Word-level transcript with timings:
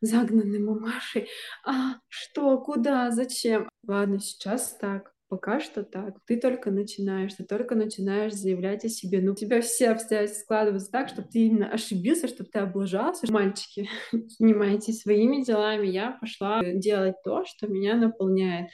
загнанной 0.00 0.58
мамашей. 0.58 1.28
А 1.64 1.96
что, 2.08 2.58
куда, 2.58 3.10
зачем? 3.10 3.68
Ладно, 3.86 4.18
сейчас 4.20 4.76
так. 4.80 5.14
Пока 5.28 5.58
что 5.58 5.82
так. 5.82 6.18
Ты 6.26 6.36
только 6.36 6.70
начинаешь, 6.70 7.34
ты 7.34 7.44
только 7.44 7.74
начинаешь 7.74 8.34
заявлять 8.34 8.84
о 8.84 8.88
себе. 8.88 9.20
Ну, 9.20 9.32
у 9.32 9.34
тебя 9.34 9.62
все 9.62 9.90
обстоятельства 9.90 10.42
складываются 10.42 10.92
так, 10.92 11.08
чтобы 11.08 11.28
ты 11.28 11.46
именно 11.46 11.70
ошибился, 11.70 12.28
чтобы 12.28 12.50
ты 12.50 12.60
облажался. 12.60 13.32
Мальчики, 13.32 13.88
занимайтесь 14.38 15.00
своими 15.00 15.42
делами. 15.42 15.86
Я 15.86 16.18
пошла 16.20 16.60
делать 16.62 17.16
то, 17.24 17.44
что 17.46 17.66
меня 17.66 17.96
наполняет. 17.96 18.68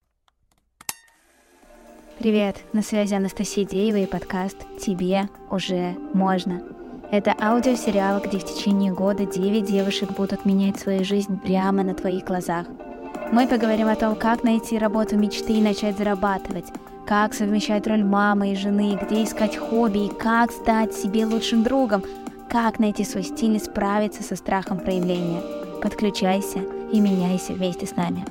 Привет, 2.18 2.56
на 2.74 2.82
связи 2.82 3.14
Анастасия 3.14 3.64
Деева 3.64 3.96
и 3.96 4.06
подкаст 4.06 4.58
«Тебе 4.78 5.30
уже 5.50 5.92
можно». 6.12 6.79
Это 7.10 7.34
аудиосериал, 7.40 8.20
где 8.20 8.38
в 8.38 8.44
течение 8.44 8.92
года 8.92 9.26
9 9.26 9.64
девушек 9.64 10.12
будут 10.12 10.44
менять 10.44 10.78
свою 10.78 11.04
жизнь 11.04 11.38
прямо 11.40 11.82
на 11.82 11.94
твоих 11.94 12.24
глазах– 12.24 12.66
мы 13.32 13.46
поговорим 13.46 13.86
о 13.86 13.94
том, 13.94 14.16
как 14.16 14.42
найти 14.42 14.76
работу 14.76 15.16
мечты 15.16 15.52
и 15.52 15.62
начать 15.62 15.96
зарабатывать, 15.96 16.66
как 17.06 17.32
совмещать 17.32 17.86
роль 17.86 18.02
мамы 18.02 18.50
и 18.50 18.56
жены, 18.56 18.98
где 19.00 19.22
искать 19.22 19.56
хобби 19.56 20.06
и 20.06 20.08
как 20.12 20.50
стать 20.50 20.94
себе 20.94 21.24
лучшим 21.24 21.62
другом, 21.62 22.02
как 22.50 22.80
найти 22.80 23.04
свой 23.04 23.22
стиль 23.22 23.54
и 23.54 23.60
справиться 23.60 24.24
со 24.24 24.34
страхом 24.34 24.80
проявления. 24.80 25.42
Подключайся 25.80 26.58
и 26.92 26.98
меняйся 26.98 27.52
вместе 27.52 27.86
с 27.86 27.94
нами. 27.94 28.24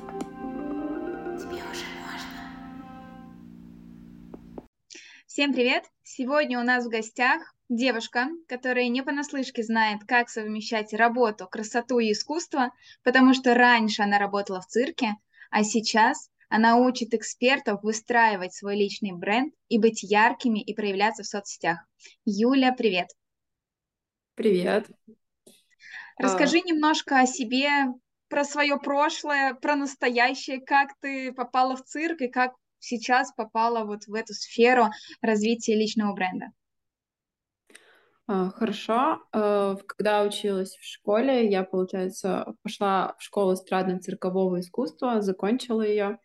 Всем 5.26 5.54
привет! 5.54 5.84
Сегодня 6.02 6.60
у 6.60 6.62
нас 6.62 6.84
в 6.84 6.90
гостях 6.90 7.54
девушка, 7.70 8.28
которая 8.48 8.88
не 8.88 9.02
понаслышке 9.02 9.62
знает, 9.62 10.00
как 10.06 10.28
совмещать 10.28 10.92
работу, 10.92 11.46
красоту 11.46 12.00
и 12.00 12.12
искусство, 12.12 12.72
потому 13.02 13.32
что 13.32 13.54
раньше 13.54 14.02
она 14.02 14.18
работала 14.18 14.60
в 14.60 14.66
цирке, 14.66 15.14
а 15.50 15.62
сейчас 15.62 16.30
она 16.48 16.76
учит 16.76 17.14
экспертов 17.14 17.82
выстраивать 17.82 18.52
свой 18.52 18.76
личный 18.76 19.12
бренд 19.12 19.54
и 19.68 19.78
быть 19.78 20.02
яркими 20.02 20.60
и 20.60 20.74
проявляться 20.74 21.22
в 21.22 21.26
соцсетях. 21.26 21.78
Юля, 22.24 22.72
привет! 22.72 23.08
Привет! 24.34 24.88
Расскажи 26.18 26.58
а... 26.58 26.66
немножко 26.66 27.20
о 27.20 27.26
себе, 27.26 27.70
про 28.28 28.44
свое 28.44 28.78
прошлое, 28.78 29.54
про 29.54 29.76
настоящее, 29.76 30.60
как 30.60 30.90
ты 31.00 31.32
попала 31.32 31.76
в 31.76 31.84
цирк 31.84 32.20
и 32.20 32.28
как 32.28 32.52
сейчас 32.80 33.32
попала 33.32 33.84
вот 33.84 34.06
в 34.06 34.14
эту 34.14 34.34
сферу 34.34 34.88
развития 35.20 35.76
личного 35.76 36.14
бренда. 36.14 36.46
А, 38.32 38.50
хорошо. 38.50 39.18
Э, 39.32 39.74
когда 39.88 40.22
училась 40.22 40.76
в 40.76 40.84
школе, 40.84 41.50
я, 41.50 41.64
получается, 41.64 42.54
пошла 42.62 43.16
в 43.18 43.24
школу 43.24 43.54
эстрадно-циркового 43.54 44.60
искусства, 44.60 45.20
закончила 45.20 45.82
ее, 45.82 46.20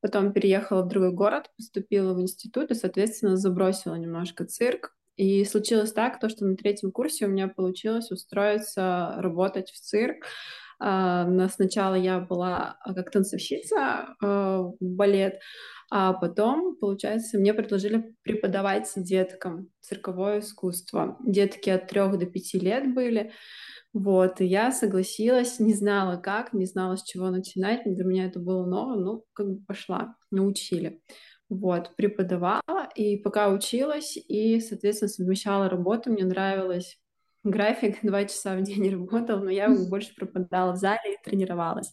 потом 0.00 0.32
переехала 0.32 0.82
в 0.82 0.88
другой 0.88 1.12
город, 1.12 1.52
поступила 1.56 2.12
в 2.12 2.20
институт 2.20 2.72
и, 2.72 2.74
соответственно, 2.74 3.36
забросила 3.36 3.94
немножко 3.94 4.46
цирк. 4.46 4.96
И 5.14 5.44
случилось 5.44 5.92
так, 5.92 6.18
то, 6.18 6.28
что 6.28 6.44
на 6.44 6.56
третьем 6.56 6.90
курсе 6.90 7.26
у 7.26 7.28
меня 7.28 7.46
получилось 7.46 8.10
устроиться 8.10 9.14
работать 9.18 9.70
в 9.70 9.78
цирк. 9.80 10.26
А, 10.80 11.48
сначала 11.48 11.94
я 11.94 12.20
была 12.20 12.78
как 12.84 13.10
танцовщица 13.10 14.14
э, 14.22 14.26
в 14.26 14.76
балет, 14.80 15.40
а 15.90 16.12
потом, 16.12 16.76
получается, 16.76 17.38
мне 17.38 17.54
предложили 17.54 18.14
преподавать 18.22 18.90
деткам 18.96 19.70
цирковое 19.80 20.40
искусство. 20.40 21.16
Детки 21.24 21.70
от 21.70 21.88
трех 21.88 22.18
до 22.18 22.26
пяти 22.26 22.58
лет 22.58 22.94
были. 22.94 23.32
Вот, 23.94 24.40
и 24.40 24.44
я 24.44 24.70
согласилась, 24.70 25.58
не 25.58 25.72
знала 25.72 26.18
как, 26.18 26.52
не 26.52 26.66
знала, 26.66 26.96
с 26.96 27.02
чего 27.02 27.30
начинать. 27.30 27.80
Для 27.86 28.04
меня 28.04 28.26
это 28.26 28.38
было 28.38 28.66
ново, 28.66 28.96
ну, 28.96 29.24
как 29.32 29.48
бы 29.48 29.64
пошла, 29.66 30.14
научили. 30.30 31.00
Вот, 31.48 31.96
преподавала, 31.96 32.88
и 32.94 33.16
пока 33.16 33.48
училась, 33.48 34.18
и, 34.18 34.60
соответственно, 34.60 35.08
совмещала 35.08 35.70
работу, 35.70 36.12
мне 36.12 36.24
нравилось 36.26 36.98
график, 37.44 37.98
два 38.02 38.24
часа 38.24 38.56
в 38.56 38.62
день 38.62 38.90
работал, 38.92 39.40
но 39.40 39.50
я 39.50 39.68
больше 39.68 40.14
пропадала 40.14 40.72
в 40.72 40.76
зале 40.76 41.14
и 41.14 41.24
тренировалась. 41.24 41.92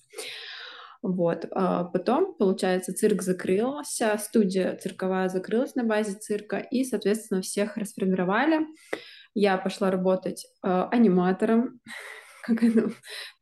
Вот. 1.01 1.45
А 1.51 1.83
потом, 1.83 2.35
получается, 2.35 2.93
цирк 2.93 3.21
закрылся, 3.21 4.17
студия 4.17 4.75
цирковая 4.77 5.29
закрылась 5.29 5.75
на 5.75 5.83
базе 5.83 6.17
цирка, 6.17 6.57
и, 6.57 6.83
соответственно, 6.83 7.41
всех 7.41 7.77
расформировали. 7.77 8.65
Я 9.35 9.57
пошла 9.57 9.91
работать 9.91 10.47
э, 10.63 10.67
аниматором, 10.91 11.79
как 12.43 12.63
это 12.63 12.91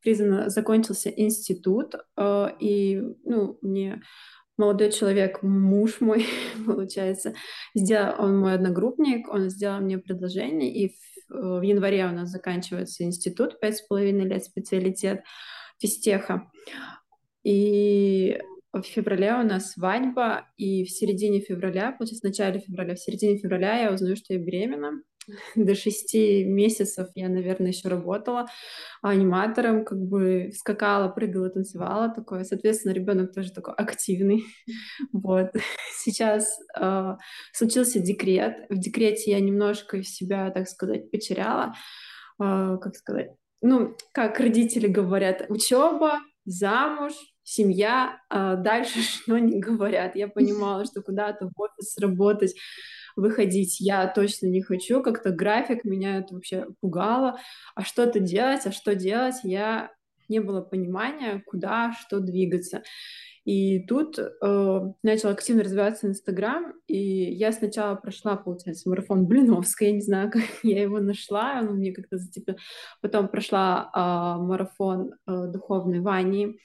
признано, 0.02 0.50
закончился 0.50 1.10
институт, 1.10 1.96
э, 2.18 2.48
и, 2.60 3.02
ну, 3.24 3.58
мне 3.62 4.02
молодой 4.58 4.92
человек, 4.92 5.42
муж 5.42 6.02
мой, 6.02 6.26
получается, 6.66 7.34
сделал, 7.74 8.16
он 8.20 8.38
мой 8.38 8.54
одногруппник, 8.54 9.28
он 9.30 9.50
сделал 9.50 9.82
мне 9.82 9.98
предложение, 9.98 10.74
и 10.74 10.96
в, 11.30 11.60
в 11.60 11.62
январе 11.62 12.06
у 12.06 12.12
нас 12.12 12.30
заканчивается 12.30 13.04
институт, 13.04 13.60
пять 13.60 13.78
с 13.78 13.82
половиной 13.82 14.26
лет 14.26 14.44
специалитет 14.44 15.24
физтеха. 15.80 16.50
И 17.44 18.40
в 18.72 18.82
феврале 18.82 19.34
у 19.36 19.44
нас 19.44 19.72
свадьба, 19.72 20.48
и 20.58 20.84
в 20.84 20.90
середине 20.90 21.42
февраля, 21.42 21.92
получается, 21.92 22.28
в 22.28 22.30
начале 22.30 22.60
февраля, 22.60 22.96
в 22.96 23.00
середине 23.00 23.38
февраля 23.38 23.80
я 23.80 23.94
узнаю, 23.94 24.16
что 24.16 24.34
я 24.34 24.40
беременна. 24.40 25.04
До 25.56 25.76
шести 25.76 26.44
месяцев 26.44 27.10
я, 27.16 27.30
наверное, 27.30 27.72
еще 27.72 27.90
работала 27.90 28.48
аниматором, 29.02 29.86
как 29.86 30.00
бы 30.00 30.52
скакала, 30.56 31.10
прыгала, 31.10 31.50
танцевала 31.50 32.10
такое. 32.10 32.44
Соответственно, 32.44 32.94
ребенок 32.94 33.34
тоже 33.34 33.52
такой 33.52 33.74
активный. 33.76 34.44
Вот. 35.12 35.52
Сейчас 35.98 36.60
э, 36.80 37.16
случился 37.54 38.00
декрет. 38.00 38.66
В 38.70 38.78
декрете 38.78 39.32
я 39.32 39.40
немножко 39.40 40.04
себя, 40.04 40.50
так 40.52 40.68
сказать, 40.68 41.12
потеряла. 41.12 41.74
Э, 42.42 42.78
как 42.82 42.96
сказать? 42.96 43.32
Ну, 43.62 43.96
как 44.12 44.40
родители 44.40 44.88
говорят, 44.88 45.46
учеба, 45.50 46.20
замуж, 46.46 47.14
семья, 47.44 48.20
а 48.30 48.56
дальше 48.56 49.02
что 49.02 49.38
не 49.38 49.60
говорят. 49.60 50.16
Я 50.16 50.28
понимала, 50.28 50.86
что 50.86 51.02
куда-то 51.02 51.48
в 51.48 51.62
офис 51.62 51.98
работать, 51.98 52.54
выходить 53.16 53.80
я 53.80 54.08
точно 54.08 54.48
не 54.48 54.62
хочу, 54.62 55.02
как-то 55.02 55.32
график 55.32 55.84
меня 55.84 56.18
это 56.18 56.34
вообще 56.34 56.68
пугало, 56.82 57.40
а 57.76 57.84
что-то 57.84 58.20
делать, 58.20 58.66
а 58.66 58.72
что 58.72 58.96
делать, 58.96 59.36
я 59.44 59.92
не 60.30 60.40
было 60.40 60.62
понимания, 60.62 61.44
куда, 61.46 61.94
что 61.94 62.20
двигаться. 62.20 62.84
И 63.46 63.86
тут 63.88 64.18
э, 64.18 64.80
начал 65.04 65.30
активно 65.30 65.64
развиваться 65.64 66.08
Инстаграм, 66.08 66.74
и 66.88 66.98
я 66.98 67.52
сначала 67.52 67.96
прошла, 67.96 68.38
получается, 68.38 68.90
марафон 68.90 69.26
Блиновской, 69.26 69.88
я 69.88 69.94
не 69.94 70.02
знаю, 70.02 70.32
как 70.32 70.44
я 70.64 70.82
его 70.82 71.00
нашла, 71.00 71.60
он 71.60 71.78
мне 71.78 71.92
как-то 71.92 72.18
зацепил. 72.18 72.56
Потом 73.02 73.28
прошла 73.28 73.92
э, 73.94 74.42
марафон 74.42 75.12
э, 75.28 75.48
духовной 75.48 76.00
Вани, 76.00 76.58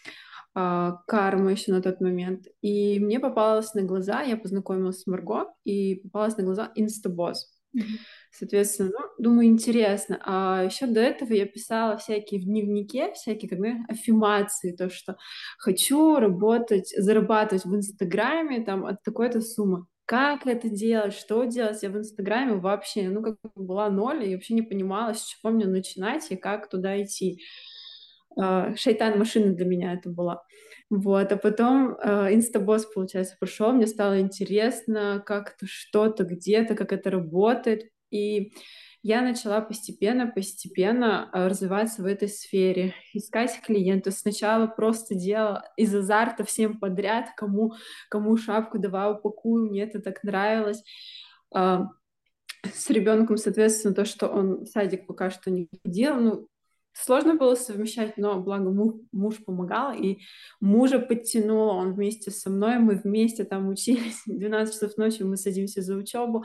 карма 1.06 1.52
еще 1.52 1.72
на 1.72 1.82
тот 1.82 2.00
момент. 2.00 2.46
И 2.62 2.98
мне 3.00 3.20
попалась 3.20 3.74
на 3.74 3.82
глаза, 3.82 4.22
я 4.22 4.36
познакомилась 4.36 5.02
с 5.02 5.06
Марго, 5.06 5.46
и 5.64 5.96
попалась 5.96 6.36
на 6.36 6.44
глаза 6.44 6.72
Инстабосс. 6.74 7.58
Соответственно, 8.30 8.90
ну, 8.90 9.22
думаю, 9.22 9.48
интересно. 9.48 10.20
А 10.24 10.64
еще 10.64 10.86
до 10.86 11.00
этого 11.00 11.32
я 11.32 11.46
писала 11.46 11.96
всякие 11.96 12.40
в 12.40 12.44
дневнике, 12.44 13.12
всякие 13.12 13.48
как 13.48 13.58
бы, 13.58 13.74
аффирмации, 13.88 14.76
то, 14.76 14.90
что 14.90 15.16
хочу 15.58 16.16
работать, 16.16 16.92
зарабатывать 16.96 17.64
в 17.64 17.74
Инстаграме 17.74 18.64
там 18.64 18.84
от 18.86 19.02
такой-то 19.02 19.40
суммы. 19.40 19.86
Как 20.04 20.46
это 20.46 20.70
делать, 20.70 21.12
что 21.12 21.44
делать? 21.44 21.82
Я 21.82 21.90
в 21.90 21.98
Инстаграме 21.98 22.54
вообще, 22.54 23.10
ну, 23.10 23.22
как 23.22 23.36
была 23.54 23.90
ноль, 23.90 24.24
и 24.24 24.34
вообще 24.34 24.54
не 24.54 24.62
понимала, 24.62 25.12
с 25.12 25.22
чего 25.22 25.52
мне 25.52 25.66
начинать 25.66 26.30
и 26.30 26.36
как 26.36 26.70
туда 26.70 27.02
идти. 27.02 27.42
А, 28.36 28.74
шайтан 28.76 29.18
машина 29.18 29.54
для 29.54 29.66
меня 29.66 29.94
это 29.94 30.10
была. 30.10 30.42
Вот, 30.90 31.32
а 31.32 31.36
потом 31.36 31.96
э, 31.96 32.34
инстабосс, 32.34 32.86
получается, 32.86 33.36
прошел, 33.38 33.72
мне 33.72 33.86
стало 33.86 34.20
интересно, 34.20 35.22
как 35.24 35.54
это 35.54 35.66
что-то 35.66 36.24
где-то, 36.24 36.74
как 36.74 36.92
это 36.92 37.10
работает, 37.10 37.90
и 38.10 38.52
я 39.02 39.22
начала 39.22 39.60
постепенно, 39.60 40.26
постепенно 40.26 41.30
э, 41.32 41.46
развиваться 41.46 42.02
в 42.02 42.06
этой 42.06 42.28
сфере, 42.28 42.94
искать 43.12 43.60
клиентов. 43.64 44.14
Сначала 44.14 44.66
просто 44.66 45.14
делала 45.14 45.64
из 45.76 45.94
азарта 45.94 46.44
всем 46.44 46.80
подряд, 46.80 47.30
кому, 47.36 47.74
кому 48.10 48.36
шапку 48.36 48.78
давай 48.78 49.12
упакую, 49.12 49.70
мне 49.70 49.82
это 49.82 50.00
так 50.00 50.24
нравилось. 50.24 50.82
А, 51.54 51.86
с 52.64 52.90
ребенком, 52.90 53.36
соответственно, 53.36 53.94
то, 53.94 54.04
что 54.04 54.28
он 54.28 54.64
в 54.64 54.66
садик 54.66 55.06
пока 55.06 55.30
что 55.30 55.50
не 55.50 55.68
ходил, 55.84 56.16
ну, 56.16 56.48
сложно 57.04 57.34
было 57.34 57.54
совмещать, 57.54 58.16
но 58.16 58.40
благо 58.40 58.70
муж, 58.70 58.94
муж 59.12 59.36
помогал, 59.44 59.92
и 59.92 60.18
мужа 60.60 60.98
подтянула, 60.98 61.72
он 61.72 61.94
вместе 61.94 62.30
со 62.30 62.50
мной, 62.50 62.78
мы 62.78 62.96
вместе 62.96 63.44
там 63.44 63.68
учились, 63.68 64.22
12 64.26 64.74
часов 64.74 64.96
ночи 64.96 65.22
мы 65.22 65.36
садимся 65.36 65.82
за 65.82 65.96
учебу, 65.96 66.44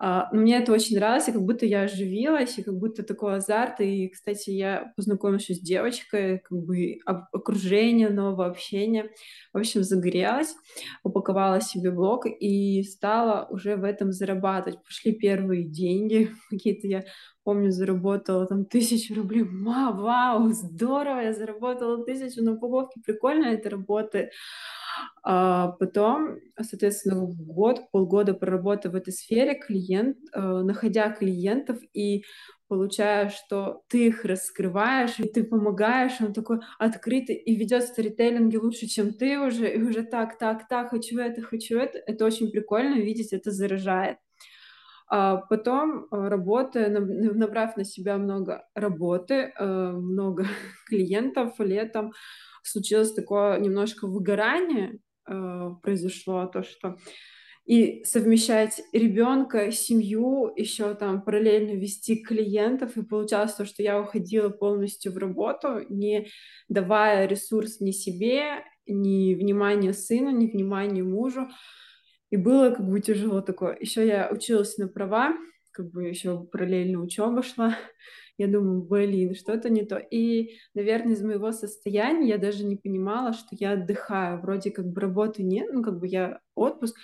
но 0.00 0.28
мне 0.32 0.56
это 0.56 0.72
очень 0.72 0.96
нравилось, 0.96 1.28
и 1.28 1.32
как 1.32 1.42
будто 1.42 1.66
я 1.66 1.82
оживилась, 1.82 2.56
и 2.58 2.62
как 2.62 2.74
будто 2.78 3.02
такой 3.02 3.36
азарт. 3.36 3.80
И, 3.80 4.08
кстати, 4.08 4.48
я 4.50 4.92
познакомилась 4.96 5.46
с 5.46 5.60
девочкой, 5.60 6.38
как 6.38 6.58
бы 6.58 6.98
окружение, 7.04 8.08
нового 8.08 8.46
общения. 8.46 9.10
В 9.52 9.58
общем, 9.58 9.82
загорелась, 9.82 10.54
упаковала 11.02 11.60
себе 11.60 11.90
блог 11.90 12.24
и 12.26 12.82
стала 12.82 13.46
уже 13.50 13.76
в 13.76 13.84
этом 13.84 14.10
зарабатывать. 14.10 14.82
Пошли 14.84 15.12
первые 15.12 15.64
деньги 15.64 16.30
какие-то. 16.50 16.86
Я 16.86 17.04
помню, 17.44 17.70
заработала 17.70 18.46
там 18.46 18.64
тысячу 18.64 19.14
рублей. 19.14 19.44
Ма, 19.44 19.92
вау, 19.92 20.48
здорово, 20.50 21.20
я 21.20 21.32
заработала 21.34 22.04
тысячу 22.04 22.42
на 22.42 22.52
упаковке. 22.52 23.00
Прикольно 23.04 23.46
это 23.46 23.68
работает. 23.68 24.30
А 25.22 25.68
потом, 25.72 26.38
соответственно, 26.60 27.26
год, 27.26 27.90
полгода 27.90 28.34
проработав 28.34 28.92
в 28.92 28.96
этой 28.96 29.12
сфере, 29.12 29.54
клиент, 29.54 30.16
э, 30.32 30.40
находя 30.40 31.10
клиентов 31.10 31.78
и 31.92 32.24
получая, 32.68 33.28
что 33.30 33.82
ты 33.88 34.06
их 34.06 34.24
раскрываешь, 34.24 35.18
и 35.18 35.24
ты 35.28 35.42
помогаешь, 35.44 36.20
он 36.20 36.32
такой 36.32 36.60
открытый 36.78 37.34
и 37.34 37.56
ведет 37.56 37.82
сторителлинги 37.82 38.56
лучше, 38.56 38.86
чем 38.86 39.12
ты 39.12 39.40
уже, 39.40 39.68
и 39.74 39.82
уже 39.82 40.04
так, 40.04 40.38
так, 40.38 40.68
так, 40.68 40.90
хочу 40.90 41.18
это, 41.18 41.42
хочу 41.42 41.78
это. 41.78 41.98
Это 42.06 42.24
очень 42.24 42.50
прикольно 42.50 42.94
видеть, 42.94 43.32
это 43.32 43.50
заражает. 43.50 44.18
А 45.08 45.36
потом, 45.38 46.04
э, 46.04 46.28
работая, 46.28 46.88
набрав 46.88 47.76
на 47.76 47.84
себя 47.84 48.16
много 48.16 48.64
работы, 48.76 49.52
э, 49.58 49.90
много 49.92 50.44
клиентов 50.88 51.58
летом, 51.58 52.12
случилось 52.62 53.12
такое 53.12 53.58
немножко 53.58 54.06
выгорание, 54.06 54.98
э, 55.28 55.70
произошло 55.82 56.46
то, 56.46 56.62
что 56.62 56.96
и 57.66 58.02
совмещать 58.04 58.82
ребенка, 58.92 59.70
семью, 59.70 60.52
еще 60.56 60.94
там 60.94 61.22
параллельно 61.22 61.78
вести 61.78 62.16
клиентов, 62.16 62.96
и 62.96 63.04
получалось 63.04 63.54
то, 63.54 63.64
что 63.64 63.82
я 63.82 64.00
уходила 64.00 64.48
полностью 64.48 65.12
в 65.12 65.18
работу, 65.18 65.84
не 65.88 66.26
давая 66.68 67.26
ресурс 67.26 67.80
ни 67.80 67.92
себе, 67.92 68.64
ни 68.86 69.34
внимания 69.34 69.92
сыну, 69.92 70.30
ни 70.30 70.46
внимания 70.48 71.04
мужу, 71.04 71.48
и 72.30 72.36
было 72.36 72.70
как 72.70 72.88
бы 72.88 73.00
тяжело 73.00 73.40
такое. 73.40 73.76
Еще 73.78 74.06
я 74.06 74.28
училась 74.32 74.76
на 74.78 74.88
права, 74.88 75.34
как 75.70 75.90
бы 75.92 76.08
еще 76.08 76.42
параллельно 76.44 77.00
учеба 77.00 77.42
шла, 77.42 77.76
я 78.40 78.48
думаю, 78.48 78.80
блин, 78.80 79.34
что-то 79.34 79.68
не 79.68 79.84
то. 79.84 79.98
И, 79.98 80.56
наверное, 80.72 81.12
из 81.12 81.22
моего 81.22 81.52
состояния 81.52 82.26
я 82.26 82.38
даже 82.38 82.64
не 82.64 82.76
понимала, 82.76 83.34
что 83.34 83.48
я 83.50 83.72
отдыхаю. 83.72 84.40
Вроде 84.40 84.70
как 84.70 84.86
бы 84.86 84.98
работы 84.98 85.42
нет, 85.42 85.68
ну 85.70 85.82
как 85.82 85.98
бы 85.98 86.06
я 86.06 86.40
отпуск, 86.54 86.96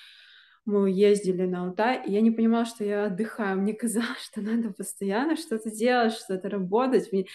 мы 0.67 0.91
ездили 0.91 1.47
на 1.47 1.65
Алтай, 1.65 2.03
и 2.05 2.13
я 2.13 2.21
не 2.21 2.33
понимала, 2.33 2.65
что 2.65 2.85
я 2.85 3.07
отдыхаю. 3.07 3.59
Мне 3.61 3.73
казалось, 3.73 4.21
что 4.21 4.41
надо 4.41 4.73
постоянно 4.73 5.37
что-то 5.37 5.71
делать, 5.71 6.13
что-то 6.13 6.51
работать. 6.51 7.09
И, 7.13 7.27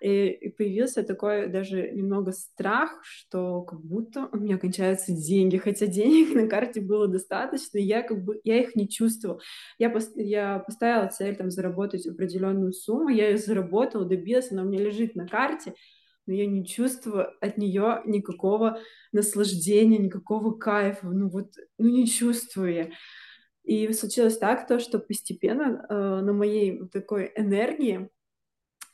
и 0.00 0.48
появился 0.50 1.02
такой 1.02 1.48
даже 1.48 1.90
немного 1.90 2.30
страх, 2.30 3.00
что 3.02 3.62
как 3.62 3.80
будто 3.84 4.28
у 4.32 4.36
меня 4.36 4.56
кончаются 4.56 5.12
деньги, 5.12 5.56
хотя 5.56 5.86
денег 5.86 6.34
на 6.40 6.48
карте 6.48 6.80
было 6.80 7.08
достаточно, 7.08 7.78
и 7.78 7.82
я 7.82 8.02
как 8.02 8.24
бы 8.24 8.40
я 8.44 8.60
их 8.60 8.76
не 8.76 8.88
чувствовала. 8.88 9.40
Я, 9.78 9.90
пос, 9.90 10.12
я 10.14 10.60
поставила 10.60 11.08
цель 11.08 11.34
там 11.34 11.50
заработать 11.50 12.06
определенную 12.06 12.72
сумму, 12.72 13.08
я 13.08 13.30
ее 13.30 13.38
заработала, 13.38 14.04
добилась, 14.04 14.52
она 14.52 14.62
у 14.62 14.66
меня 14.66 14.78
лежит 14.80 15.16
на 15.16 15.26
карте, 15.26 15.74
но 16.26 16.34
я 16.34 16.46
не 16.46 16.66
чувствую 16.66 17.28
от 17.40 17.58
нее 17.58 18.02
никакого 18.06 18.80
наслаждения, 19.12 19.98
никакого 19.98 20.52
кайфа, 20.52 21.08
ну 21.08 21.28
вот, 21.28 21.52
ну 21.78 21.88
не 21.88 22.06
чувствую 22.06 22.72
я. 22.72 22.90
И 23.64 23.92
случилось 23.92 24.38
так, 24.38 24.66
то, 24.68 24.78
что 24.78 24.98
постепенно 24.98 25.84
э, 25.88 25.94
на 26.20 26.32
моей 26.32 26.86
такой 26.88 27.32
энергии 27.34 28.08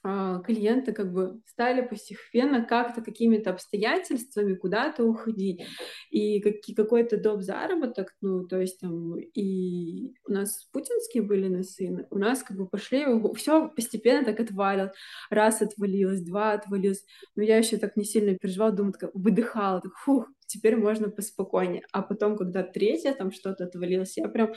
клиенты 0.02 0.92
как 0.92 1.12
бы 1.12 1.40
стали 1.46 1.86
постепенно 1.86 2.64
как-то 2.64 3.02
какими-то 3.02 3.50
обстоятельствами 3.50 4.54
куда-то 4.54 5.04
уходить. 5.04 5.62
И 6.10 6.40
какой-то 6.74 7.16
доп. 7.16 7.42
заработок, 7.42 8.14
ну, 8.20 8.46
то 8.46 8.60
есть 8.60 8.80
там 8.80 9.16
и 9.18 10.12
у 10.26 10.32
нас 10.32 10.68
путинские 10.72 11.22
были 11.22 11.48
на 11.48 11.62
сына, 11.62 12.06
у 12.10 12.18
нас 12.18 12.42
как 12.42 12.56
бы 12.56 12.68
пошли, 12.68 13.06
все 13.36 13.68
постепенно 13.68 14.24
так 14.24 14.40
отвалилось. 14.40 14.92
Раз 15.30 15.62
отвалилось, 15.62 16.22
два 16.22 16.52
отвалилось. 16.52 17.04
Но 17.36 17.42
я 17.42 17.58
еще 17.58 17.76
так 17.76 17.96
не 17.96 18.04
сильно 18.04 18.36
переживала, 18.36 18.72
думаю, 18.72 18.94
так 18.98 19.10
выдыхала, 19.14 19.80
так, 19.80 19.94
фух, 19.96 20.26
теперь 20.46 20.76
можно 20.76 21.10
поспокойнее. 21.10 21.82
А 21.92 22.02
потом, 22.02 22.36
когда 22.36 22.62
третье 22.62 23.12
там 23.12 23.32
что-то 23.32 23.64
отвалилось, 23.64 24.16
я 24.16 24.28
прям 24.28 24.52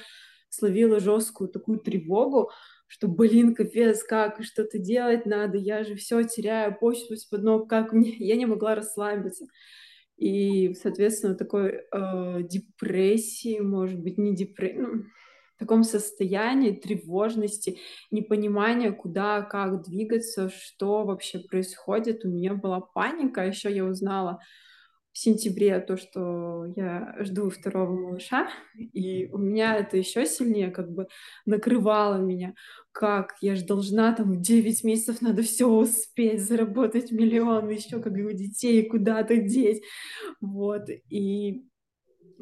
словила 0.49 0.99
жесткую 0.99 1.49
такую 1.49 1.79
тревогу, 1.79 2.51
что, 2.87 3.07
блин, 3.07 3.55
капец, 3.55 4.03
как 4.03 4.43
что-то 4.43 4.77
делать 4.77 5.25
надо, 5.25 5.57
я 5.57 5.83
же 5.83 5.95
все 5.95 6.23
теряю, 6.23 6.77
почту 6.77 7.15
из-под 7.15 7.43
ног, 7.43 7.69
как 7.69 7.93
мне, 7.93 8.11
я 8.19 8.35
не 8.35 8.45
могла 8.45 8.75
расслабиться. 8.75 9.45
И, 10.17 10.73
соответственно, 10.75 11.35
такой 11.35 11.81
э, 11.91 12.43
депрессии, 12.43 13.59
может 13.59 13.99
быть, 13.99 14.17
не 14.17 14.33
депрессии, 14.33 14.77
ну, 14.77 15.03
в 15.55 15.59
таком 15.59 15.83
состоянии 15.83 16.71
тревожности, 16.71 17.79
непонимания, 18.11 18.91
куда, 18.91 19.41
как 19.41 19.83
двигаться, 19.83 20.49
что 20.49 21.05
вообще 21.05 21.39
происходит. 21.39 22.25
У 22.25 22.29
меня 22.29 22.53
была 22.53 22.81
паника, 22.81 23.41
а 23.41 23.45
еще 23.45 23.73
я 23.73 23.85
узнала, 23.85 24.39
в 25.15 25.17
сентябре 25.17 25.79
то, 25.79 25.95
что 25.95 26.65
я 26.75 27.15
жду 27.21 27.49
второго 27.49 27.97
малыша, 27.97 28.49
и 28.75 29.29
у 29.31 29.37
меня 29.37 29.77
это 29.77 29.95
еще 29.95 30.25
сильнее 30.25 30.71
как 30.71 30.91
бы 30.91 31.07
накрывало 31.45 32.17
меня, 32.17 32.53
как 32.91 33.35
я 33.39 33.55
же 33.55 33.65
должна 33.65 34.13
там 34.13 34.41
9 34.41 34.83
месяцев 34.83 35.21
надо 35.21 35.41
все 35.41 35.69
успеть, 35.69 36.43
заработать 36.43 37.13
миллион, 37.13 37.69
еще 37.69 38.01
как 38.01 38.11
бы 38.11 38.33
детей 38.33 38.85
куда-то 38.89 39.37
деть, 39.37 39.83
вот, 40.41 40.89
и 41.09 41.63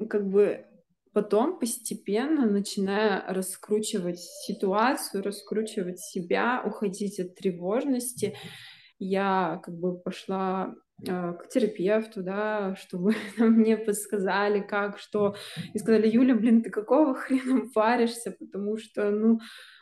как 0.09 0.27
бы 0.27 0.65
потом 1.13 1.59
постепенно 1.59 2.49
начиная 2.49 3.23
раскручивать 3.31 4.19
ситуацию, 4.19 5.21
раскручивать 5.21 5.99
себя, 5.99 6.63
уходить 6.65 7.19
от 7.19 7.35
тревожности, 7.35 8.35
я 8.97 9.61
как 9.63 9.77
бы 9.77 9.95
пошла 9.99 10.73
к 11.05 11.47
терапевту, 11.49 12.23
да, 12.23 12.75
чтобы 12.75 13.15
мне 13.37 13.77
подсказали, 13.77 14.61
как, 14.61 14.99
что, 14.99 15.35
и 15.73 15.79
сказали, 15.79 16.07
Юля, 16.07 16.35
блин, 16.35 16.61
ты 16.61 16.69
какого 16.69 17.13
хрена 17.15 17.69
паришься, 17.73 18.35
потому 18.39 18.77
что, 18.77 19.11
ну, 19.11 19.39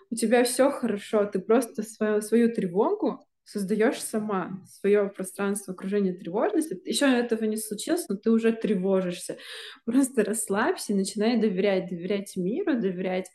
у 0.09 0.15
тебя 0.15 0.43
все 0.43 0.69
хорошо, 0.71 1.25
ты 1.25 1.39
просто 1.39 1.83
свою, 1.83 2.21
свою 2.21 2.53
тревогу 2.53 3.25
создаешь 3.51 4.01
сама, 4.01 4.61
свое 4.67 5.09
пространство 5.09 5.73
окружения 5.73 6.13
тревожности. 6.13 6.79
Еще 6.85 7.05
этого 7.05 7.43
не 7.45 7.57
случилось, 7.57 8.07
но 8.07 8.15
ты 8.15 8.31
уже 8.31 8.53
тревожишься. 8.53 9.37
Просто 9.85 10.23
расслабься, 10.23 10.95
начинай 10.95 11.39
доверять, 11.39 11.89
доверять 11.89 12.35
миру, 12.37 12.79
доверять 12.79 13.29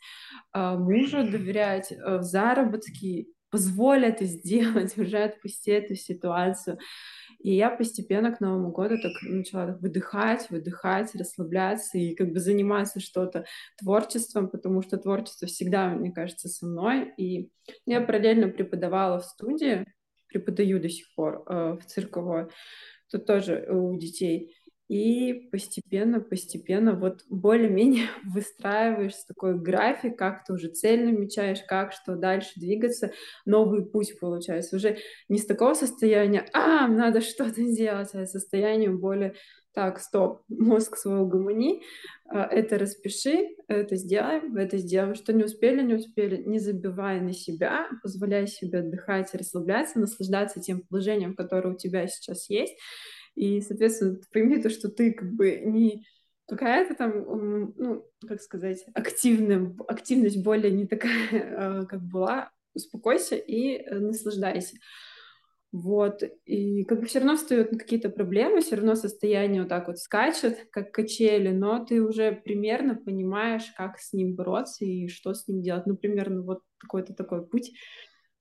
э, 0.53 0.77
мужу, 0.77 1.23
доверять 1.23 1.91
э, 1.91 2.21
заработки, 2.21 3.27
позволь 3.49 4.05
это 4.05 4.25
сделать, 4.25 4.97
уже 4.97 5.17
отпусти 5.17 5.71
эту 5.71 5.95
ситуацию. 5.95 6.79
И 7.47 7.51
я 7.51 7.69
постепенно 7.69 8.35
к 8.35 8.41
Новому 8.41 8.73
году 8.73 8.97
так 9.01 9.13
начала 9.21 9.77
выдыхать, 9.79 10.49
выдыхать, 10.49 11.15
расслабляться 11.15 11.97
и 11.97 12.13
как 12.13 12.33
бы 12.33 12.41
заниматься 12.41 12.99
что-то 12.99 13.45
творчеством, 13.79 14.49
потому 14.49 14.81
что 14.81 14.97
творчество 14.97 15.47
всегда, 15.47 15.87
мне 15.91 16.11
кажется, 16.11 16.49
со 16.49 16.65
мной. 16.65 17.13
И 17.15 17.49
я 17.85 18.01
параллельно 18.01 18.49
преподавала 18.49 19.21
в 19.21 19.23
студии, 19.23 19.85
преподаю 20.27 20.81
до 20.81 20.89
сих 20.89 21.05
пор 21.15 21.45
э, 21.47 21.77
в 21.81 21.85
цирковой, 21.85 22.47
тут 23.09 23.25
тоже 23.25 23.65
у 23.69 23.97
детей. 23.97 24.56
И 24.87 25.33
постепенно, 25.51 26.21
постепенно 26.21 26.93
вот 26.93 27.25
более-менее 27.29 28.07
выстраиваешь 28.25 29.15
такой 29.27 29.59
график, 29.59 30.17
как 30.17 30.45
ты 30.45 30.53
уже 30.53 30.69
цель 30.69 31.05
намечаешь, 31.05 31.61
как 31.67 31.91
что 31.91 32.15
дальше 32.15 32.51
двигаться, 32.55 33.11
новый 33.45 33.85
путь 33.85 34.17
получается. 34.19 34.77
Уже 34.77 34.97
не 35.27 35.39
с 35.39 35.45
такого 35.45 35.73
состояния, 35.73 36.45
а, 36.53 36.87
надо 36.87 37.21
что-то 37.21 37.61
делать, 37.61 38.09
а 38.13 38.25
состояние 38.25 38.91
более 38.91 39.35
так, 39.77 39.99
стоп, 39.99 40.41
мозг 40.49 40.97
свой 40.97 41.19
угомони, 41.19 41.83
а, 42.29 42.45
это 42.45 42.79
распиши, 42.79 43.49
это 43.67 43.95
сделаем, 43.95 44.55
это 44.57 44.77
сделаем, 44.77 45.13
что 45.13 45.33
не 45.33 45.43
успели, 45.43 45.83
не 45.83 45.95
успели, 45.95 46.41
не 46.43 46.59
забивай 46.59 47.21
на 47.21 47.33
себя, 47.33 47.87
позволяй 48.01 48.47
себе 48.47 48.79
отдыхать, 48.79 49.35
расслабляться, 49.35 49.99
наслаждаться 49.99 50.61
тем 50.61 50.81
положением, 50.81 51.35
которое 51.35 51.75
у 51.75 51.77
тебя 51.77 52.07
сейчас 52.07 52.49
есть, 52.49 52.75
и, 53.37 53.61
соответственно, 53.61 54.19
пойми 54.33 54.59
то, 54.61 54.69
что 54.71 54.89
ты 54.89 55.13
как 55.13 55.31
бы 55.31 55.61
не 55.63 56.07
какая-то 56.47 56.95
там, 56.95 57.73
ну, 57.77 58.05
как 58.27 58.41
сказать, 58.41 58.83
активная, 58.95 59.75
активность 59.87 60.43
более 60.43 60.71
не 60.71 60.87
такая, 60.87 61.21
а, 61.31 61.85
как 61.89 62.01
была, 62.01 62.51
успокойся 62.73 63.35
и 63.35 63.77
э, 63.77 63.99
наслаждайся. 63.99 64.77
Вот, 65.71 66.23
и 66.45 66.83
как 66.85 67.01
бы 67.01 67.05
все 67.05 67.19
равно 67.19 67.35
встают 67.35 67.69
какие-то 67.69 68.09
проблемы, 68.09 68.61
все 68.61 68.77
равно 68.77 68.95
состояние 68.95 69.61
вот 69.61 69.69
так 69.69 69.87
вот 69.87 69.99
скачет, 69.99 70.67
как 70.71 70.91
качели, 70.91 71.49
но 71.49 71.85
ты 71.85 72.01
уже 72.01 72.31
примерно 72.31 72.95
понимаешь, 72.95 73.71
как 73.77 73.99
с 73.99 74.13
ним 74.13 74.35
бороться 74.35 74.85
и 74.85 75.09
что 75.09 75.33
с 75.33 75.47
ним 75.47 75.61
делать. 75.61 75.85
Ну, 75.85 75.95
примерно 75.95 76.41
вот 76.41 76.61
какой-то 76.79 77.13
такой 77.13 77.45
путь 77.45 77.73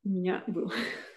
у 0.05 0.09
меня 0.09 0.43
был. 0.47 0.73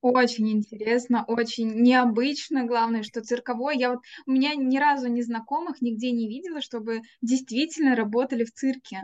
Очень 0.00 0.50
интересно, 0.52 1.24
очень 1.26 1.82
необычно, 1.82 2.64
главное, 2.64 3.02
что 3.02 3.20
цирковой. 3.22 3.76
Я 3.76 3.90
вот 3.90 4.00
у 4.26 4.30
меня 4.30 4.54
ни 4.54 4.78
разу 4.78 5.08
не 5.08 5.22
знакомых 5.22 5.82
нигде 5.82 6.12
не 6.12 6.28
видела, 6.28 6.60
чтобы 6.62 7.02
действительно 7.22 7.94
работали 7.96 8.44
в 8.44 8.52
цирке. 8.52 9.02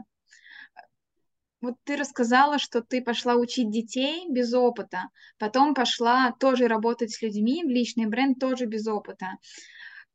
Вот 1.61 1.77
ты 1.85 1.97
рассказала, 1.97 2.59
что 2.59 2.83
ты 2.83 3.01
пошла 3.01 3.37
учить 3.37 3.71
детей 3.71 4.27
без 4.29 4.53
опыта, 4.53 5.09
потом 5.39 5.75
пошла 5.75 6.33
тоже 6.41 6.67
работать 6.67 7.13
с 7.13 7.23
людьми 7.23 7.63
в 7.65 7.69
личный 7.69 8.07
бренд 8.07 8.39
тоже 8.41 8.67
без 8.67 8.87
опыта. 8.89 9.39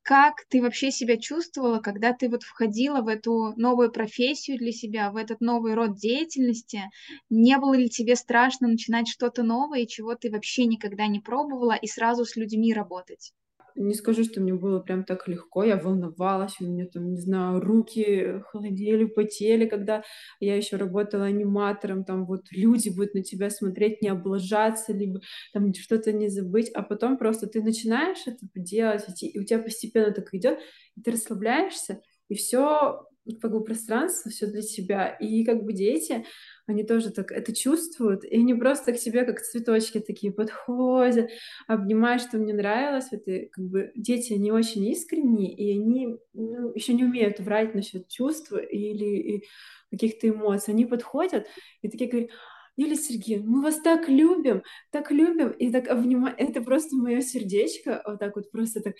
Как 0.08 0.46
ты 0.50 0.60
вообще 0.60 0.90
себя 0.90 1.18
чувствовала, 1.18 1.78
когда 1.80 2.12
ты 2.12 2.30
вот 2.30 2.42
входила 2.42 3.02
в 3.02 3.08
эту 3.08 3.54
новую 3.58 3.92
профессию 3.92 4.58
для 4.58 4.72
себя, 4.72 5.12
в 5.12 5.16
этот 5.18 5.40
новый 5.40 5.76
род 5.76 5.98
деятельности? 5.98 6.90
Не 7.30 7.60
было 7.60 7.76
ли 7.76 7.88
тебе 7.88 8.16
страшно 8.16 8.68
начинать 8.70 9.08
что-то 9.08 9.44
новое, 9.44 9.86
чего 9.86 10.16
ты 10.16 10.32
вообще 10.32 10.66
никогда 10.66 11.06
не 11.06 11.20
пробовала, 11.20 11.74
и 11.76 11.86
сразу 11.86 12.26
с 12.26 12.36
людьми 12.36 12.74
работать? 12.74 13.34
Не 13.78 13.94
скажу, 13.94 14.24
что 14.24 14.42
мне 14.42 14.54
было 14.54 14.80
прям 14.80 15.04
так 15.04 15.28
легко, 15.28 15.64
я 15.64 15.78
волновалась, 15.78 16.56
у 16.60 16.66
меня 16.66 16.86
там, 16.88 17.10
не 17.12 17.18
знаю, 17.18 17.62
руки 17.62 18.42
холодели, 18.52 19.06
потели, 19.06 19.68
когда 19.68 20.04
я 20.40 20.56
еще 20.56 20.78
работала 20.78 21.26
аниматором, 21.26 22.04
там 22.04 22.26
вот 22.26 22.46
люди 22.52 22.90
будут 22.90 23.14
на 23.14 23.24
тебя 23.24 23.50
смотреть, 23.50 24.02
не 24.02 24.10
облажаться, 24.10 24.94
либо 24.94 25.22
там 25.54 25.74
что-то 25.74 26.12
не 26.12 26.30
забыть, 26.30 26.70
а 26.74 26.84
потом 26.84 27.18
просто 27.18 27.48
ты 27.48 27.62
начинаешь 27.62 28.24
это 28.26 28.46
делать, 28.56 29.24
и 29.24 29.40
у 29.40 29.44
тебя 29.44 29.60
постепенно 29.60 30.12
так 30.12 30.34
идет, 30.34 30.60
и 30.96 31.02
ты 31.02 31.12
расслабляешься, 31.12 32.02
и 32.30 32.36
все 32.36 33.06
как 33.36 33.52
бы 33.52 33.64
пространство, 33.64 34.32
все 34.32 34.48
для 34.48 34.62
тебя. 34.62 35.10
И 35.10 35.44
как 35.44 35.64
бы 35.64 35.74
дети, 35.74 36.26
они 36.66 36.84
тоже 36.84 37.12
так 37.12 37.32
это 37.32 37.56
чувствуют, 37.56 38.24
и 38.24 38.38
они 38.38 38.54
просто 38.54 38.94
к 38.94 38.98
тебе 38.98 39.24
как 39.24 39.42
цветочки 39.42 40.00
такие 40.00 40.34
подходят, 40.34 41.30
обнимают, 41.68 42.22
что 42.22 42.38
мне 42.38 42.54
нравилось. 42.54 43.08
Это 43.12 43.48
как 43.52 43.66
бы 43.66 43.92
дети, 43.96 44.34
они 44.34 44.52
очень 44.52 44.86
искренние, 44.88 45.54
и 45.54 45.72
они 45.72 46.18
ну, 46.34 46.74
еще 46.74 46.94
не 46.94 47.04
умеют 47.06 47.40
врать 47.40 47.74
насчет 47.76 48.08
чувств 48.08 48.52
или 48.54 49.44
каких-то 49.92 50.30
эмоций. 50.30 50.74
Они 50.74 50.86
подходят 50.86 51.48
и 51.82 51.90
такие 51.90 52.10
говорят, 52.10 52.32
Юлия 52.78 52.96
Сергеевна, 52.96 53.50
мы 53.50 53.62
вас 53.64 53.82
так 53.82 54.08
любим, 54.08 54.62
так 54.92 55.12
любим, 55.12 55.50
и 55.50 55.72
так 55.72 55.88
обнимаем. 55.88 56.36
Это 56.38 56.62
просто 56.62 56.96
мое 56.96 57.22
сердечко 57.22 58.04
вот 58.06 58.20
так 58.20 58.36
вот 58.36 58.52
просто 58.52 58.82
так 58.82 58.94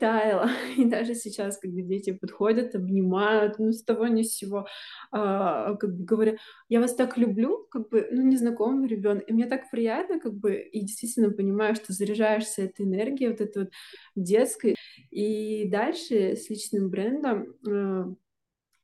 таяло. 0.00 0.48
И 0.78 0.86
даже 0.86 1.14
сейчас, 1.14 1.58
когда 1.58 1.82
дети 1.82 2.12
подходят, 2.12 2.74
обнимают, 2.74 3.58
ну, 3.58 3.72
с 3.72 3.84
того 3.84 4.06
ни 4.06 4.22
с 4.22 4.34
сего, 4.34 4.66
а, 5.12 5.74
как 5.74 5.94
бы 5.98 6.04
говоря, 6.04 6.36
я 6.70 6.80
вас 6.80 6.94
так 6.94 7.18
люблю, 7.18 7.66
как 7.70 7.90
бы, 7.90 8.08
ну, 8.10 8.22
незнакомый 8.22 8.88
ребенок, 8.88 9.24
и 9.28 9.34
мне 9.34 9.46
так 9.46 9.70
приятно, 9.70 10.18
как 10.18 10.32
бы, 10.32 10.56
и 10.56 10.80
действительно 10.80 11.30
понимаю, 11.30 11.74
что 11.74 11.92
заряжаешься 11.92 12.62
этой 12.62 12.86
энергией, 12.86 13.28
вот 13.30 13.42
этой 13.42 13.64
вот 13.64 13.72
детской. 14.14 14.76
И 15.10 15.68
дальше 15.68 16.36
с 16.36 16.48
личным 16.48 16.88
брендом 16.88 17.54
э, 17.68 18.04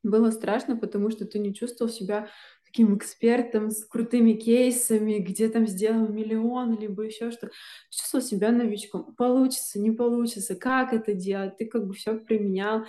было 0.03 0.31
страшно, 0.31 0.77
потому 0.77 1.11
что 1.11 1.25
ты 1.27 1.39
не 1.39 1.55
чувствовал 1.55 1.91
себя 1.91 2.29
таким 2.71 2.97
экспертом 2.97 3.71
с 3.71 3.85
крутыми 3.85 4.33
кейсами, 4.33 5.19
где 5.19 5.49
там 5.49 5.67
сделал 5.67 6.09
миллион, 6.09 6.79
либо 6.79 7.03
еще 7.03 7.33
что. 7.33 7.51
Чувствовал 7.91 8.25
себя 8.25 8.53
новичком. 8.53 9.15
Получится, 9.17 9.81
не 9.81 9.91
получится, 9.91 10.55
как 10.55 10.93
это 10.93 11.13
делать? 11.15 11.57
Ты 11.57 11.67
как 11.67 11.87
бы 11.87 11.95
все 11.95 12.17
применял, 12.17 12.85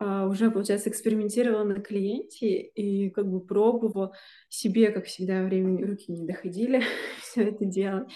а, 0.00 0.26
уже, 0.26 0.50
получается, 0.50 0.90
экспериментировала 0.90 1.62
на 1.62 1.80
клиенте 1.80 2.60
и 2.60 3.10
как 3.10 3.30
бы 3.30 3.40
пробовала 3.40 4.12
себе, 4.48 4.90
как 4.90 5.06
всегда, 5.06 5.44
времени 5.44 5.84
руки 5.84 6.10
не 6.10 6.26
доходили 6.26 6.82
все 7.22 7.44
это 7.44 7.64
делать. 7.64 8.08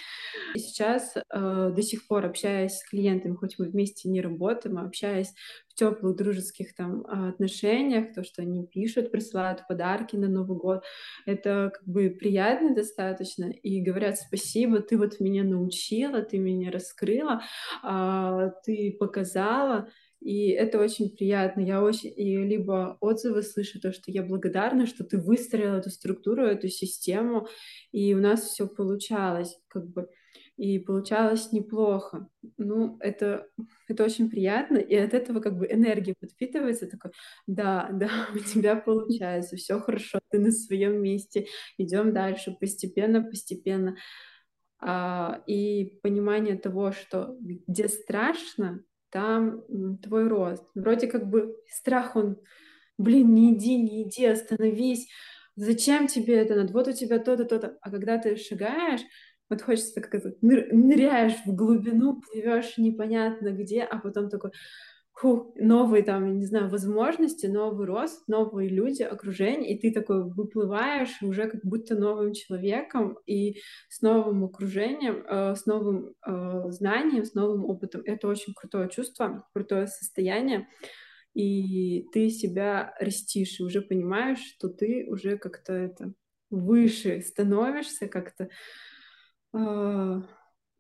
И 0.57 0.59
сейчас 0.59 1.17
э, 1.17 1.23
до 1.31 1.83
сих 1.83 2.09
пор 2.09 2.27
общаясь 2.27 2.79
с 2.79 2.89
клиентами, 2.89 3.37
хоть 3.37 3.57
мы 3.61 3.67
вместе 3.67 4.09
не 4.09 4.21
работаем, 4.21 4.79
а 4.79 4.83
общаясь 4.83 5.33
теплых 5.79 6.17
дружеских 6.17 6.75
там 6.75 7.07
отношениях, 7.07 8.13
то, 8.13 8.25
что 8.25 8.43
они 8.43 8.67
пишут, 8.67 9.13
присылают 9.13 9.67
подарки 9.69 10.17
на 10.17 10.29
Новый 10.29 10.59
год, 10.59 10.83
это 11.25 11.71
как 11.73 11.87
бы 11.87 12.11
приятно 12.11 12.75
достаточно, 12.75 13.45
и 13.45 13.81
говорят 13.81 14.19
спасибо, 14.19 14.81
ты 14.81 14.99
вот 14.99 15.21
меня 15.21 15.45
научила, 15.45 16.23
ты 16.23 16.39
меня 16.39 16.73
раскрыла, 16.73 17.43
э, 17.85 18.51
ты 18.65 18.97
показала, 18.99 19.89
и 20.21 20.49
это 20.49 20.81
очень 20.81 21.11
приятно. 21.11 21.61
Я 21.61 21.81
очень... 21.81 22.13
И 22.17 22.37
либо 22.39 22.97
отзывы 23.01 23.43
слышу, 23.43 23.81
то, 23.81 23.93
что 23.93 24.11
я 24.11 24.23
благодарна, 24.23 24.87
что 24.87 25.05
ты 25.05 25.17
выстроила 25.17 25.77
эту 25.77 25.91
структуру, 25.91 26.45
эту 26.45 26.69
систему, 26.69 27.47
и 27.93 28.15
у 28.15 28.19
нас 28.19 28.43
все 28.43 28.67
получалось, 28.67 29.57
как 29.69 29.87
бы. 29.87 30.09
И 30.59 30.81
получалось 30.81 31.53
неплохо. 31.53 32.29
Ну, 32.57 32.97
это, 32.99 33.47
это 33.87 34.05
очень 34.05 34.29
приятно, 34.29 34.79
и 34.79 34.97
от 34.97 35.15
этого 35.15 35.39
как 35.39 35.57
бы 35.57 35.69
энергия 35.71 36.17
подпитывается, 36.19 36.89
такой, 36.89 37.13
да, 37.47 37.89
да, 37.93 38.11
у 38.35 38.39
тебя 38.41 38.75
получается, 38.75 39.55
все 39.57 39.79
хорошо, 39.79 40.19
ты 40.31 40.41
на 40.41 40.51
своем 40.51 41.01
месте, 41.01 41.47
идем 41.79 42.13
дальше, 42.13 42.57
постепенно, 42.59 43.23
постепенно. 43.23 43.97
А, 44.81 45.43
и 45.47 46.01
понимание 46.03 46.57
того, 46.57 46.91
что 46.91 47.37
где 47.41 47.87
страшно, 47.87 48.83
там 49.11 49.63
твой 49.99 50.27
рост. 50.27 50.65
Вроде 50.75 51.07
как 51.07 51.29
бы 51.31 51.57
страх, 51.69 52.17
он, 52.17 52.37
блин, 52.99 53.33
не 53.33 53.55
иди, 53.55 53.77
не 53.77 54.03
иди, 54.03 54.27
остановись, 54.27 55.09
зачем 55.55 56.09
тебе 56.09 56.35
это 56.35 56.55
надо, 56.55 56.73
вот 56.73 56.89
у 56.89 56.93
тебя 56.93 57.21
то-то, 57.21 57.45
то-то. 57.45 57.79
А 57.81 57.91
когда 57.91 58.19
ты 58.19 58.37
шагаешь, 58.37 59.03
вот 59.51 59.63
хочется 59.63 60.01
как 60.01 60.15
это, 60.15 60.35
ныряешь 60.41 61.37
в 61.47 61.55
глубину, 61.55 62.21
плывешь 62.21 62.77
непонятно 62.79 63.51
где, 63.51 63.83
а 63.83 63.99
потом 63.99 64.29
такой, 64.29 64.51
фух, 65.19 65.53
новые 65.57 66.05
там, 66.05 66.39
не 66.39 66.47
знаю, 66.47 66.69
возможности, 66.71 67.47
новый 67.47 67.87
рост, 67.87 68.29
новые 68.29 68.69
люди, 68.69 69.03
окружение, 69.03 69.75
и 69.75 69.81
ты 69.81 69.93
такой 69.93 70.23
выплываешь 70.23 71.21
уже 71.23 71.49
как 71.49 71.65
будто 71.65 71.97
новым 71.97 72.33
человеком 72.33 73.19
и 73.27 73.59
с 73.89 74.01
новым 74.01 74.45
окружением, 74.45 75.25
э, 75.27 75.57
с 75.57 75.67
новым 75.67 76.15
э, 76.25 76.71
знанием, 76.71 77.25
с 77.25 77.35
новым 77.35 77.65
опытом. 77.65 78.03
Это 78.05 78.29
очень 78.29 78.55
крутое 78.55 78.89
чувство, 78.89 79.45
крутое 79.53 79.89
состояние, 79.89 80.69
и 81.35 82.07
ты 82.13 82.31
себя 82.31 82.95
растишь, 83.01 83.59
и 83.59 83.65
уже 83.65 83.83
понимаешь, 83.83 84.41
что 84.41 84.69
ты 84.69 85.07
уже 85.09 85.37
как-то 85.37 85.73
это 85.73 86.13
выше 86.51 87.21
становишься, 87.23 88.07
как-то 88.07 88.49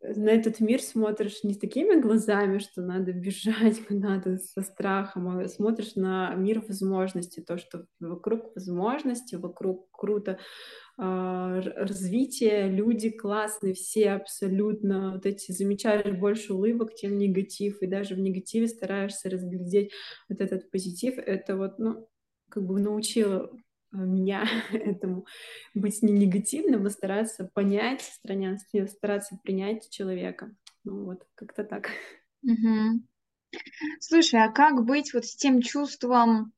на 0.00 0.30
этот 0.30 0.60
мир 0.60 0.80
смотришь 0.80 1.42
не 1.42 1.54
с 1.54 1.58
такими 1.58 2.00
глазами, 2.00 2.58
что 2.58 2.82
надо 2.82 3.12
бежать, 3.12 3.80
надо 3.90 4.38
со 4.38 4.62
страхом, 4.62 5.38
а 5.38 5.48
смотришь 5.48 5.96
на 5.96 6.34
мир 6.34 6.60
возможностей, 6.60 7.42
то, 7.42 7.58
что 7.58 7.86
вокруг 8.00 8.54
возможности, 8.54 9.34
вокруг 9.34 9.90
круто 9.90 10.38
э, 10.98 11.02
развитие, 11.02 12.68
люди 12.68 13.10
классные, 13.10 13.74
все 13.74 14.12
абсолютно, 14.12 15.14
вот 15.14 15.26
эти 15.26 15.50
замечаешь 15.50 16.16
больше 16.16 16.54
улыбок, 16.54 16.94
чем 16.94 17.18
негатив, 17.18 17.82
и 17.82 17.86
даже 17.86 18.14
в 18.14 18.20
негативе 18.20 18.68
стараешься 18.68 19.30
разглядеть 19.30 19.92
вот 20.28 20.40
этот 20.40 20.70
позитив, 20.70 21.18
это 21.18 21.56
вот, 21.56 21.78
ну, 21.78 22.08
как 22.50 22.64
бы 22.64 22.80
научила 22.80 23.50
меня 24.04 24.46
этому 24.72 25.26
быть 25.74 26.02
не 26.02 26.12
негативным, 26.12 26.86
а 26.86 26.90
стараться 26.90 27.50
понять 27.52 28.02
стараться 28.88 29.38
принять 29.42 29.90
человека. 29.90 30.54
Ну 30.84 31.04
вот, 31.04 31.26
как-то 31.34 31.64
так. 31.64 31.90
Угу. 32.42 33.02
Слушай, 34.00 34.44
а 34.44 34.50
как 34.50 34.84
быть 34.84 35.12
вот 35.14 35.24
с 35.24 35.36
тем 35.36 35.60
чувством, 35.62 36.52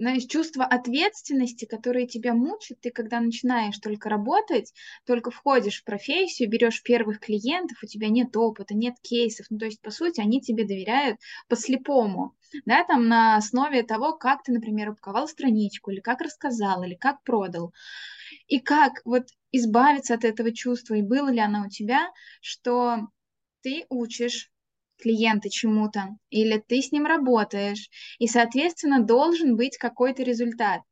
знаешь, 0.00 0.24
чувство 0.24 0.64
ответственности, 0.64 1.66
которое 1.66 2.06
тебя 2.06 2.32
мучит, 2.34 2.80
ты 2.80 2.90
когда 2.90 3.20
начинаешь 3.20 3.78
только 3.78 4.08
работать, 4.08 4.72
только 5.06 5.30
входишь 5.30 5.82
в 5.82 5.84
профессию, 5.84 6.48
берешь 6.48 6.82
первых 6.82 7.20
клиентов, 7.20 7.78
у 7.82 7.86
тебя 7.86 8.08
нет 8.08 8.34
опыта, 8.36 8.74
нет 8.74 8.94
кейсов, 9.02 9.46
ну 9.50 9.58
то 9.58 9.66
есть 9.66 9.82
по 9.82 9.90
сути 9.90 10.20
они 10.20 10.40
тебе 10.40 10.64
доверяют 10.64 11.18
по-слепому, 11.48 12.34
да, 12.64 12.82
там 12.84 13.08
на 13.08 13.36
основе 13.36 13.82
того, 13.82 14.14
как 14.14 14.42
ты, 14.42 14.52
например, 14.52 14.90
упаковал 14.90 15.28
страничку, 15.28 15.90
или 15.90 16.00
как 16.00 16.22
рассказал, 16.22 16.82
или 16.82 16.94
как 16.94 17.22
продал. 17.22 17.72
И 18.48 18.58
как 18.58 19.02
вот 19.04 19.28
избавиться 19.52 20.14
от 20.14 20.24
этого 20.24 20.52
чувства, 20.52 20.94
и 20.94 21.02
было 21.02 21.28
ли 21.30 21.40
оно 21.40 21.66
у 21.66 21.68
тебя, 21.68 22.10
что 22.40 23.08
ты 23.62 23.84
учишь 23.90 24.50
клиента 25.00 25.50
чему-то, 25.50 26.16
или 26.30 26.62
ты 26.66 26.82
с 26.82 26.92
ним 26.92 27.06
работаешь, 27.06 27.88
и, 28.18 28.26
соответственно, 28.28 29.02
должен 29.04 29.56
быть 29.56 29.76
какой-то 29.78 30.22
результат. 30.22 30.82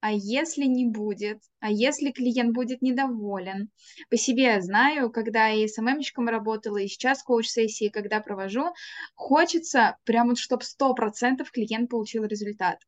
а 0.00 0.12
если 0.12 0.64
не 0.64 0.86
будет, 0.86 1.40
а 1.60 1.70
если 1.70 2.12
клиент 2.12 2.54
будет 2.54 2.82
недоволен. 2.82 3.70
По 4.10 4.16
себе 4.16 4.44
я 4.44 4.60
знаю, 4.60 5.10
когда 5.10 5.50
и 5.50 5.66
СММщиком 5.66 6.28
работала, 6.28 6.78
и 6.78 6.86
сейчас 6.86 7.22
коуч-сессии, 7.24 7.88
когда 7.88 8.20
провожу, 8.20 8.72
хочется 9.16 9.96
прям 10.04 10.28
вот, 10.28 10.38
чтобы 10.38 10.62
сто 10.64 10.94
процентов 10.94 11.50
клиент 11.50 11.90
получил 11.90 12.24
результат. 12.24 12.78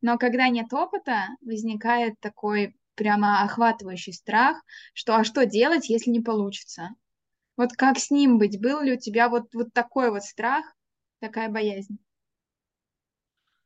Но 0.00 0.16
когда 0.18 0.48
нет 0.48 0.72
опыта, 0.72 1.28
возникает 1.40 2.14
такой 2.20 2.76
прямо 2.94 3.42
охватывающий 3.42 4.12
страх, 4.12 4.62
что 4.94 5.16
а 5.16 5.24
что 5.24 5.46
делать, 5.46 5.88
если 5.88 6.10
не 6.10 6.20
получится? 6.20 6.90
Вот 7.60 7.74
как 7.74 7.98
с 7.98 8.10
ним 8.10 8.38
быть? 8.38 8.58
Был 8.58 8.80
ли 8.80 8.94
у 8.94 8.98
тебя 8.98 9.28
вот, 9.28 9.52
вот 9.54 9.74
такой 9.74 10.10
вот 10.10 10.24
страх, 10.24 10.64
такая 11.20 11.50
боязнь? 11.50 11.98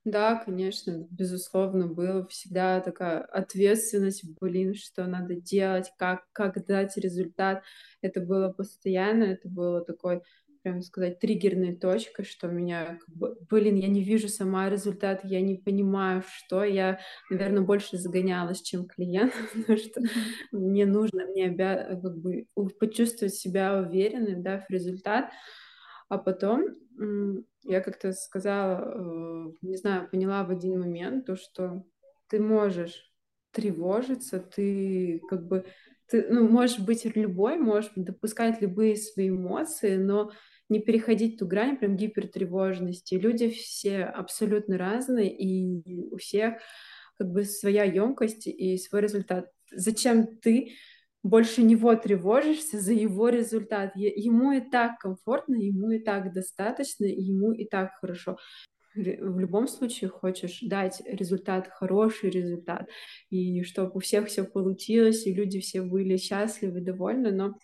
Да, 0.05 0.37
конечно, 0.37 1.07
безусловно, 1.11 1.87
было 1.87 2.27
всегда 2.29 2.81
такая 2.81 3.21
ответственность, 3.23 4.25
блин, 4.39 4.75
что 4.75 5.07
надо 5.07 5.35
делать, 5.37 5.91
как, 5.97 6.27
как 6.33 6.67
дать 6.67 6.99
результат. 6.99 7.63
Это 8.03 8.21
было 8.21 8.51
постоянно, 8.53 9.25
это 9.25 9.49
было 9.49 9.83
такой, 9.83 10.21
прям 10.65 10.81
сказать, 10.81 11.21
триггерной 11.21 11.77
точкой, 11.77 12.25
что 12.25 12.49
меня, 12.49 12.99
как 12.99 13.15
бы, 13.15 13.37
блин, 13.51 13.77
я 13.77 13.87
не 13.87 14.03
вижу 14.03 14.29
сама 14.29 14.71
результат, 14.71 15.21
я 15.23 15.43
не 15.43 15.57
понимаю, 15.57 16.23
что 16.27 16.65
я, 16.65 16.99
наверное, 17.29 17.61
больше 17.61 17.99
загонялась, 17.99 18.63
чем 18.63 18.87
клиент, 18.87 19.33
потому 19.55 19.79
что 19.79 20.01
мне 20.53 20.87
нужно, 20.87 21.27
мне 21.27 21.47
обя... 21.47 22.01
как 22.03 22.17
бы 22.17 22.47
почувствовать 22.81 23.35
себя 23.35 23.79
уверенным, 23.79 24.43
да, 24.43 24.65
в 24.67 24.71
результат, 24.71 25.31
а 26.09 26.17
потом 26.17 26.65
я 27.63 27.81
как-то 27.81 28.13
сказала, 28.13 28.81
э, 28.81 29.53
не 29.61 29.77
знаю, 29.77 30.09
поняла 30.09 30.45
в 30.45 30.51
один 30.51 30.81
момент 30.81 31.27
то, 31.27 31.37
что 31.37 31.85
ты 32.29 32.41
можешь 32.41 33.13
тревожиться, 33.51 34.39
ты 34.41 35.21
как 35.29 35.47
бы, 35.47 35.67
ты, 36.09 36.27
ну, 36.31 36.49
можешь 36.49 36.79
быть 36.79 37.05
любой, 37.17 37.57
можешь 37.59 37.91
допускать 37.97 38.63
любые 38.63 38.97
свои 38.97 39.29
эмоции, 39.29 39.97
но 39.97 40.33
не 40.69 40.81
переходить 40.81 41.39
ту 41.39 41.47
грань 41.47 41.77
прям 41.77 41.97
гипертревожности. 41.97 43.15
Люди 43.15 43.51
все 43.51 44.05
абсолютно 44.05 44.79
разные, 44.79 45.35
и 45.37 46.05
у 46.11 46.17
всех 46.17 46.55
как 47.19 47.31
бы 47.31 47.45
своя 47.45 47.85
емкость 47.85 48.47
и 48.47 48.77
свой 48.79 49.03
результат. 49.03 49.51
Зачем 49.71 50.39
ты 50.39 50.73
больше 51.25 51.63
него 51.63 51.97
тревожишься 51.97 52.79
за 52.79 52.93
его 52.93 53.31
результат. 53.31 53.97
Ему 53.97 54.53
и 54.53 54.61
так 54.61 54.99
комфортно, 54.99 55.55
ему 55.57 55.91
и 55.91 55.99
так 55.99 56.33
достаточно, 56.33 57.07
ему 57.07 57.53
и 57.53 57.65
так 57.65 57.93
хорошо. 58.01 58.37
В 58.95 59.39
любом 59.41 59.67
случае 59.67 60.09
хочешь 60.09 60.61
дать 60.61 61.03
результат, 61.05 61.67
хороший 61.69 62.31
результат, 62.31 62.89
и 63.29 63.65
чтобы 63.65 63.91
у 63.95 63.99
всех 63.99 64.29
все 64.29 64.45
получилось, 64.45 65.27
и 65.27 65.35
люди 65.35 65.59
все 65.59 65.83
были 65.83 66.17
счастливы, 66.17 66.81
довольны, 66.81 67.33
но 67.33 67.55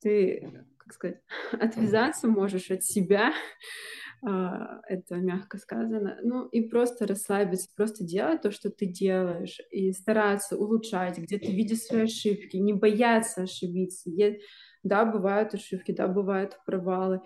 ты, 0.00 0.64
как 0.84 0.92
сказать, 0.94 1.20
отвязаться 1.52 2.28
можешь 2.28 2.70
от 2.70 2.84
себя, 2.84 3.32
а, 4.26 4.80
это 4.88 5.16
мягко 5.16 5.58
сказано, 5.58 6.18
ну 6.22 6.46
и 6.46 6.62
просто 6.68 7.06
расслабиться, 7.06 7.68
просто 7.76 8.04
делать 8.04 8.42
то, 8.42 8.50
что 8.50 8.70
ты 8.70 8.86
делаешь, 8.86 9.58
и 9.70 9.92
стараться 9.92 10.56
улучшать, 10.56 11.18
где-то 11.18 11.50
видеть 11.50 11.82
свои 11.82 12.02
ошибки, 12.04 12.56
не 12.56 12.72
бояться 12.72 13.42
ошибиться. 13.42 14.10
Да, 14.82 15.06
бывают 15.06 15.54
ошибки, 15.54 15.92
да, 15.92 16.06
бывают 16.08 16.58
провалы, 16.66 17.20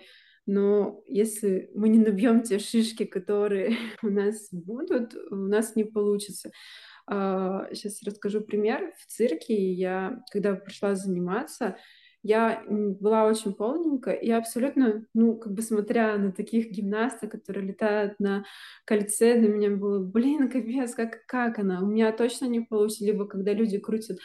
но 0.51 1.03
если 1.05 1.69
мы 1.75 1.89
не 1.89 1.99
набьем 1.99 2.41
те 2.41 2.57
шишки, 2.57 3.05
которые 3.05 3.77
у 4.01 4.09
нас 4.09 4.47
будут, 4.51 5.13
у 5.29 5.35
нас 5.35 5.75
не 5.75 5.83
получится. 5.83 6.49
Сейчас 7.07 8.01
а, 8.01 8.05
расскажу 8.05 8.41
пример. 8.41 8.91
В 8.97 9.05
цирке 9.05 9.55
я, 9.73 10.23
когда 10.31 10.55
пришла 10.55 10.95
заниматься, 10.95 11.77
я 12.23 12.63
была 12.67 13.25
очень 13.25 13.53
полненькая, 13.53 14.15
и 14.15 14.29
абсолютно, 14.31 15.05
ну, 15.13 15.37
как 15.37 15.53
бы 15.53 15.61
смотря 15.61 16.17
на 16.17 16.31
таких 16.31 16.69
гимнасток, 16.71 17.31
которые 17.31 17.67
летают 17.67 18.19
на 18.19 18.43
кольце, 18.85 19.39
для 19.39 19.47
меня 19.49 19.69
было, 19.71 19.99
блин, 20.03 20.49
капец, 20.49 20.95
как, 20.95 21.25
как 21.25 21.59
она? 21.59 21.81
У 21.81 21.87
меня 21.87 22.11
точно 22.11 22.45
не 22.45 22.59
получится. 22.61 23.05
Либо 23.05 23.25
когда 23.27 23.53
люди 23.53 23.77
крутят 23.79 24.19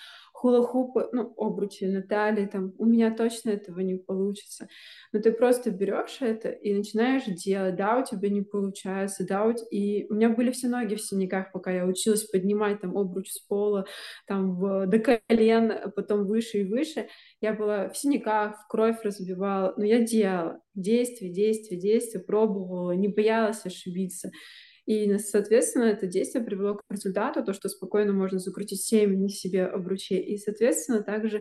хула-хупы, 0.44 1.08
ну, 1.12 1.32
обручи 1.38 1.86
Натальи, 1.86 2.44
там, 2.44 2.74
у 2.76 2.84
меня 2.84 3.10
точно 3.14 3.48
этого 3.48 3.80
не 3.80 3.94
получится. 3.94 4.68
Но 5.10 5.20
ты 5.20 5.32
просто 5.32 5.70
берешь 5.70 6.18
это 6.20 6.50
и 6.50 6.74
начинаешь 6.74 7.24
делать, 7.24 7.76
да, 7.76 7.98
у 7.98 8.04
тебя 8.04 8.28
не 8.28 8.42
получается, 8.42 9.26
да, 9.26 9.46
у... 9.46 9.52
и 9.70 10.06
у 10.10 10.14
меня 10.14 10.28
были 10.28 10.50
все 10.50 10.68
ноги 10.68 10.96
в 10.96 11.00
синяках, 11.00 11.50
пока 11.50 11.70
я 11.70 11.86
училась 11.86 12.24
поднимать 12.24 12.82
там 12.82 12.94
обруч 12.94 13.30
с 13.30 13.40
пола, 13.40 13.86
там, 14.26 14.56
в... 14.56 14.86
до 14.86 14.98
колен, 14.98 15.72
а 15.72 15.88
потом 15.88 16.26
выше 16.26 16.58
и 16.58 16.64
выше, 16.64 17.08
я 17.40 17.54
была 17.54 17.88
в 17.88 17.96
синяках, 17.96 18.56
в 18.64 18.68
кровь 18.68 19.02
разбивала, 19.02 19.72
но 19.78 19.84
я 19.84 20.00
делала, 20.00 20.60
действие, 20.74 21.32
действие, 21.32 21.80
действие, 21.80 22.22
пробовала, 22.22 22.92
не 22.92 23.08
боялась 23.08 23.64
ошибиться. 23.64 24.30
И, 24.86 25.18
соответственно, 25.18 25.84
это 25.84 26.06
действие 26.06 26.44
привело 26.44 26.76
к 26.76 26.82
результату, 26.90 27.44
то, 27.44 27.52
что 27.52 27.68
спокойно 27.68 28.12
можно 28.12 28.38
закрутить 28.38 28.82
7 28.82 29.28
себе 29.28 29.66
обручей. 29.66 30.20
И, 30.20 30.36
соответственно, 30.38 31.02
также 31.02 31.38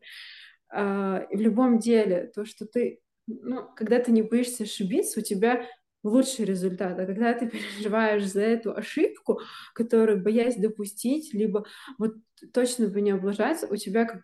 э, 0.74 1.26
в 1.32 1.40
любом 1.40 1.80
деле, 1.80 2.32
то, 2.34 2.46
что 2.46 2.66
ты, 2.66 3.00
ну, 3.28 3.68
когда 3.76 4.00
ты 4.00 4.12
не 4.12 4.22
боишься 4.22 4.64
ошибиться, 4.64 5.20
у 5.20 5.24
тебя 5.24 5.68
лучший 6.04 6.46
результат. 6.46 7.00
А 7.00 7.06
когда 7.06 7.34
ты 7.34 7.50
переживаешь 7.50 8.26
за 8.26 8.42
эту 8.42 8.76
ошибку, 8.76 9.40
которую 9.74 10.22
боясь 10.22 10.56
допустить, 10.58 11.34
либо 11.34 11.66
вот 11.98 12.16
точно 12.54 12.88
бы 12.88 13.02
не 13.02 13.12
облажаться, 13.12 13.68
у 13.68 13.76
тебя 13.76 14.06
как, 14.06 14.24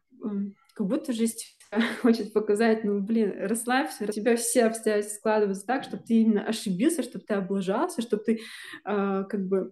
как 0.73 0.87
будто 0.87 1.13
жизнь 1.13 1.39
хочет 2.01 2.33
показать, 2.33 2.83
ну, 2.83 2.99
блин, 2.99 3.33
расслабься, 3.39 4.05
у 4.05 4.07
тебя 4.07 4.35
все 4.35 4.65
обстоятельства 4.65 5.17
складываются 5.17 5.65
так, 5.65 5.83
чтобы 5.83 6.03
ты 6.03 6.21
именно 6.21 6.45
ошибился, 6.45 7.03
чтобы 7.03 7.25
ты 7.25 7.35
облажался, 7.35 8.01
чтобы 8.01 8.23
ты 8.23 8.41
э, 8.85 9.23
как 9.29 9.47
бы 9.47 9.71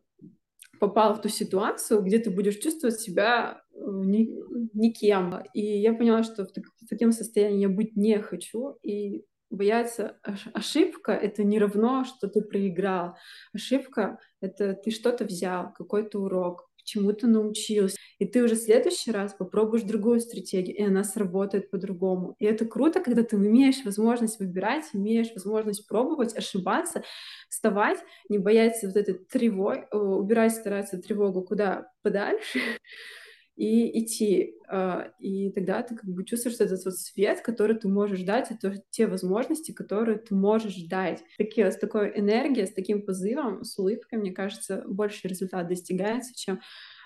попал 0.79 1.15
в 1.15 1.21
ту 1.21 1.29
ситуацию, 1.29 2.01
где 2.01 2.19
ты 2.19 2.29
будешь 2.29 2.57
чувствовать 2.57 2.99
себя 2.99 3.62
э, 3.73 3.77
ни, 3.79 4.29
никем. 4.77 5.43
И 5.53 5.62
я 5.62 5.93
поняла, 5.93 6.23
что 6.23 6.45
в, 6.45 6.51
так, 6.51 6.65
в 6.65 6.88
таком 6.88 7.12
состоянии 7.12 7.62
я 7.62 7.69
быть 7.69 7.95
не 7.95 8.19
хочу, 8.19 8.77
и 8.83 9.25
бояться 9.49 10.19
ошибка— 10.53 11.12
это 11.13 11.43
не 11.43 11.57
равно, 11.57 12.03
что 12.03 12.27
ты 12.27 12.41
проиграл. 12.41 13.15
Ошибка— 13.53 14.19
это 14.41 14.73
ты 14.73 14.91
что-то 14.91 15.25
взял, 15.25 15.73
какой-то 15.73 16.19
урок, 16.19 16.66
чему-то 16.88 17.28
научился, 17.28 17.97
и 18.17 18.26
ты 18.26 18.41
уже 18.43 18.56
в 18.56 18.60
следующий 18.60 19.12
раз 19.12 19.34
попробуешь 19.34 19.84
другую 19.84 20.19
стратегию, 20.21 20.76
и 20.76 20.84
она 20.84 21.04
сработает 21.04 21.69
по-другому. 21.69 22.36
И 22.39 22.45
это 22.45 22.65
круто, 22.65 23.02
когда 23.02 23.23
ты 23.23 23.36
имеешь 23.36 23.84
возможность 23.86 24.39
выбирать, 24.39 24.86
имеешь 24.93 25.32
возможность 25.36 25.88
пробовать, 25.88 26.36
ошибаться, 26.36 27.04
вставать, 27.50 28.00
не 28.30 28.39
бояться 28.39 28.88
вот 28.88 28.95
этой 28.95 29.15
тревоги, 29.15 29.86
убирать, 29.91 30.54
стараться 30.54 30.97
тревогу 30.97 31.43
куда 31.43 31.91
подальше, 32.02 32.60
и 33.58 34.00
идти. 34.00 34.54
А, 34.70 35.12
и 35.20 35.52
тогда 35.52 35.82
ты 35.82 35.96
как 35.96 36.06
бы 36.06 36.24
чувствуешь 36.24 36.60
этот 36.60 36.86
вот 36.86 36.96
свет, 36.96 37.41
который 37.41 37.76
ты 37.76 37.88
можешь 37.88 38.22
дать, 38.22 38.52
это 38.52 38.82
те 38.91 39.08
возможности, 39.08 39.72
которые 39.72 40.20
ты 40.20 40.36
можешь 40.36 40.78
дать. 40.84 41.24
Такие, 41.38 41.72
с 41.72 41.78
такой 41.78 42.17
энергией, 42.17 42.67
с 42.67 42.74
таким 42.74 43.02
позывом, 43.02 43.63
с 43.63 43.78
улыбкой, 43.80 44.20
мне 44.20 44.32
кажется, 44.32 44.84
больше 44.88 45.28
результат 45.28 45.67
достигается, 45.67 46.34
чем 46.36 46.60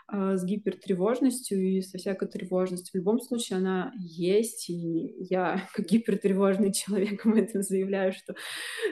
а, 0.07 0.35
с 0.35 0.43
гипертревожностью 0.43 1.57
и 1.61 1.81
со 1.81 1.97
всякой 1.97 2.27
тревожностью. 2.27 2.91
В 2.91 2.95
любом 2.95 3.21
случае 3.21 3.57
она 3.57 3.93
есть, 3.97 4.69
и 4.69 5.15
я 5.29 5.65
как 5.73 5.85
гипертревожный 5.85 6.73
человек 6.73 7.25
об 7.25 7.35
этом 7.35 7.61
заявляю, 7.61 8.11
что 8.11 8.35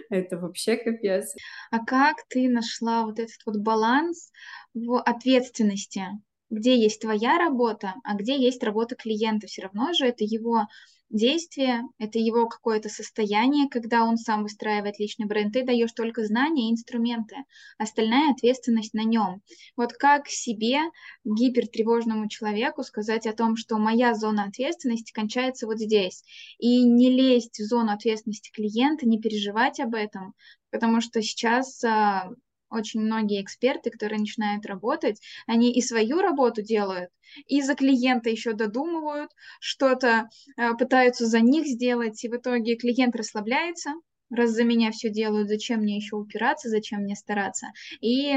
это 0.10 0.38
вообще 0.38 0.78
капец. 0.78 1.36
А 1.72 1.84
как 1.84 2.16
ты 2.30 2.48
нашла 2.48 3.06
вот 3.06 3.20
этот 3.20 3.42
вот 3.46 3.58
баланс 3.58 4.32
в 4.74 5.02
ответственности? 5.02 6.06
Где 6.50 6.78
есть 6.78 7.02
твоя 7.02 7.38
работа, 7.38 7.96
а 8.04 8.16
где 8.16 8.38
есть 8.38 8.64
работа 8.64 8.96
клиента. 8.96 9.48
Все 9.48 9.64
равно 9.64 9.94
же 9.94 10.06
это 10.06 10.24
его 10.24 10.68
действие, 11.10 11.82
это 11.98 12.20
его 12.20 12.48
какое-то 12.48 12.88
состояние, 12.90 13.70
когда 13.70 14.04
он 14.04 14.18
сам 14.18 14.44
выстраивает 14.44 15.00
личный 15.00 15.26
бренд, 15.26 15.54
ты 15.54 15.64
даешь 15.66 15.92
только 15.92 16.24
знания 16.24 16.70
и 16.70 16.72
инструменты, 16.72 17.36
остальная 17.78 18.32
ответственность 18.32 18.94
на 18.94 19.04
нем. 19.04 19.42
Вот 19.76 19.94
как 19.94 20.28
себе, 20.28 20.80
гипертревожному 21.24 22.30
человеку, 22.30 22.84
сказать 22.84 23.26
о 23.26 23.34
том, 23.34 23.56
что 23.58 23.78
моя 23.78 24.14
зона 24.14 24.44
ответственности 24.44 25.12
кончается 25.12 25.66
вот 25.66 25.80
здесь, 25.80 26.24
и 26.60 26.84
не 26.84 27.10
лезть 27.10 27.60
в 27.60 27.66
зону 27.66 27.92
ответственности 27.92 28.52
клиента, 28.52 29.08
не 29.08 29.20
переживать 29.20 29.80
об 29.80 29.96
этом, 29.96 30.34
потому 30.70 31.02
что 31.02 31.22
сейчас 31.22 31.84
а, 31.84 32.32
очень 32.70 33.02
многие 33.02 33.42
эксперты, 33.42 33.90
которые 33.90 34.20
начинают 34.20 34.66
работать, 34.66 35.22
они 35.48 35.72
и 35.74 35.82
свою 35.82 36.22
работу 36.22 36.62
делают, 36.62 37.10
и 37.48 37.62
за 37.62 37.76
клиента 37.76 38.30
еще 38.30 38.54
додумывают, 38.54 39.32
что-то 39.60 40.30
э, 40.58 40.74
пытаются 40.76 41.26
за 41.26 41.40
них 41.42 41.66
сделать, 41.68 42.24
и 42.24 42.30
в 42.30 42.36
итоге 42.36 42.76
клиент 42.76 43.16
расслабляется, 43.16 43.92
раз 44.30 44.52
за 44.52 44.64
меня 44.64 44.92
все 44.92 45.10
делают, 45.10 45.50
зачем 45.50 45.82
мне 45.82 45.98
еще 45.98 46.16
упираться, 46.16 46.70
зачем 46.70 47.02
мне 47.02 47.16
стараться. 47.16 47.68
И 48.02 48.36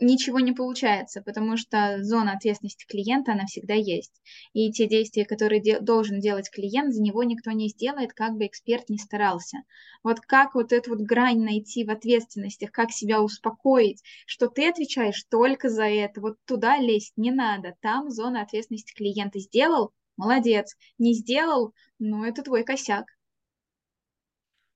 ничего 0.00 0.40
не 0.40 0.52
получается, 0.52 1.22
потому 1.22 1.56
что 1.56 2.02
зона 2.02 2.32
ответственности 2.32 2.86
клиента, 2.86 3.32
она 3.32 3.46
всегда 3.46 3.74
есть. 3.74 4.12
И 4.52 4.70
те 4.72 4.86
действия, 4.86 5.24
которые 5.24 5.60
де- 5.60 5.80
должен 5.80 6.20
делать 6.20 6.50
клиент, 6.50 6.94
за 6.94 7.02
него 7.02 7.22
никто 7.24 7.50
не 7.52 7.68
сделает, 7.68 8.12
как 8.12 8.34
бы 8.36 8.46
эксперт 8.46 8.88
не 8.90 8.98
старался. 8.98 9.58
Вот 10.02 10.20
как 10.20 10.54
вот 10.54 10.72
эту 10.72 10.90
вот 10.90 11.00
грань 11.00 11.42
найти 11.42 11.84
в 11.84 11.90
ответственностях, 11.90 12.70
как 12.72 12.90
себя 12.92 13.22
успокоить, 13.22 14.02
что 14.26 14.48
ты 14.48 14.68
отвечаешь 14.68 15.22
только 15.30 15.68
за 15.68 15.84
это, 15.84 16.20
вот 16.20 16.36
туда 16.44 16.78
лезть 16.78 17.12
не 17.16 17.30
надо, 17.30 17.74
там 17.80 18.10
зона 18.10 18.42
ответственности 18.42 18.94
клиента 18.94 19.38
сделал, 19.40 19.92
молодец, 20.16 20.76
не 20.98 21.14
сделал, 21.14 21.72
ну 21.98 22.24
это 22.24 22.42
твой 22.42 22.64
косяк. 22.64 23.06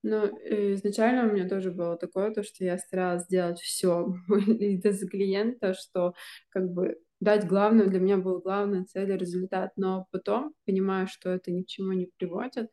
Ну, 0.02 0.24
э, 0.24 0.74
изначально 0.74 1.28
у 1.28 1.32
меня 1.34 1.48
тоже 1.48 1.70
было 1.70 1.96
такое, 1.96 2.32
то, 2.32 2.42
что 2.42 2.64
я 2.64 2.78
старалась 2.78 3.24
сделать 3.24 3.60
все 3.60 4.06
из 4.28 5.08
клиента, 5.08 5.74
что 5.74 6.14
как 6.48 6.70
бы 6.70 6.96
дать 7.20 7.46
главную, 7.46 7.90
для 7.90 8.00
меня 8.00 8.16
была 8.16 8.40
главная 8.40 8.84
цель 8.84 9.12
и 9.12 9.16
результат, 9.16 9.72
но 9.76 10.06
потом, 10.10 10.54
понимая, 10.64 11.06
что 11.06 11.30
это 11.30 11.50
ни 11.52 11.62
к 11.62 11.66
чему 11.66 11.92
не 11.92 12.08
приводит, 12.18 12.70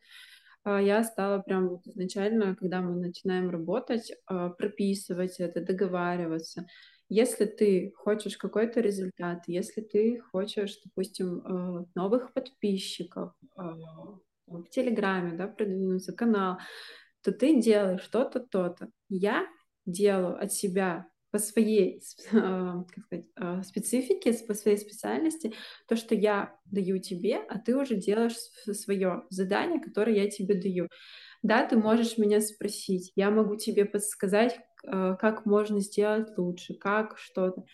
а, 0.64 0.80
я 0.80 1.04
стала 1.04 1.40
прям 1.40 1.68
вот 1.68 1.86
изначально, 1.86 2.56
когда 2.56 2.80
мы 2.80 2.96
начинаем 2.96 3.50
работать, 3.50 4.12
а, 4.26 4.50
прописывать 4.50 5.38
это, 5.38 5.60
договариваться. 5.60 6.66
Если 7.10 7.46
ты 7.46 7.92
хочешь 7.96 8.36
какой-то 8.36 8.80
результат, 8.80 9.44
если 9.46 9.80
ты 9.80 10.20
хочешь, 10.30 10.78
допустим, 10.84 11.38
э, 11.38 11.84
новых 11.94 12.34
подписчиков 12.34 13.32
а, 13.56 13.76
в 14.46 14.64
Телеграме, 14.70 15.36
да, 15.36 15.46
продвинуться, 15.48 16.12
канал, 16.12 16.58
то 17.22 17.32
ты 17.32 17.60
делаешь 17.60 18.02
что-то, 18.02 18.40
то-то. 18.40 18.90
Я 19.08 19.46
делаю 19.86 20.40
от 20.42 20.52
себя 20.52 21.06
по 21.30 21.38
своей 21.38 22.02
а, 22.32 22.84
как 22.84 23.04
сказать, 23.04 23.26
а, 23.36 23.62
специфике, 23.62 24.32
по 24.46 24.54
своей 24.54 24.78
специальности, 24.78 25.54
то, 25.86 25.96
что 25.96 26.14
я 26.14 26.54
даю 26.64 26.98
тебе, 26.98 27.36
а 27.48 27.58
ты 27.58 27.76
уже 27.76 27.96
делаешь 27.96 28.36
свое 28.72 29.24
задание, 29.30 29.80
которое 29.80 30.16
я 30.16 30.30
тебе 30.30 30.54
даю. 30.54 30.88
Да, 31.42 31.66
ты 31.66 31.76
можешь 31.76 32.18
меня 32.18 32.40
спросить, 32.40 33.12
я 33.14 33.30
могу 33.30 33.56
тебе 33.56 33.84
подсказать, 33.84 34.58
а, 34.86 35.14
как 35.16 35.46
можно 35.46 35.80
сделать 35.80 36.36
лучше, 36.36 36.74
как 36.74 37.18
что-то, 37.18 37.64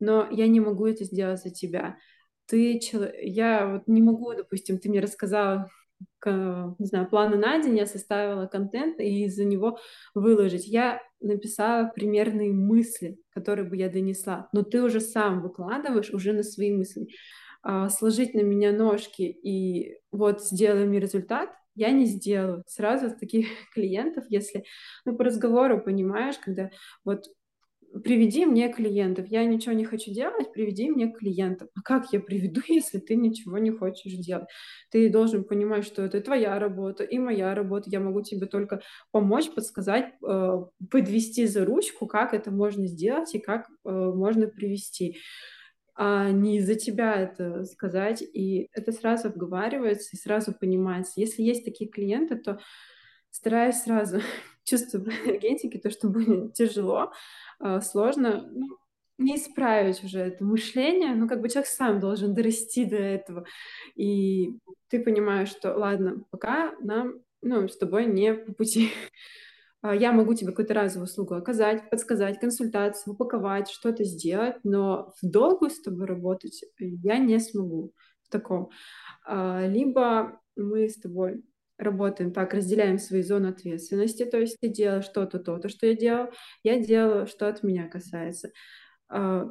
но 0.00 0.28
я 0.30 0.48
не 0.48 0.60
могу 0.60 0.86
это 0.86 1.04
сделать 1.04 1.42
за 1.42 1.50
тебя. 1.50 1.98
Ты, 2.46 2.80
я 3.22 3.66
вот 3.68 3.88
не 3.88 4.02
могу, 4.02 4.34
допустим, 4.34 4.78
ты 4.78 4.88
мне 4.88 5.00
рассказала 5.00 5.70
не 6.24 6.86
знаю, 6.86 7.08
планы 7.08 7.36
на 7.36 7.60
день, 7.60 7.78
я 7.78 7.86
составила 7.86 8.46
контент 8.46 9.00
и 9.00 9.24
из-за 9.24 9.44
него 9.44 9.78
выложить. 10.14 10.66
Я 10.66 11.02
написала 11.20 11.90
примерные 11.94 12.52
мысли, 12.52 13.18
которые 13.30 13.68
бы 13.68 13.76
я 13.76 13.88
донесла, 13.88 14.48
но 14.52 14.62
ты 14.62 14.82
уже 14.82 15.00
сам 15.00 15.42
выкладываешь 15.42 16.10
уже 16.10 16.32
на 16.32 16.42
свои 16.42 16.72
мысли. 16.72 17.08
А, 17.62 17.88
сложить 17.88 18.34
на 18.34 18.40
меня 18.40 18.72
ножки 18.72 19.22
и 19.22 19.98
вот 20.10 20.42
сделай 20.42 20.84
мне 20.84 20.98
результат, 20.98 21.50
я 21.74 21.90
не 21.90 22.06
сделаю. 22.06 22.64
Сразу 22.66 23.16
таких 23.16 23.46
клиентов, 23.74 24.24
если 24.28 24.64
ну, 25.04 25.16
по 25.16 25.24
разговору 25.24 25.80
понимаешь, 25.80 26.38
когда 26.38 26.70
вот 27.04 27.24
приведи 28.00 28.46
мне 28.46 28.72
клиентов. 28.72 29.26
Я 29.28 29.44
ничего 29.44 29.72
не 29.74 29.84
хочу 29.84 30.12
делать, 30.12 30.52
приведи 30.52 30.90
мне 30.90 31.12
клиентов. 31.12 31.68
А 31.74 31.82
как 31.82 32.12
я 32.12 32.20
приведу, 32.20 32.60
если 32.68 32.98
ты 32.98 33.16
ничего 33.16 33.58
не 33.58 33.70
хочешь 33.70 34.14
делать? 34.14 34.48
Ты 34.90 35.10
должен 35.10 35.44
понимать, 35.44 35.84
что 35.84 36.02
это 36.02 36.20
твоя 36.20 36.58
работа 36.58 37.04
и 37.04 37.18
моя 37.18 37.54
работа. 37.54 37.90
Я 37.90 38.00
могу 38.00 38.22
тебе 38.22 38.46
только 38.46 38.80
помочь, 39.10 39.50
подсказать, 39.54 40.12
э, 40.26 40.58
подвести 40.90 41.46
за 41.46 41.64
ручку, 41.64 42.06
как 42.06 42.34
это 42.34 42.50
можно 42.50 42.86
сделать 42.86 43.34
и 43.34 43.38
как 43.38 43.68
э, 43.84 43.90
можно 43.90 44.48
привести 44.48 45.18
а 45.94 46.30
не 46.30 46.60
за 46.60 46.74
тебя 46.74 47.14
это 47.16 47.64
сказать, 47.64 48.22
и 48.22 48.70
это 48.72 48.92
сразу 48.92 49.28
обговаривается 49.28 50.10
и 50.12 50.18
сразу 50.18 50.54
понимается. 50.58 51.20
Если 51.20 51.42
есть 51.42 51.64
такие 51.66 51.90
клиенты, 51.90 52.36
то 52.36 52.60
стараюсь 53.30 53.76
сразу 53.76 54.20
чувствовать 54.64 55.14
энергетики, 55.24 55.78
то, 55.78 55.90
что 55.90 56.08
будет 56.10 56.54
тяжело, 56.54 57.12
сложно, 57.80 58.48
ну, 58.52 58.78
не 59.18 59.36
исправить 59.36 60.02
уже 60.04 60.20
это 60.20 60.44
мышление, 60.44 61.14
ну, 61.14 61.28
как 61.28 61.40
бы 61.40 61.48
человек 61.48 61.68
сам 61.68 62.00
должен 62.00 62.34
дорасти 62.34 62.84
до 62.84 62.96
этого, 62.96 63.44
и 63.94 64.58
ты 64.88 65.02
понимаешь, 65.02 65.48
что, 65.48 65.74
ладно, 65.74 66.24
пока 66.30 66.74
нам, 66.80 67.20
ну, 67.40 67.68
с 67.68 67.76
тобой 67.76 68.06
не 68.06 68.34
по 68.34 68.52
пути. 68.52 68.90
А, 69.84 69.96
я 69.96 70.12
могу 70.12 70.32
тебе 70.32 70.50
какую-то 70.50 70.74
разовую 70.74 71.06
услугу 71.06 71.34
оказать, 71.34 71.90
подсказать, 71.90 72.38
консультацию, 72.38 73.14
упаковать, 73.14 73.68
что-то 73.68 74.04
сделать, 74.04 74.54
но 74.62 75.12
в 75.20 75.28
долгую 75.28 75.72
с 75.72 75.82
тобой 75.82 76.06
работать 76.06 76.64
я 76.78 77.18
не 77.18 77.40
смогу 77.40 77.92
в 78.22 78.30
таком. 78.30 78.70
А, 79.26 79.66
либо 79.66 80.40
мы 80.54 80.88
с 80.88 81.00
тобой 81.00 81.42
работаем 81.78 82.32
так, 82.32 82.54
разделяем 82.54 82.98
свои 82.98 83.22
зоны 83.22 83.48
ответственности, 83.48 84.24
то 84.24 84.38
есть 84.38 84.58
ты 84.60 84.68
делаешь 84.68 85.04
что-то, 85.04 85.38
то-то, 85.38 85.68
что 85.68 85.86
я 85.86 85.94
делаю, 85.94 86.32
я 86.62 86.78
делаю, 86.78 87.26
что 87.26 87.48
от 87.48 87.62
меня 87.62 87.88
касается. 87.88 88.50
А, 89.08 89.48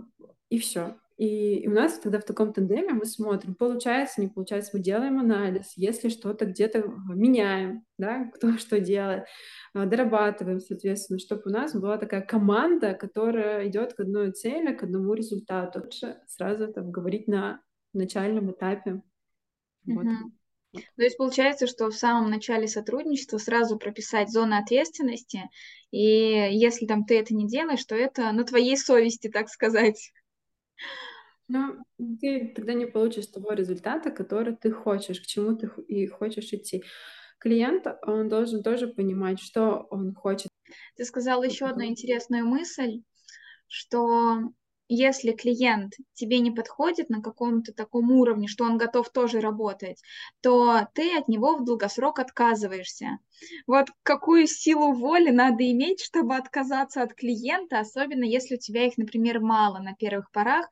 и 0.50 0.60
все. 0.60 0.98
И 1.18 1.68
у 1.68 1.72
нас 1.72 2.00
тогда 2.00 2.20
в 2.20 2.26
таком 2.26 2.52
тандеме 2.52 2.94
мы 2.94 3.06
смотрим, 3.06 3.54
получается, 3.54 4.22
не 4.22 4.28
получается, 4.28 4.72
мы 4.74 4.80
делаем 4.80 5.20
анализ, 5.20 5.74
если 5.76 6.10
что-то 6.10 6.46
где-то 6.46 6.84
меняем, 7.14 7.86
да, 8.00 8.26
кто 8.34 8.52
что 8.58 8.80
делает, 8.80 9.26
а, 9.76 9.86
дорабатываем, 9.86 10.60
соответственно, 10.60 11.20
чтобы 11.20 11.44
у 11.46 11.50
нас 11.50 11.76
была 11.76 12.00
такая 12.00 12.22
команда, 12.22 12.96
которая 12.96 13.68
идет 13.68 13.94
к 13.94 14.00
одной 14.00 14.32
цели, 14.32 14.74
к 14.74 14.82
одному 14.82 15.14
результату. 15.14 15.82
Лучше 15.84 16.18
сразу 16.26 16.64
это 16.64 16.82
говорить 16.82 17.28
на 17.28 17.62
начальном 17.94 18.52
этапе. 18.52 19.04
Вот. 19.86 20.08
То 20.74 21.04
есть 21.04 21.18
получается, 21.18 21.68
что 21.68 21.90
в 21.90 21.96
самом 21.96 22.30
начале 22.30 22.68
сотрудничества 22.68 23.38
сразу 23.38 23.78
прописать 23.78 24.30
зоны 24.30 24.56
ответственности, 24.56 25.50
и 25.92 26.00
если 26.00 26.86
там 26.86 27.06
ты 27.06 27.20
это 27.20 27.34
не 27.36 27.48
делаешь, 27.48 27.84
то 27.86 27.96
это 27.96 28.32
на 28.32 28.46
твоей 28.46 28.78
совести, 28.78 29.30
так 29.30 29.50
сказать. 29.50 30.12
Но 31.50 31.76
ты 32.22 32.54
тогда 32.56 32.74
не 32.74 32.86
получишь 32.86 33.28
того 33.28 33.52
результата, 33.52 34.12
который 34.12 34.56
ты 34.56 34.72
хочешь, 34.72 35.20
к 35.20 35.26
чему 35.26 35.58
ты 35.58 35.70
и 35.88 36.08
хочешь 36.08 36.54
идти. 36.54 36.84
Клиент, 37.40 37.88
он 38.04 38.30
должен 38.30 38.64
тоже 38.64 38.88
понимать, 38.88 39.42
что 39.42 39.88
он 39.90 40.14
хочет. 40.14 40.48
Ты 40.96 41.04
сказал 41.04 41.44
еще 41.44 41.66
одну 41.66 41.84
интересную 41.84 42.46
мысль, 42.46 43.02
что 43.68 44.54
если 44.94 45.32
клиент 45.32 45.94
тебе 46.14 46.40
не 46.40 46.52
подходит 46.52 47.10
на 47.10 47.22
каком-то 47.22 47.74
таком 47.74 48.12
уровне, 48.12 48.48
что 48.48 48.66
он 48.66 48.78
готов 48.78 49.10
тоже 49.10 49.40
работать, 49.42 50.02
то 50.42 50.88
ты 50.94 51.18
от 51.18 51.28
него 51.28 51.56
в 51.58 51.66
долгосрок 51.66 52.20
отказываешься. 52.20 53.20
Вот 53.68 53.90
какую 54.04 54.48
силу 54.48 54.94
воли 54.94 55.30
надо 55.32 55.70
иметь, 55.72 56.02
чтобы 56.02 56.36
отказаться 56.36 57.02
от 57.02 57.14
клиента, 57.14 57.80
особенно 57.80 58.24
если 58.24 58.56
у 58.56 58.60
тебя 58.60 58.86
их, 58.88 58.98
например, 58.98 59.40
мало 59.40 59.80
на 59.80 59.94
первых 59.96 60.32
порах, 60.32 60.68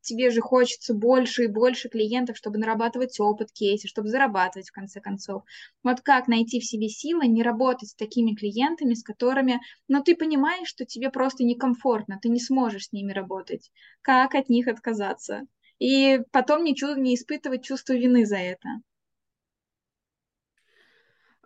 тебе 0.00 0.30
же 0.30 0.40
хочется 0.40 0.94
больше 0.94 1.44
и 1.44 1.48
больше 1.48 1.88
клиентов, 1.88 2.36
чтобы 2.36 2.58
нарабатывать 2.58 3.18
опыт 3.20 3.52
кейса, 3.52 3.88
чтобы 3.88 4.08
зарабатывать 4.08 4.68
в 4.68 4.72
конце 4.72 5.00
концов. 5.00 5.42
Вот 5.82 6.00
как 6.00 6.28
найти 6.28 6.60
в 6.60 6.64
себе 6.64 6.88
силы 6.88 7.26
не 7.26 7.42
работать 7.42 7.90
с 7.90 7.94
такими 7.94 8.34
клиентами, 8.34 8.94
с 8.94 9.02
которыми, 9.02 9.60
ну, 9.88 10.02
ты 10.02 10.14
понимаешь, 10.16 10.68
что 10.68 10.84
тебе 10.84 11.10
просто 11.10 11.44
некомфортно, 11.44 12.18
ты 12.20 12.28
не 12.28 12.40
сможешь 12.40 12.86
с 12.86 12.92
ними 12.92 13.12
работать. 13.12 13.70
Как 14.02 14.34
от 14.34 14.48
них 14.48 14.68
отказаться? 14.68 15.42
И 15.78 16.20
потом 16.32 16.64
не, 16.64 16.74
чу- 16.76 16.96
не 16.96 17.14
испытывать 17.14 17.64
чувство 17.64 17.94
вины 17.94 18.26
за 18.26 18.36
это. 18.36 18.68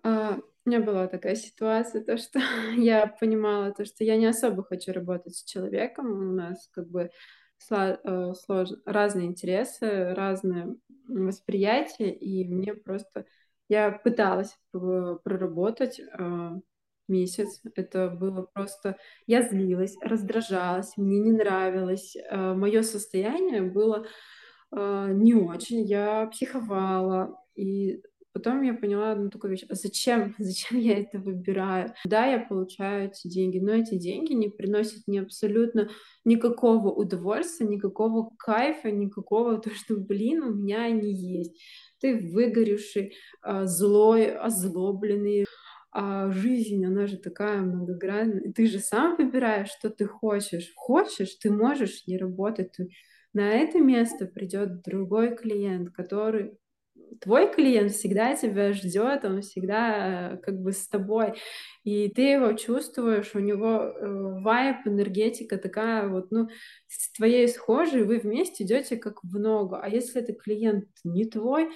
А, 0.05 0.38
у 0.67 0.69
меня 0.69 0.81
была 0.81 1.09
такая 1.09 1.35
ситуация, 1.35 2.05
то, 2.05 2.17
что 2.19 2.38
я 2.77 3.07
понимала, 3.07 3.73
то, 3.73 3.85
что 3.85 4.05
я 4.05 4.17
не 4.17 4.27
особо 4.27 4.62
хочу 4.62 4.93
работать 4.93 5.35
с 5.35 5.45
человеком. 5.45 6.12
У 6.12 6.33
нас 6.35 6.69
как 6.73 6.88
бы 6.88 7.11
э, 7.71 8.33
слож... 8.35 8.69
разные 8.85 9.27
интересы, 9.27 10.14
разные 10.14 10.77
восприятия, 11.09 12.11
и 12.11 12.47
мне 12.47 12.75
просто... 12.75 13.25
Я 13.71 13.93
пыталась 13.93 14.59
проработать 14.73 15.99
э, 15.99 16.51
месяц. 17.09 17.62
Это 17.75 18.11
было 18.11 18.43
просто... 18.43 18.99
Я 19.27 19.43
злилась, 19.43 19.97
раздражалась, 20.03 20.99
мне 20.99 21.19
не 21.19 21.33
нравилось. 21.33 22.14
Э, 22.17 22.53
Мое 22.55 22.83
состояние 22.83 23.62
было 23.62 24.07
не 24.73 25.35
очень. 25.37 25.83
Я 25.83 26.27
психовала, 26.27 27.38
и 27.55 28.03
Потом 28.35 28.62
я 28.62 28.75
поняла 28.75 29.12
одну 29.12 29.31
такую 29.31 29.53
вещь. 29.53 29.64
А 29.68 29.75
зачем? 29.77 30.35
Зачем 30.38 30.79
я 30.81 30.99
это 30.99 31.18
выбираю? 31.20 31.94
Да, 32.05 32.27
я 32.27 32.40
получаю 32.40 33.09
эти 33.09 33.29
деньги, 33.29 33.61
но 33.61 33.73
эти 33.73 33.97
деньги 33.97 34.33
не 34.33 34.49
приносят 34.49 35.07
мне 35.07 35.20
абсолютно 35.20 35.88
никакого 36.25 36.90
удовольствия, 36.90 37.68
никакого 37.68 38.31
кайфа, 38.37 38.90
никакого 38.90 39.59
то, 39.59 39.70
что, 39.70 39.97
блин, 39.97 40.42
у 40.42 40.53
меня 40.53 40.83
они 40.83 41.12
есть. 41.14 41.62
Ты 42.01 42.16
выгоревший, 42.16 43.14
а, 43.40 43.66
злой, 43.66 44.35
озлобленный, 44.35 45.44
а 45.92 46.29
жизнь, 46.33 46.85
она 46.85 47.07
же 47.07 47.18
такая 47.18 47.61
многогранная. 47.61 48.53
Ты 48.53 48.66
же 48.66 48.81
сам 48.81 49.14
выбираешь, 49.16 49.70
что 49.70 49.90
ты 49.90 50.07
хочешь. 50.07 50.73
Хочешь, 50.75 51.37
ты 51.37 51.53
можешь 51.53 52.09
не 52.09 52.18
работать. 52.18 52.77
На 53.33 53.53
это 53.53 53.79
место 53.79 54.27
придет 54.27 54.83
другой 54.83 55.37
клиент, 55.37 55.90
который 55.90 56.59
твой 57.20 57.53
клиент 57.53 57.92
всегда 57.92 58.35
тебя 58.35 58.72
ждет, 58.72 59.24
он 59.24 59.42
всегда 59.42 60.33
э, 60.33 60.37
как 60.38 60.61
бы 60.61 60.72
с 60.72 60.88
тобой, 60.88 61.35
и 61.85 62.09
ты 62.09 62.22
его 62.22 62.53
чувствуешь, 62.53 63.35
у 63.35 63.40
него 63.40 63.77
э, 63.77 64.40
вайп, 64.42 64.87
энергетика 64.87 65.59
такая 65.59 66.09
вот, 66.09 66.31
ну, 66.31 66.48
с 66.88 67.12
твоей 67.12 67.48
схожей, 67.48 68.05
вы 68.05 68.18
вместе 68.18 68.64
идете 68.64 68.96
как 68.96 69.22
в 69.22 69.38
ногу, 69.38 69.77
а 69.81 69.88
если 69.88 70.22
это 70.22 70.33
клиент 70.33 70.87
не 71.05 71.24
твой, 71.24 71.70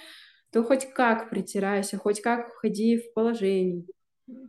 то 0.52 0.62
хоть 0.64 0.90
как 0.92 1.30
притирайся, 1.30 1.98
хоть 1.98 2.20
как 2.22 2.52
входи 2.52 2.98
в 2.98 3.12
положение, 3.14 3.84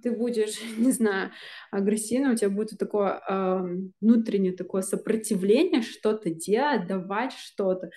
ты 0.02 0.12
будешь, 0.12 0.60
не 0.78 0.92
знаю, 0.92 1.32
агрессивно, 1.72 2.34
у 2.34 2.36
тебя 2.36 2.50
будет 2.50 2.80
такое 2.80 3.22
э, 3.28 3.60
внутреннее 4.02 4.54
такое 4.54 4.82
сопротивление 4.82 5.82
что-то 5.82 6.30
делать, 6.30 6.88
давать 6.88 7.34
что-то 7.34 7.90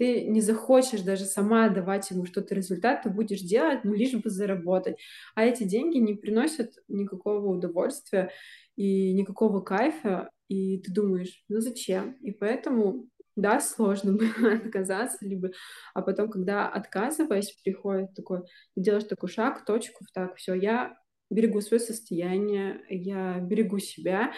ты 0.00 0.24
не 0.24 0.40
захочешь 0.40 1.02
даже 1.02 1.26
сама 1.26 1.68
давать 1.68 2.10
ему 2.10 2.24
что-то 2.24 2.54
результат, 2.54 3.02
ты 3.02 3.10
будешь 3.10 3.42
делать, 3.42 3.84
ну, 3.84 3.92
лишь 3.92 4.14
бы 4.14 4.30
заработать. 4.30 4.96
А 5.34 5.44
эти 5.44 5.64
деньги 5.64 5.98
не 5.98 6.14
приносят 6.14 6.72
никакого 6.88 7.46
удовольствия 7.48 8.30
и 8.76 9.12
никакого 9.12 9.60
кайфа, 9.60 10.30
и 10.48 10.78
ты 10.78 10.90
думаешь, 10.90 11.44
ну 11.50 11.60
зачем? 11.60 12.12
И 12.22 12.30
поэтому, 12.30 13.10
да, 13.36 13.60
сложно 13.60 14.12
было 14.16 14.54
отказаться, 14.54 15.18
либо, 15.20 15.50
а 15.92 16.00
потом, 16.00 16.30
когда 16.30 16.66
отказываясь, 16.66 17.52
приходит 17.62 18.14
такой, 18.14 18.40
ты 18.74 18.80
делаешь 18.80 19.04
такой 19.04 19.28
шаг, 19.28 19.66
точку, 19.66 20.06
так, 20.14 20.36
все, 20.36 20.54
я 20.54 20.96
берегу 21.28 21.60
свое 21.60 21.78
состояние, 21.78 22.80
я 22.88 23.38
берегу 23.38 23.78
себя, 23.78 24.32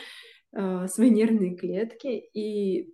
э, 0.57 0.89
свои 0.89 1.11
нервные 1.11 1.55
клетки, 1.55 2.09
и 2.35 2.93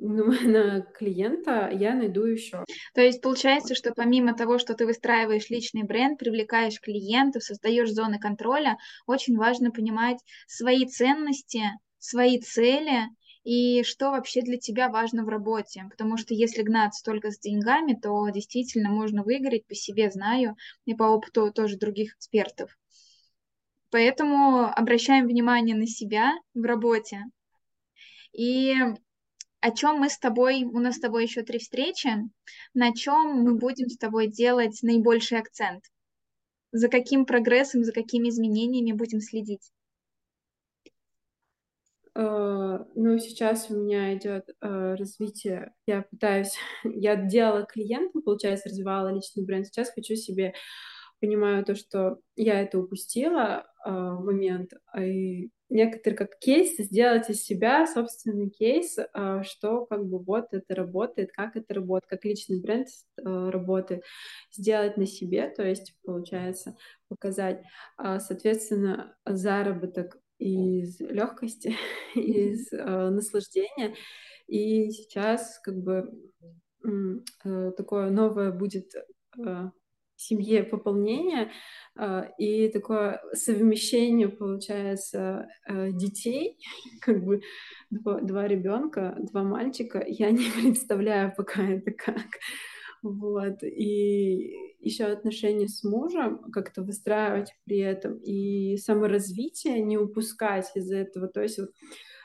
на 0.00 0.80
клиента 0.80 1.68
я 1.70 1.94
найду 1.94 2.24
еще. 2.24 2.64
То 2.94 3.02
есть 3.02 3.20
получается, 3.20 3.74
что 3.74 3.92
помимо 3.94 4.34
того, 4.34 4.58
что 4.58 4.74
ты 4.74 4.86
выстраиваешь 4.86 5.50
личный 5.50 5.82
бренд, 5.82 6.18
привлекаешь 6.18 6.80
клиентов, 6.80 7.44
создаешь 7.44 7.92
зоны 7.92 8.18
контроля, 8.18 8.78
очень 9.06 9.36
важно 9.36 9.70
понимать 9.70 10.18
свои 10.46 10.86
ценности, 10.86 11.64
свои 11.98 12.40
цели 12.40 13.08
и 13.44 13.82
что 13.82 14.10
вообще 14.10 14.40
для 14.40 14.56
тебя 14.56 14.88
важно 14.88 15.22
в 15.24 15.28
работе. 15.28 15.84
Потому 15.90 16.16
что 16.16 16.32
если 16.32 16.62
гнаться 16.62 17.04
только 17.04 17.30
с 17.30 17.38
деньгами, 17.38 17.92
то 17.92 18.26
действительно 18.30 18.88
можно 18.88 19.22
выиграть, 19.22 19.66
по 19.66 19.74
себе 19.74 20.10
знаю, 20.10 20.56
и 20.86 20.94
по 20.94 21.04
опыту 21.04 21.52
тоже 21.52 21.76
других 21.76 22.14
экспертов. 22.14 22.74
Поэтому 23.90 24.64
обращаем 24.64 25.26
внимание 25.26 25.76
на 25.76 25.86
себя 25.86 26.32
в 26.54 26.62
работе. 26.62 27.24
И 28.32 28.74
о 29.60 29.70
чем 29.72 29.98
мы 29.98 30.08
с 30.08 30.18
тобой, 30.18 30.64
у 30.64 30.78
нас 30.78 30.96
с 30.96 31.00
тобой 31.00 31.24
еще 31.24 31.42
три 31.42 31.58
встречи, 31.58 32.08
на 32.74 32.94
чем 32.94 33.42
мы 33.42 33.56
будем 33.56 33.88
с 33.88 33.96
тобой 33.96 34.26
делать 34.28 34.82
наибольший 34.82 35.38
акцент? 35.38 35.84
За 36.72 36.88
каким 36.88 37.26
прогрессом, 37.26 37.84
за 37.84 37.92
какими 37.92 38.28
изменениями 38.28 38.92
будем 38.92 39.20
следить? 39.20 39.72
Uh, 42.16 42.84
ну, 42.96 43.18
сейчас 43.18 43.70
у 43.70 43.76
меня 43.76 44.14
идет 44.16 44.48
uh, 44.62 44.96
развитие. 44.96 45.72
Я 45.86 46.02
пытаюсь, 46.02 46.54
я 46.84 47.16
делала 47.16 47.64
клиентам, 47.64 48.22
получается, 48.22 48.68
развивала 48.68 49.12
личный 49.14 49.44
бренд. 49.44 49.66
Сейчас 49.66 49.90
хочу 49.90 50.16
себе, 50.16 50.54
понимаю 51.20 51.64
то, 51.64 51.74
что 51.74 52.20
я 52.36 52.60
это 52.60 52.78
упустила 52.78 53.66
uh, 53.86 54.18
момент, 54.18 54.72
и 54.98 55.50
некоторые 55.70 56.18
как 56.18 56.38
кейс, 56.38 56.76
сделать 56.76 57.30
из 57.30 57.42
себя 57.42 57.86
собственный 57.86 58.50
кейс, 58.50 58.98
а, 59.14 59.42
что 59.44 59.86
как 59.86 60.04
бы 60.04 60.18
вот 60.18 60.48
это 60.52 60.74
работает, 60.74 61.30
как 61.32 61.56
это 61.56 61.74
работает, 61.74 62.10
как 62.10 62.24
личный 62.24 62.60
бренд 62.60 62.88
э, 63.16 63.22
работает, 63.24 64.02
сделать 64.52 64.96
на 64.96 65.06
себе, 65.06 65.48
то 65.48 65.62
есть 65.62 65.94
получается 66.04 66.76
показать, 67.08 67.62
а, 67.96 68.18
соответственно, 68.18 69.16
заработок 69.24 70.18
из 70.38 71.00
легкости, 71.00 71.76
из 72.14 72.72
э, 72.72 73.10
наслаждения. 73.10 73.94
И 74.48 74.90
сейчас 74.90 75.60
как 75.62 75.76
бы 75.76 76.10
э, 76.84 77.72
такое 77.76 78.10
новое 78.10 78.50
будет 78.50 78.92
семье 80.20 80.62
пополнение 80.62 81.50
а, 81.96 82.28
и 82.38 82.68
такое 82.68 83.22
совмещение 83.32 84.28
получается 84.28 85.48
э, 85.66 85.90
детей, 85.92 86.58
как 87.00 87.24
бы 87.24 87.42
два, 87.90 88.20
два 88.20 88.46
ребенка, 88.46 89.16
два 89.18 89.42
мальчика. 89.42 90.04
Я 90.06 90.30
не 90.30 90.44
представляю 90.62 91.32
пока 91.36 91.62
это 91.62 91.90
как. 91.90 92.26
Вот. 93.02 93.62
И 93.62 94.54
еще 94.80 95.04
отношения 95.04 95.68
с 95.68 95.82
мужем 95.84 96.50
как-то 96.52 96.82
выстраивать 96.82 97.54
при 97.64 97.78
этом 97.78 98.18
и 98.18 98.76
саморазвитие 98.76 99.80
не 99.80 99.96
упускать 99.96 100.70
из 100.74 100.90
этого. 100.92 101.28
То 101.28 101.40
есть 101.40 101.58
вот 101.58 101.70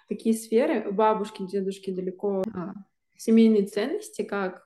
такие 0.10 0.36
сферы, 0.36 0.92
бабушки, 0.92 1.48
дедушки 1.48 1.92
далеко, 1.92 2.44
а, 2.54 2.74
семейные 3.18 3.66
ценности, 3.66 4.24
как 4.24 4.65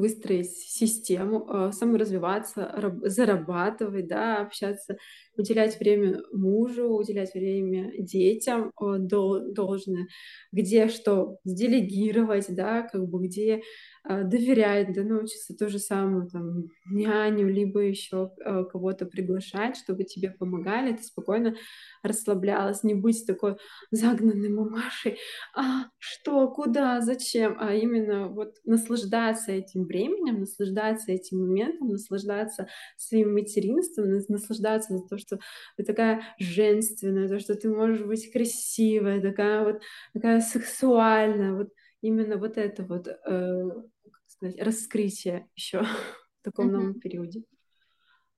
выстроить 0.00 0.50
систему, 0.50 1.46
э, 1.48 1.72
саморазвиваться, 1.72 2.92
зарабатывать, 3.04 4.06
да, 4.08 4.40
общаться, 4.42 4.96
уделять 5.36 5.78
время 5.78 6.22
мужу, 6.32 6.88
уделять 6.88 7.34
время 7.34 7.92
детям 7.98 8.72
э, 8.80 8.96
должное, 8.98 10.06
где 10.52 10.88
что 10.88 11.38
делегировать, 11.44 12.46
да, 12.54 12.82
как 12.82 13.06
бы 13.08 13.26
где 13.26 13.62
э, 14.08 14.24
доверять, 14.24 14.92
да, 14.94 15.02
научиться 15.02 15.54
то 15.56 15.68
же 15.68 15.78
самое, 15.78 16.28
там, 16.28 16.64
няню, 16.90 17.48
либо 17.48 17.80
еще 17.80 18.30
кого-то 18.72 19.06
приглашать, 19.06 19.76
чтобы 19.76 20.04
тебе 20.04 20.30
помогали, 20.30 20.96
ты 20.96 21.02
спокойно 21.02 21.54
расслаблялась, 22.02 22.82
не 22.82 22.94
быть 22.94 23.26
такой 23.26 23.56
загнанной 23.90 24.48
мамашей, 24.48 25.18
а 25.54 25.84
что, 25.98 26.48
куда, 26.48 27.00
зачем, 27.00 27.56
а 27.60 27.74
именно 27.74 28.28
вот 28.28 28.56
наслаждаться 28.64 29.52
этим 29.52 29.86
временем, 29.90 30.40
наслаждаться 30.40 31.10
этим 31.12 31.40
моментом, 31.40 31.88
наслаждаться 31.88 32.68
своим 32.96 33.34
материнством, 33.34 34.10
наслаждаться 34.28 34.96
за 34.96 35.06
то, 35.06 35.18
что 35.18 35.38
ты 35.76 35.84
такая 35.84 36.22
женственная, 36.38 37.28
то, 37.28 37.40
что 37.40 37.56
ты 37.56 37.68
можешь 37.68 38.06
быть 38.06 38.30
красивая, 38.32 39.20
такая 39.20 39.64
вот 39.64 39.82
такая 40.14 40.40
сексуальная, 40.40 41.54
вот 41.54 41.72
именно 42.00 42.36
вот 42.36 42.56
это 42.56 42.84
вот, 42.84 43.08
э, 43.08 43.16
как 43.24 44.22
сказать, 44.26 44.60
раскрытие 44.60 45.48
еще 45.56 45.82
в 46.40 46.42
таком 46.42 46.68
mm-hmm. 46.68 46.72
новом 46.72 47.00
периоде. 47.00 47.42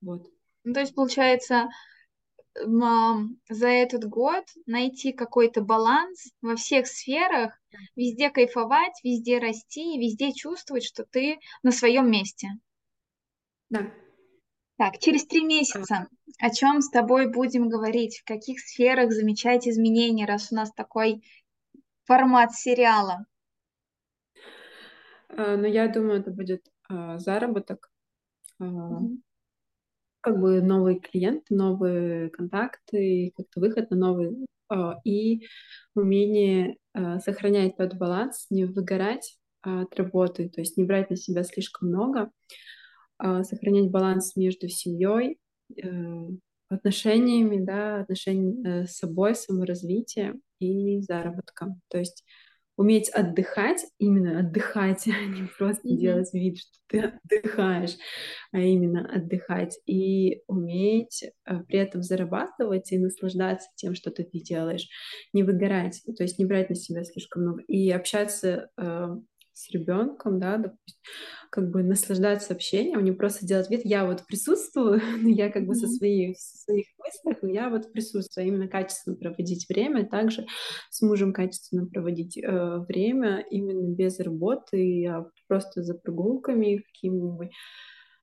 Вот. 0.00 0.26
Ну, 0.64 0.72
то 0.72 0.80
есть, 0.80 0.94
получается, 0.94 1.68
за 2.54 3.68
этот 3.68 4.04
год 4.04 4.44
найти 4.66 5.12
какой-то 5.12 5.62
баланс 5.62 6.30
во 6.42 6.56
всех 6.56 6.86
сферах, 6.86 7.58
везде 7.96 8.30
кайфовать, 8.30 9.00
везде 9.02 9.38
расти, 9.38 9.98
везде 9.98 10.32
чувствовать, 10.32 10.84
что 10.84 11.04
ты 11.04 11.38
на 11.62 11.72
своем 11.72 12.10
месте. 12.10 12.48
Да. 13.70 13.90
Так, 14.76 14.98
через 14.98 15.26
три 15.26 15.44
месяца 15.44 16.08
о 16.38 16.50
чем 16.50 16.80
с 16.80 16.90
тобой 16.90 17.30
будем 17.30 17.68
говорить, 17.68 18.18
в 18.18 18.24
каких 18.24 18.60
сферах 18.60 19.12
замечать 19.12 19.68
изменения, 19.68 20.26
раз 20.26 20.50
у 20.50 20.56
нас 20.56 20.72
такой 20.72 21.22
формат 22.04 22.52
сериала? 22.52 23.26
Ну, 25.28 25.64
я 25.64 25.88
думаю, 25.88 26.20
это 26.20 26.30
будет 26.30 26.66
а, 26.88 27.18
заработок. 27.18 27.90
Mm-hmm 28.60 29.22
как 30.22 30.40
бы 30.40 30.62
новые 30.62 30.98
клиенты, 31.00 31.54
новые 31.54 32.30
контакты, 32.30 33.32
как-то 33.36 33.60
выход 33.60 33.90
на 33.90 33.96
новый 33.96 34.46
а, 34.68 34.98
и 35.04 35.46
умение 35.94 36.76
а, 36.94 37.18
сохранять 37.18 37.76
тот 37.76 37.94
баланс, 37.94 38.46
не 38.48 38.64
выгорать 38.64 39.36
от 39.60 39.94
работы, 39.96 40.48
то 40.48 40.60
есть 40.60 40.76
не 40.76 40.84
брать 40.84 41.10
на 41.10 41.16
себя 41.16 41.44
слишком 41.44 41.88
много, 41.88 42.30
а, 43.18 43.44
сохранять 43.44 43.90
баланс 43.90 44.34
между 44.36 44.68
семьей, 44.68 45.38
э, 45.76 45.86
отношениями, 46.68 47.64
да, 47.64 48.00
отношениями 48.00 48.82
э, 48.82 48.86
с 48.86 48.96
собой, 48.96 49.34
саморазвитием 49.34 50.40
и 50.58 51.00
заработком. 51.00 51.80
То 51.88 51.98
есть 51.98 52.24
уметь 52.76 53.10
отдыхать, 53.10 53.84
именно 53.98 54.40
отдыхать, 54.40 55.06
а 55.08 55.24
не 55.26 55.46
просто 55.58 55.88
mm-hmm. 55.88 55.96
делать 55.96 56.32
вид, 56.32 56.58
что 56.58 56.78
ты 56.88 57.00
отдыхаешь, 57.00 57.96
а 58.52 58.58
именно 58.58 59.08
отдыхать 59.08 59.78
и 59.86 60.42
уметь 60.46 61.24
а, 61.44 61.60
при 61.64 61.78
этом 61.78 62.02
зарабатывать 62.02 62.92
и 62.92 62.98
наслаждаться 62.98 63.68
тем, 63.76 63.94
что 63.94 64.10
ты 64.10 64.24
делаешь, 64.32 64.88
не 65.32 65.42
выгорать, 65.42 66.02
то 66.16 66.22
есть 66.22 66.38
не 66.38 66.44
брать 66.44 66.70
на 66.70 66.74
себя 66.74 67.04
слишком 67.04 67.42
много 67.42 67.62
и 67.62 67.90
общаться 67.90 68.70
э, 68.76 69.06
с 69.54 69.70
ребенком, 69.70 70.38
да, 70.38 70.56
допустим, 70.56 71.00
как 71.50 71.70
бы 71.70 71.82
наслаждаться 71.82 72.54
общением, 72.54 73.04
не 73.04 73.12
просто 73.12 73.46
делать 73.46 73.68
вид, 73.68 73.82
я 73.84 74.06
вот 74.06 74.24
присутствую, 74.26 75.00
я 75.22 75.50
как 75.50 75.66
бы 75.66 75.74
со 75.74 75.86
своей, 75.86 76.34
в 76.34 76.38
своих 76.38 76.86
мыслях, 76.98 77.38
я 77.42 77.68
вот 77.68 77.92
присутствую, 77.92 78.44
а 78.44 78.48
именно 78.48 78.68
качественно 78.68 79.16
проводить 79.16 79.68
время, 79.68 80.06
также 80.06 80.46
с 80.90 81.02
мужем 81.02 81.32
качественно 81.32 81.86
проводить 81.86 82.38
э, 82.38 82.78
время, 82.88 83.44
именно 83.50 83.94
без 83.94 84.18
работы, 84.18 85.06
а 85.06 85.26
просто 85.46 85.82
за 85.82 85.94
прогулками 85.94 86.78
какими-нибудь, 86.78 87.50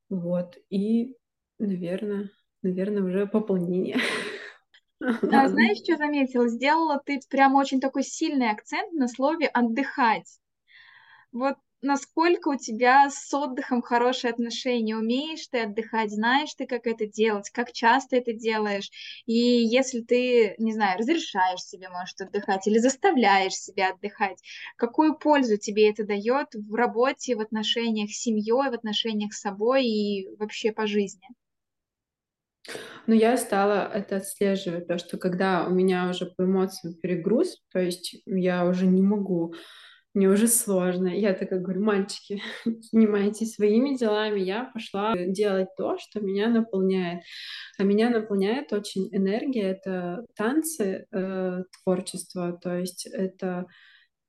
вот, 0.09 0.55
и, 0.69 1.15
наверное, 1.59 2.31
наверное, 2.63 3.03
уже 3.03 3.27
пополнение. 3.27 3.97
А 5.01 5.47
знаешь, 5.47 5.77
что 5.77 5.95
заметила? 5.95 6.49
Сделала 6.49 7.01
ты 7.05 7.21
прям 7.29 7.55
очень 7.55 7.79
такой 7.79 8.03
сильный 8.03 8.51
акцент 8.51 8.91
на 8.91 9.07
слове 9.07 9.47
«отдыхать». 9.47 10.39
Вот 11.31 11.55
насколько 11.81 12.49
у 12.49 12.57
тебя 12.57 13.09
с 13.09 13.33
отдыхом 13.33 13.81
хорошие 13.81 14.31
отношения, 14.31 14.97
умеешь 14.97 15.47
ты 15.47 15.61
отдыхать, 15.61 16.11
знаешь 16.11 16.53
ты, 16.55 16.65
как 16.65 16.87
это 16.87 17.05
делать, 17.05 17.49
как 17.51 17.71
часто 17.71 18.17
это 18.17 18.33
делаешь, 18.33 18.89
и 19.25 19.33
если 19.33 20.01
ты, 20.01 20.55
не 20.57 20.73
знаю, 20.73 20.99
разрешаешь 20.99 21.61
себе, 21.61 21.89
может, 21.89 22.19
отдыхать 22.19 22.67
или 22.67 22.79
заставляешь 22.79 23.53
себя 23.53 23.91
отдыхать, 23.91 24.41
какую 24.75 25.17
пользу 25.17 25.57
тебе 25.57 25.89
это 25.89 26.03
дает 26.03 26.47
в 26.53 26.73
работе, 26.73 27.35
в 27.35 27.41
отношениях 27.41 28.09
с 28.11 28.21
семьей, 28.21 28.69
в 28.69 28.73
отношениях 28.73 29.33
с 29.33 29.41
собой 29.41 29.85
и 29.85 30.27
вообще 30.37 30.71
по 30.71 30.87
жизни? 30.87 31.27
Ну, 33.07 33.13
я 33.15 33.37
стала 33.37 33.89
это 33.91 34.17
отслеживать, 34.17 34.87
то, 34.87 34.97
что 34.97 35.17
когда 35.17 35.65
у 35.65 35.71
меня 35.71 36.09
уже 36.09 36.25
по 36.25 36.43
эмоциям 36.43 36.93
перегруз, 36.95 37.57
то 37.71 37.79
есть 37.79 38.17
я 38.25 38.65
уже 38.65 38.85
не 38.85 39.01
могу 39.01 39.53
мне 40.13 40.27
уже 40.27 40.47
сложно. 40.47 41.07
Я 41.07 41.33
такая 41.33 41.59
говорю, 41.59 41.83
мальчики, 41.83 42.41
занимайтесь 42.91 43.53
своими 43.53 43.95
делами. 43.95 44.39
Я 44.39 44.65
пошла 44.73 45.15
делать 45.15 45.69
то, 45.77 45.97
что 45.99 46.19
меня 46.19 46.49
наполняет. 46.49 47.21
А 47.77 47.83
меня 47.83 48.09
наполняет 48.09 48.73
очень 48.73 49.07
энергия. 49.11 49.71
Это 49.71 50.25
танцы, 50.35 51.05
э, 51.11 51.63
творчество. 51.83 52.57
То 52.61 52.77
есть 52.77 53.05
это 53.05 53.67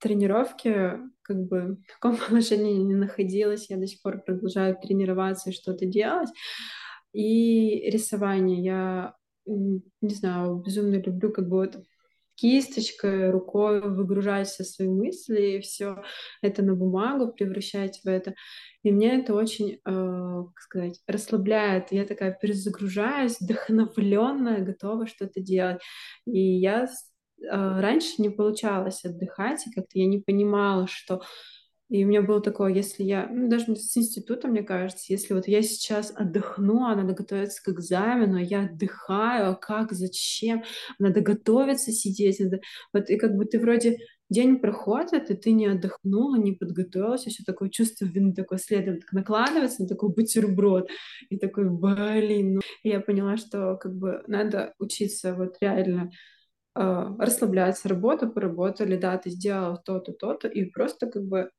тренировки, 0.00 0.98
как 1.22 1.36
бы 1.46 1.78
в 1.86 1.98
каком 1.98 2.16
положении 2.28 2.78
не 2.78 2.94
находилась, 2.94 3.70
я 3.70 3.76
до 3.76 3.86
сих 3.86 4.02
пор 4.02 4.22
продолжаю 4.22 4.76
тренироваться 4.80 5.50
и 5.50 5.54
что-то 5.54 5.86
делать. 5.86 6.30
И 7.12 7.90
рисование. 7.90 8.62
Я, 8.62 9.14
не 9.46 10.14
знаю, 10.14 10.62
безумно 10.64 10.96
люблю 10.96 11.32
как 11.32 11.48
бы 11.48 11.56
вот 11.58 11.82
кисточкой, 12.40 13.30
рукой 13.30 13.80
выгружать 13.80 14.48
все 14.48 14.64
свои 14.64 14.88
мысли, 14.88 15.56
и 15.56 15.60
все 15.60 16.02
это 16.42 16.62
на 16.62 16.74
бумагу 16.74 17.32
превращать 17.32 18.00
в 18.02 18.08
это. 18.08 18.34
И 18.82 18.90
мне 18.90 19.20
это 19.20 19.34
очень, 19.34 19.74
э, 19.74 19.78
как 19.84 20.60
сказать, 20.60 21.00
расслабляет. 21.06 21.92
Я 21.92 22.06
такая 22.06 22.36
перезагружаюсь, 22.40 23.40
вдохновленная, 23.40 24.64
готова 24.64 25.06
что-то 25.06 25.40
делать. 25.40 25.82
И 26.26 26.38
я 26.38 26.84
э, 26.84 26.88
раньше 27.50 28.14
не 28.18 28.30
получалось 28.30 29.04
отдыхать, 29.04 29.66
и 29.66 29.70
как-то 29.70 29.98
я 29.98 30.06
не 30.06 30.18
понимала, 30.18 30.86
что 30.86 31.20
и 31.90 32.04
у 32.04 32.08
меня 32.08 32.22
было 32.22 32.40
такое, 32.40 32.72
если 32.72 33.02
я, 33.02 33.28
ну, 33.28 33.48
даже 33.48 33.74
с 33.74 33.96
института, 33.96 34.46
мне 34.46 34.62
кажется, 34.62 35.04
если 35.08 35.34
вот 35.34 35.48
я 35.48 35.60
сейчас 35.60 36.12
отдохну, 36.14 36.84
а 36.84 36.94
надо 36.94 37.14
готовиться 37.14 37.60
к 37.64 37.68
экзамену, 37.68 38.36
а 38.36 38.40
я 38.40 38.66
отдыхаю, 38.66 39.50
а 39.50 39.54
как, 39.56 39.92
зачем, 39.92 40.62
надо 41.00 41.20
готовиться, 41.20 41.90
сидеть, 41.90 42.38
надо... 42.38 42.60
вот 42.92 43.10
и 43.10 43.16
как 43.16 43.34
бы 43.34 43.44
ты 43.44 43.58
вроде 43.58 43.98
день 44.28 44.60
проходит, 44.60 45.32
и 45.32 45.34
ты 45.34 45.50
не 45.50 45.66
отдохнула, 45.66 46.36
не 46.36 46.52
подготовилась, 46.52 47.26
еще 47.26 47.42
такое 47.42 47.70
чувство 47.70 48.04
вины 48.04 48.34
такое 48.34 48.60
следом 48.60 49.00
так 49.00 49.12
накладывается 49.12 49.82
на 49.82 49.88
такой 49.88 50.10
бутерброд, 50.10 50.88
и 51.28 51.38
такой, 51.38 51.68
блин, 51.68 52.54
ну... 52.54 52.60
И 52.84 52.88
я 52.88 53.00
поняла, 53.00 53.36
что 53.36 53.76
как 53.76 53.96
бы 53.96 54.22
надо 54.28 54.74
учиться 54.78 55.34
вот 55.34 55.56
реально 55.60 56.12
э, 56.76 57.06
расслабляться, 57.18 57.88
работу 57.88 58.30
поработали, 58.30 58.96
да, 58.96 59.18
ты 59.18 59.30
сделал 59.30 59.76
то-то, 59.84 60.12
то-то, 60.12 60.46
и 60.46 60.66
просто 60.66 61.08
как 61.08 61.24
бы 61.24 61.50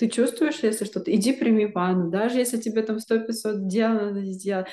ты 0.00 0.08
чувствуешь, 0.08 0.60
если 0.62 0.86
что-то, 0.86 1.14
иди 1.14 1.34
прими 1.34 1.66
ванну, 1.66 2.10
даже 2.10 2.38
если 2.38 2.56
тебе 2.58 2.82
там 2.82 3.00
100-500 3.00 3.68
дел 3.68 3.90
надо 3.90 4.22
сделать, 4.24 4.66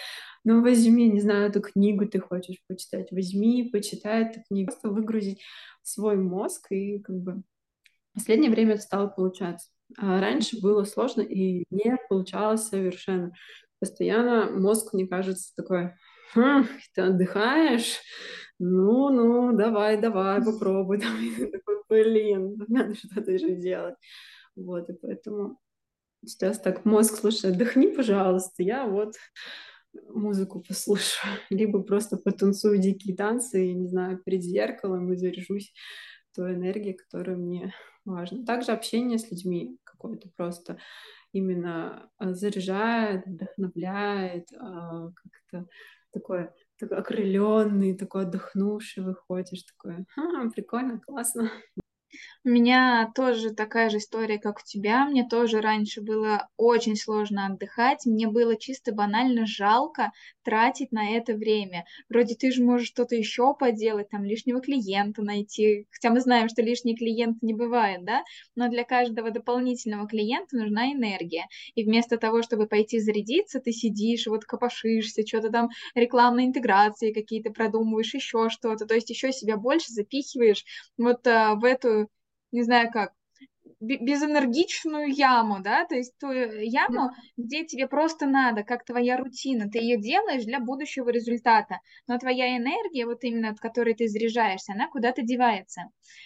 ну 0.45 0.61
возьми, 0.61 1.09
не 1.09 1.19
знаю, 1.19 1.49
эту 1.49 1.59
книгу 1.59 2.07
ты 2.07 2.19
хочешь 2.19 2.61
почитать, 2.69 3.11
возьми, 3.11 3.69
почитай 3.69 4.23
эту 4.23 4.39
книгу, 4.47 4.71
просто 4.71 4.87
выгрузить 4.89 5.41
свой 5.83 6.15
мозг, 6.15 6.71
и 6.71 6.99
как 6.99 7.17
бы 7.17 7.43
последнее 8.13 8.49
время 8.49 8.75
это 8.75 8.83
стало 8.83 9.07
получаться. 9.07 9.67
А 9.97 10.21
раньше 10.21 10.61
было 10.61 10.85
сложно 10.85 11.21
и 11.23 11.65
не 11.71 11.97
получалось 12.07 12.63
совершенно. 12.63 13.33
Постоянно 13.81 14.49
мозг, 14.49 14.93
мне 14.93 15.07
кажется, 15.07 15.53
такой, 15.57 15.91
хм, 16.35 16.67
ты 16.95 17.01
отдыхаешь, 17.01 17.99
ну, 18.59 19.09
ну, 19.09 19.57
давай, 19.57 19.99
давай, 19.99 20.41
попробуй. 20.41 20.99
Там, 21.01 21.51
такой, 21.51 21.81
блин, 21.89 22.55
надо 22.69 22.95
что-то 22.95 23.37
же 23.37 23.55
делать. 23.55 23.95
Вот, 24.57 24.89
и 24.89 24.93
поэтому 24.93 25.59
сейчас 26.25 26.59
так 26.59 26.83
мозг, 26.83 27.19
слушай, 27.19 27.51
отдохни, 27.51 27.87
пожалуйста, 27.87 28.63
я 28.63 28.87
вот 28.87 29.13
музыку 30.09 30.63
послушаю, 30.67 31.39
либо 31.49 31.83
просто 31.83 32.17
потанцую 32.17 32.79
дикие 32.79 33.15
танцы, 33.15 33.67
и, 33.67 33.73
не 33.73 33.87
знаю, 33.87 34.17
перед 34.17 34.43
зеркалом 34.43 35.13
и 35.13 35.15
заряжусь 35.15 35.73
той 36.35 36.55
энергией, 36.55 36.95
которая 36.95 37.37
мне 37.37 37.73
важна. 38.03 38.45
Также 38.45 38.71
общение 38.71 39.19
с 39.19 39.29
людьми 39.29 39.77
какое-то 39.83 40.29
просто 40.35 40.79
именно 41.31 42.09
а, 42.17 42.33
заряжает, 42.33 43.25
вдохновляет, 43.27 44.47
а, 44.57 45.11
как-то 45.11 45.69
такое 46.11 46.53
такой 46.79 46.97
окрыленный, 46.97 47.97
такой 47.97 48.23
отдохнувший 48.23 49.03
выходишь, 49.03 49.63
такой, 49.63 50.05
а, 50.15 50.49
прикольно, 50.49 50.99
классно. 50.99 51.51
У 52.43 52.49
меня 52.49 53.11
тоже 53.13 53.53
такая 53.53 53.89
же 53.89 53.97
история, 53.97 54.39
как 54.39 54.59
у 54.59 54.65
тебя. 54.65 55.05
Мне 55.05 55.27
тоже 55.27 55.59
раньше 55.59 56.01
было 56.01 56.47
очень 56.55 56.95
сложно 56.95 57.47
отдыхать. 57.47 58.05
Мне 58.05 58.27
было 58.27 58.55
чисто 58.55 58.93
банально 58.93 59.45
жалко 59.45 60.11
тратить 60.43 60.93
на 60.93 61.09
это 61.11 61.33
время. 61.33 61.83
Вроде 62.07 62.35
ты 62.35 62.51
же 62.51 62.63
можешь 62.63 62.87
что-то 62.87 63.15
еще 63.15 63.53
поделать, 63.53 64.09
там 64.09 64.23
лишнего 64.23 64.61
клиента 64.61 65.23
найти. 65.23 65.87
Хотя 65.91 66.09
мы 66.09 66.21
знаем, 66.21 66.47
что 66.47 66.61
лишний 66.61 66.95
клиент 66.95 67.41
не 67.41 67.53
бывает, 67.53 68.05
да? 68.05 68.23
Но 68.55 68.69
для 68.69 68.85
каждого 68.85 69.29
дополнительного 69.29 70.07
клиента 70.07 70.55
нужна 70.55 70.93
энергия. 70.93 71.47
И 71.75 71.83
вместо 71.83 72.17
того, 72.17 72.43
чтобы 72.43 72.67
пойти 72.67 72.99
зарядиться, 72.99 73.59
ты 73.59 73.73
сидишь, 73.73 74.25
вот 74.25 74.45
копошишься, 74.45 75.27
что-то 75.27 75.49
там 75.49 75.67
рекламные 75.95 76.47
интеграции 76.47 77.11
какие-то 77.11 77.51
продумываешь, 77.51 78.13
еще 78.13 78.47
что-то. 78.49 78.85
То 78.85 78.95
есть 78.95 79.09
еще 79.09 79.33
себя 79.33 79.57
больше 79.57 79.91
запихиваешь 79.91 80.63
вот 80.97 81.27
а, 81.27 81.55
в 81.55 81.65
эту 81.65 82.07
не 82.51 82.63
знаю 82.63 82.91
как, 82.91 83.13
безэнергичную 83.79 85.13
яму, 85.13 85.59
да, 85.61 85.85
то 85.85 85.95
есть 85.95 86.17
ту 86.19 86.31
яму, 86.31 87.11
где 87.37 87.63
тебе 87.65 87.87
просто 87.87 88.25
надо, 88.25 88.63
как 88.63 88.83
твоя 88.85 89.17
рутина, 89.17 89.69
ты 89.69 89.79
ее 89.79 89.97
делаешь 89.97 90.45
для 90.45 90.59
будущего 90.59 91.09
результата, 91.09 91.79
но 92.07 92.17
твоя 92.17 92.57
энергия, 92.57 93.05
вот 93.05 93.23
именно 93.23 93.49
от 93.49 93.59
которой 93.59 93.93
ты 93.93 94.07
заряжаешься, 94.07 94.73
она 94.73 94.87
куда-то 94.87 95.21
девается. 95.21 95.83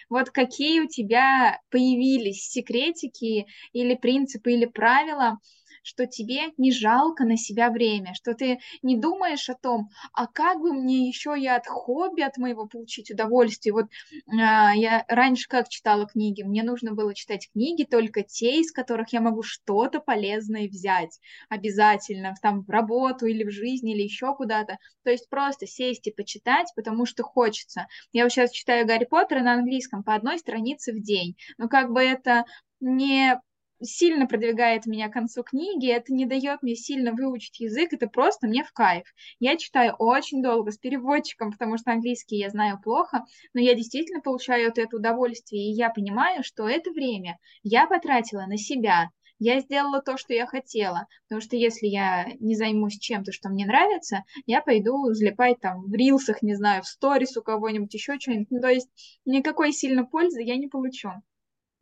Вот 0.10 0.30
какие 0.30 0.82
у 0.82 0.88
тебя 0.88 1.60
появились 1.70 2.48
секретики 2.48 3.46
или 3.74 3.96
принципы 3.96 4.54
или 4.54 4.66
правила, 4.66 5.40
что 5.84 6.06
тебе 6.06 6.52
не 6.58 6.72
жалко 6.72 7.24
на 7.24 7.38
себя 7.38 7.70
время, 7.70 8.14
что 8.14 8.34
ты 8.34 8.60
не 8.82 8.98
думаешь 8.98 9.50
о 9.50 9.56
том, 9.56 9.90
а 10.14 10.28
как 10.28 10.60
бы 10.60 10.74
мне 10.74 11.08
еще 11.08 11.36
и 11.38 11.48
от 11.48 11.68
хобби 11.68 12.22
от 12.22 12.38
моего 12.38 12.68
получить 12.68 13.12
удовольствие. 13.12 13.74
Вот 13.74 13.88
а, 14.28 14.74
я 14.74 15.06
раньше 15.08 15.48
как 15.48 15.70
читала 15.70 16.06
книги, 16.06 16.44
мне 16.44 16.64
нужно 16.64 16.94
было 16.94 17.14
читать 17.14 17.50
книги 17.52 17.84
только 17.84 18.24
те, 18.24 18.60
из 18.60 18.72
которых 18.72 19.14
я 19.14 19.22
могу 19.22 19.44
что-то 19.44 20.00
полезное 20.00 20.68
взять 20.68 21.20
обязательно, 21.50 22.34
там 22.42 22.64
в 22.64 22.70
работу 22.70 23.26
или 23.26 23.44
в 23.44 23.52
жизнь 23.52 23.90
или 23.90 24.02
еще 24.02 24.36
куда-то. 24.36 24.78
То 25.04 25.12
есть 25.12 25.30
просто 25.30 25.68
сесть 25.68 26.08
и 26.08 26.12
почитать, 26.12 26.68
потому 26.76 27.06
что 27.06 27.24
хочется. 27.24 27.88
Я 28.12 28.24
вот 28.24 28.32
сейчас 28.32 28.52
читаю 28.52 28.86
Гарри 28.86 29.06
Поттера 29.06 29.42
на 29.42 29.54
английском 29.54 30.04
по 30.04 30.16
одной 30.16 30.38
странице 30.40 30.94
в 30.94 31.02
день. 31.02 31.36
Но 31.58 31.68
как 31.68 31.92
бы 31.92 32.02
это 32.02 32.46
не 32.80 33.40
сильно 33.82 34.28
продвигает 34.28 34.86
меня 34.86 35.10
к 35.10 35.14
концу 35.14 35.44
книги, 35.44 35.90
это 35.90 36.14
не 36.14 36.26
дает 36.26 36.62
мне 36.62 36.76
сильно 36.76 37.12
выучить 37.12 37.60
язык, 37.60 37.94
это 37.94 38.08
просто 38.08 38.48
мне 38.48 38.64
в 38.64 38.72
кайф. 38.72 39.06
Я 39.40 39.58
читаю 39.58 39.96
очень 39.98 40.42
долго 40.42 40.72
с 40.72 40.78
переводчиком, 40.78 41.52
потому 41.52 41.78
что 41.78 41.92
английский 41.92 42.38
я 42.38 42.50
знаю 42.50 42.80
плохо, 42.82 43.26
но 43.54 43.62
я 43.62 43.74
действительно 43.74 44.22
получаю 44.22 44.70
от 44.70 44.78
этого 44.78 45.00
удовольствие, 45.00 45.70
и 45.70 45.74
я 45.74 45.90
понимаю, 45.90 46.44
что 46.44 46.68
это 46.68 46.92
время 46.92 47.38
я 47.64 47.88
потратила 47.88 48.46
на 48.48 48.58
себя, 48.58 49.10
я 49.44 49.60
сделала 49.60 50.04
то, 50.04 50.18
что 50.18 50.36
я 50.36 50.46
хотела, 50.46 51.08
потому 51.24 51.42
что 51.42 51.56
если 51.56 51.88
я 51.88 52.28
не 52.40 52.56
займусь 52.56 53.00
чем-то, 53.00 53.32
что 53.32 53.50
мне 53.50 53.66
нравится, 53.66 54.24
я 54.46 54.62
пойду 54.62 55.12
залипать 55.14 55.60
там 55.60 55.86
в 55.86 55.94
рилсах, 55.96 56.44
не 56.44 56.54
знаю, 56.54 56.84
в 56.84 56.88
сторис 56.88 57.36
у 57.38 57.42
кого-нибудь, 57.42 57.92
еще 57.92 58.20
что-нибудь, 58.20 58.52
ну, 58.52 58.62
то 58.62 58.70
есть 58.70 58.90
никакой 59.26 59.72
сильно 59.74 60.06
пользы 60.06 60.44
я 60.44 60.58
не 60.58 60.68
получу. 60.68 61.10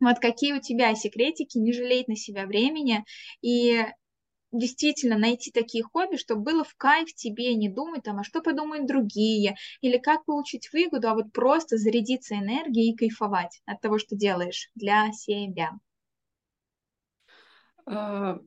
Вот 0.00 0.18
какие 0.18 0.54
у 0.54 0.60
тебя 0.60 0.94
секретики, 0.94 1.58
не 1.58 1.72
жалеть 1.72 2.08
на 2.08 2.16
себя 2.16 2.46
времени 2.46 3.04
и 3.42 3.84
действительно 4.52 5.16
найти 5.16 5.50
такие 5.50 5.84
хобби, 5.84 6.16
чтобы 6.16 6.42
было 6.42 6.64
в 6.64 6.74
кайф 6.76 7.14
тебе 7.14 7.54
не 7.54 7.68
думать 7.68 8.02
там, 8.02 8.18
а 8.18 8.24
что 8.24 8.40
подумают 8.40 8.86
другие, 8.86 9.56
или 9.80 9.98
как 9.98 10.24
получить 10.24 10.70
выгоду, 10.72 11.08
а 11.08 11.14
вот 11.14 11.32
просто 11.32 11.76
зарядиться 11.76 12.34
энергией 12.34 12.92
и 12.92 12.96
кайфовать 12.96 13.60
от 13.66 13.80
того, 13.80 13.98
что 13.98 14.16
делаешь 14.16 14.70
для 14.74 15.12
себя. 15.12 15.70
Uh, 17.86 18.38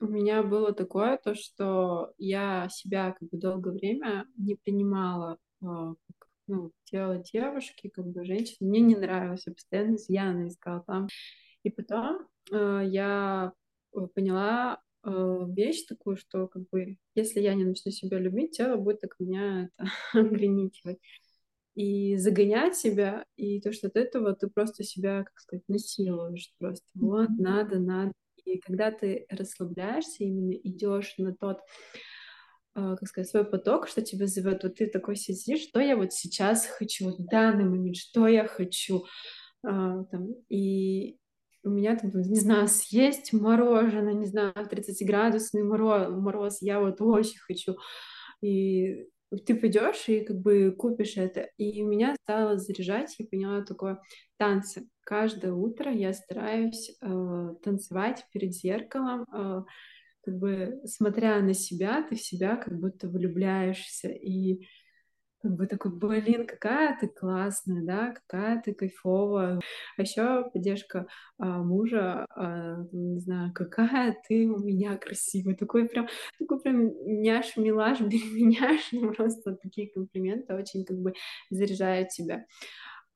у 0.00 0.06
меня 0.06 0.42
было 0.42 0.72
такое, 0.72 1.18
то, 1.18 1.34
что 1.34 2.12
я 2.18 2.68
себя 2.70 3.12
как 3.12 3.28
бы 3.28 3.38
долгое 3.38 3.72
время 3.72 4.26
не 4.36 4.56
принимала 4.56 5.38
uh, 5.62 5.94
ну, 6.50 6.72
тело 6.84 7.18
девушки, 7.18 7.88
как 7.88 8.06
бы 8.06 8.24
женщины. 8.24 8.68
Мне 8.68 8.80
не 8.80 8.96
нравилось, 8.96 9.44
я 9.46 9.52
постоянно 9.52 9.94
изъяны 9.94 10.48
искала 10.48 10.82
там. 10.86 11.08
И 11.62 11.70
потом 11.70 12.26
uh, 12.52 12.84
я 12.86 13.52
поняла 14.14 14.80
э, 15.04 15.38
вещь 15.48 15.84
такую, 15.86 16.16
что 16.16 16.46
как 16.46 16.68
бы 16.70 16.96
если 17.14 17.40
я 17.40 17.54
не 17.54 17.64
начну 17.64 17.92
себя 17.92 18.18
любить, 18.18 18.56
тело 18.56 18.76
будет 18.76 19.00
так 19.00 19.14
меня 19.18 19.70
это 19.78 19.90
ограничивать. 20.12 20.98
И 21.74 22.16
загонять 22.16 22.76
себя, 22.76 23.24
и 23.36 23.60
то, 23.60 23.72
что 23.72 23.86
от 23.86 23.96
этого 23.96 24.34
ты 24.34 24.48
просто 24.48 24.82
себя, 24.82 25.22
как 25.24 25.38
сказать, 25.38 25.64
насилуешь 25.68 26.52
просто. 26.58 26.86
Вот, 26.94 27.28
надо, 27.38 27.78
надо. 27.78 28.12
И 28.44 28.58
когда 28.58 28.90
ты 28.90 29.26
расслабляешься, 29.30 30.24
именно 30.24 30.52
идешь 30.52 31.14
на 31.18 31.34
тот, 31.34 31.58
э, 31.58 31.98
как 32.74 33.06
сказать, 33.08 33.28
свой 33.28 33.44
поток, 33.44 33.88
что 33.88 34.02
тебя 34.02 34.26
зовет, 34.26 34.62
вот 34.62 34.76
ты 34.76 34.86
такой 34.86 35.16
сидишь, 35.16 35.62
что 35.62 35.80
я 35.80 35.96
вот 35.96 36.12
сейчас 36.12 36.66
хочу, 36.66 37.06
вот 37.06 37.18
в 37.18 37.26
данный 37.26 37.64
момент, 37.64 37.96
что 37.96 38.26
я 38.26 38.46
хочу, 38.46 39.04
Uh, 39.62 40.06
там, 40.10 40.28
и 40.48 41.18
у 41.64 41.70
меня 41.70 41.96
там, 41.96 42.10
не 42.10 42.40
знаю, 42.40 42.68
съесть 42.68 43.32
мороженое, 43.32 44.14
не 44.14 44.26
знаю, 44.26 44.54
30-градусный 44.54 45.62
мороз, 45.62 46.08
мороз, 46.10 46.62
я 46.62 46.80
вот 46.80 47.00
очень 47.00 47.38
хочу. 47.38 47.76
И 48.40 49.06
ты 49.46 49.54
пойдешь 49.54 50.08
и 50.08 50.20
как 50.20 50.40
бы 50.40 50.74
купишь 50.76 51.16
это. 51.16 51.50
И 51.56 51.82
меня 51.82 52.16
стало 52.22 52.56
заряжать, 52.56 53.14
я 53.18 53.26
поняла 53.26 53.62
такое 53.62 54.00
танцы. 54.38 54.88
Каждое 55.02 55.52
утро 55.52 55.92
я 55.92 56.12
стараюсь 56.14 56.96
э, 57.00 57.54
танцевать 57.62 58.26
перед 58.32 58.54
зеркалом, 58.54 59.26
э, 59.32 59.62
как 60.22 60.38
бы 60.38 60.80
смотря 60.84 61.40
на 61.40 61.54
себя, 61.54 62.02
ты 62.08 62.16
в 62.16 62.20
себя 62.20 62.56
как 62.56 62.78
будто 62.78 63.08
влюбляешься. 63.08 64.08
И 64.08 64.66
как 65.42 65.52
бы 65.52 65.66
такой, 65.66 65.92
блин, 65.92 66.46
какая 66.46 66.98
ты 67.00 67.08
классная, 67.08 67.82
да, 67.82 68.12
какая 68.12 68.60
ты 68.60 68.74
кайфовая. 68.74 69.60
А 69.96 70.02
еще 70.02 70.50
поддержка 70.52 71.06
а, 71.38 71.62
мужа, 71.62 72.26
а, 72.36 72.84
не 72.92 73.20
знаю, 73.20 73.52
какая 73.54 74.16
ты 74.28 74.46
у 74.46 74.58
меня 74.58 74.96
красивая. 74.98 75.56
Такой 75.56 75.88
прям, 75.88 76.08
такой 76.38 76.60
прям 76.60 76.92
няш, 77.22 77.56
милаш, 77.56 78.00
беременяш, 78.00 78.90
просто 79.16 79.56
такие 79.56 79.90
комплименты 79.90 80.54
очень 80.54 80.84
как 80.84 80.98
бы 80.98 81.14
заряжают 81.48 82.10
тебя. 82.10 82.44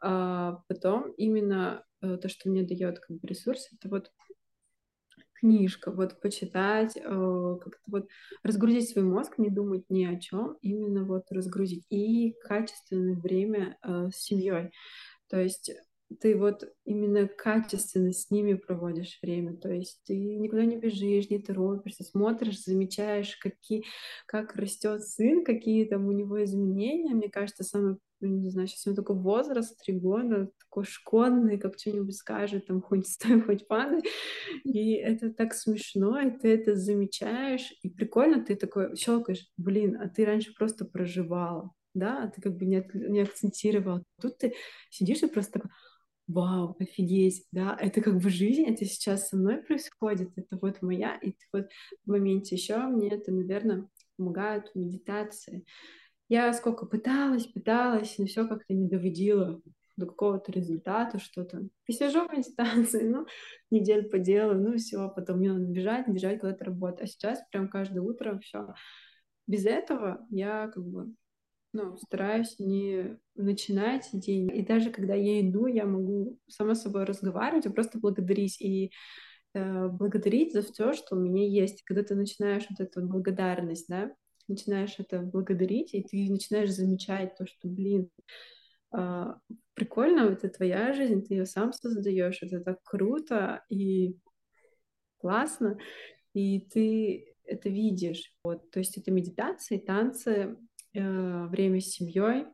А, 0.00 0.62
потом 0.68 1.12
именно 1.12 1.84
э, 2.02 2.16
то, 2.16 2.28
что 2.28 2.48
мне 2.48 2.62
дает 2.62 3.00
как 3.00 3.18
бы 3.18 3.28
ресурс, 3.28 3.68
это 3.72 3.88
вот 3.88 4.10
книжка, 5.44 5.92
вот 5.92 6.18
почитать, 6.22 6.96
э, 6.96 7.00
как-то 7.02 7.82
вот 7.86 8.08
разгрузить 8.42 8.88
свой 8.88 9.04
мозг, 9.04 9.36
не 9.36 9.50
думать 9.50 9.84
ни 9.90 10.06
о 10.06 10.18
чем, 10.18 10.56
именно 10.62 11.04
вот 11.04 11.30
разгрузить 11.30 11.84
и 11.90 12.32
качественное 12.42 13.14
время 13.14 13.76
э, 13.82 14.08
с 14.10 14.22
семьей. 14.22 14.70
То 15.28 15.38
есть 15.38 15.70
ты 16.20 16.36
вот 16.36 16.64
именно 16.84 17.28
качественно 17.28 18.12
с 18.12 18.30
ними 18.30 18.54
проводишь 18.54 19.18
время, 19.22 19.56
то 19.56 19.70
есть 19.70 20.02
ты 20.06 20.16
никуда 20.16 20.64
не 20.64 20.76
бежишь, 20.76 21.30
не 21.30 21.38
торопишься, 21.38 22.04
смотришь, 22.04 22.62
замечаешь, 22.62 23.36
какие, 23.36 23.84
как 24.26 24.54
растет 24.56 25.02
сын, 25.02 25.44
какие 25.44 25.84
там 25.84 26.06
у 26.06 26.12
него 26.12 26.42
изменения. 26.44 27.14
Мне 27.14 27.28
кажется, 27.28 27.64
самое 27.64 27.96
ну, 28.20 28.38
не 28.38 28.50
знаю, 28.50 28.68
сейчас 28.68 28.86
у 28.86 28.90
него 28.90 28.96
такой 28.96 29.16
возраст, 29.16 29.78
три 29.84 29.98
года, 29.98 30.50
такой 30.58 30.84
школьный, 30.84 31.58
как 31.58 31.78
что-нибудь 31.78 32.16
скажет, 32.16 32.66
там, 32.66 32.80
хоть 32.80 33.06
стой, 33.06 33.40
хоть 33.40 33.68
падай, 33.68 34.02
и 34.64 34.94
это 34.94 35.30
так 35.30 35.54
смешно, 35.54 36.18
и 36.20 36.30
ты 36.30 36.48
это 36.54 36.74
замечаешь, 36.74 37.74
и 37.82 37.90
прикольно, 37.90 38.44
ты 38.44 38.56
такой 38.56 38.96
щелкаешь, 38.96 39.46
блин, 39.56 39.98
а 40.00 40.08
ты 40.08 40.24
раньше 40.24 40.54
просто 40.54 40.84
проживала, 40.84 41.72
да, 41.94 42.24
а 42.24 42.28
ты 42.28 42.40
как 42.40 42.56
бы 42.56 42.64
не, 42.64 42.88
не 42.94 43.20
акцентировал. 43.20 44.02
Тут 44.20 44.38
ты 44.38 44.54
сидишь 44.90 45.22
и 45.22 45.26
просто 45.26 45.54
такой, 45.54 45.70
вау, 46.26 46.76
офигеть, 46.78 47.46
да, 47.52 47.76
это 47.80 48.00
как 48.00 48.18
бы 48.18 48.30
жизнь, 48.30 48.64
это 48.64 48.84
сейчас 48.84 49.28
со 49.28 49.36
мной 49.36 49.58
происходит, 49.58 50.30
это 50.36 50.58
вот 50.60 50.82
моя, 50.82 51.16
и 51.16 51.34
вот 51.52 51.68
в 52.04 52.10
моменте 52.10 52.56
еще 52.56 52.78
мне 52.78 53.10
это, 53.10 53.32
наверное, 53.32 53.88
помогает 54.16 54.74
медитации, 54.74 55.64
я 56.28 56.52
сколько 56.54 56.86
пыталась, 56.86 57.46
пыталась, 57.46 58.16
но 58.18 58.26
все 58.26 58.46
как-то 58.48 58.72
не 58.72 58.88
доводила 58.88 59.60
до 59.96 60.06
какого-то 60.06 60.50
результата, 60.52 61.18
что-то. 61.18 61.68
Посижу 61.86 62.26
в 62.26 62.34
инстанции, 62.34 63.02
ну, 63.08 63.26
неделю 63.70 64.08
поделаю, 64.10 64.60
ну, 64.60 64.76
все, 64.76 65.08
потом 65.10 65.38
мне 65.38 65.52
надо 65.52 65.66
бежать, 65.66 66.08
бежать 66.08 66.40
куда-то 66.40 66.64
работать. 66.64 67.02
А 67.02 67.06
сейчас 67.06 67.42
прям 67.50 67.68
каждое 67.68 68.00
утро 68.00 68.38
все. 68.42 68.74
Без 69.46 69.66
этого 69.66 70.26
я 70.30 70.68
как 70.68 70.84
бы, 70.84 71.14
ну, 71.74 71.98
стараюсь 71.98 72.58
не 72.60 73.18
начинать 73.34 74.08
день. 74.12 74.48
И 74.56 74.64
даже 74.64 74.90
когда 74.90 75.14
я 75.14 75.40
иду, 75.40 75.66
я 75.66 75.84
могу 75.84 76.38
сама 76.48 76.76
с 76.76 76.82
собой 76.82 77.04
разговаривать 77.04 77.66
и 77.66 77.70
просто 77.70 77.98
благодарить. 77.98 78.60
И 78.60 78.92
э, 79.54 79.88
благодарить 79.88 80.52
за 80.52 80.62
все, 80.62 80.92
что 80.92 81.16
у 81.16 81.18
меня 81.18 81.44
есть. 81.46 81.82
Когда 81.82 82.04
ты 82.04 82.14
начинаешь 82.14 82.64
вот 82.70 82.78
эту 82.78 83.02
благодарность, 83.02 83.88
да, 83.88 84.14
начинаешь 84.46 84.94
это 84.98 85.18
благодарить, 85.20 85.94
и 85.94 86.02
ты 86.02 86.30
начинаешь 86.30 86.70
замечать 86.70 87.36
то, 87.36 87.44
что, 87.44 87.66
блин, 87.66 88.08
э, 88.96 89.34
прикольно, 89.74 90.30
это 90.30 90.48
твоя 90.48 90.92
жизнь, 90.92 91.24
ты 91.24 91.34
ее 91.34 91.46
сам 91.46 91.72
создаешь, 91.72 92.40
это 92.40 92.60
так 92.60 92.78
круто 92.84 93.64
и 93.68 94.16
классно, 95.18 95.76
и 96.34 96.60
ты 96.60 97.34
это 97.42 97.68
видишь. 97.68 98.32
Вот, 98.44 98.70
то 98.70 98.78
есть 98.78 98.96
это 98.96 99.10
медитации, 99.10 99.78
танцы, 99.78 100.56
время 101.00 101.80
с 101.80 101.90
семьей, 101.90 102.46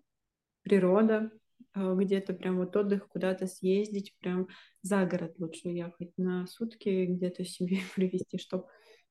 природа, 0.63 1.31
э, 1.75 1.95
где-то 1.95 2.35
прям 2.35 2.59
вот 2.59 2.77
отдых, 2.77 3.09
куда-то 3.09 3.47
съездить, 3.47 4.15
прям 4.19 4.49
за 4.83 5.05
город 5.07 5.35
лучше 5.39 5.69
ехать 5.69 6.13
на 6.17 6.47
сутки, 6.47 7.07
где-то 7.07 7.45
семью 7.45 7.81
привезти, 7.95 8.39
чтобы 8.39 8.67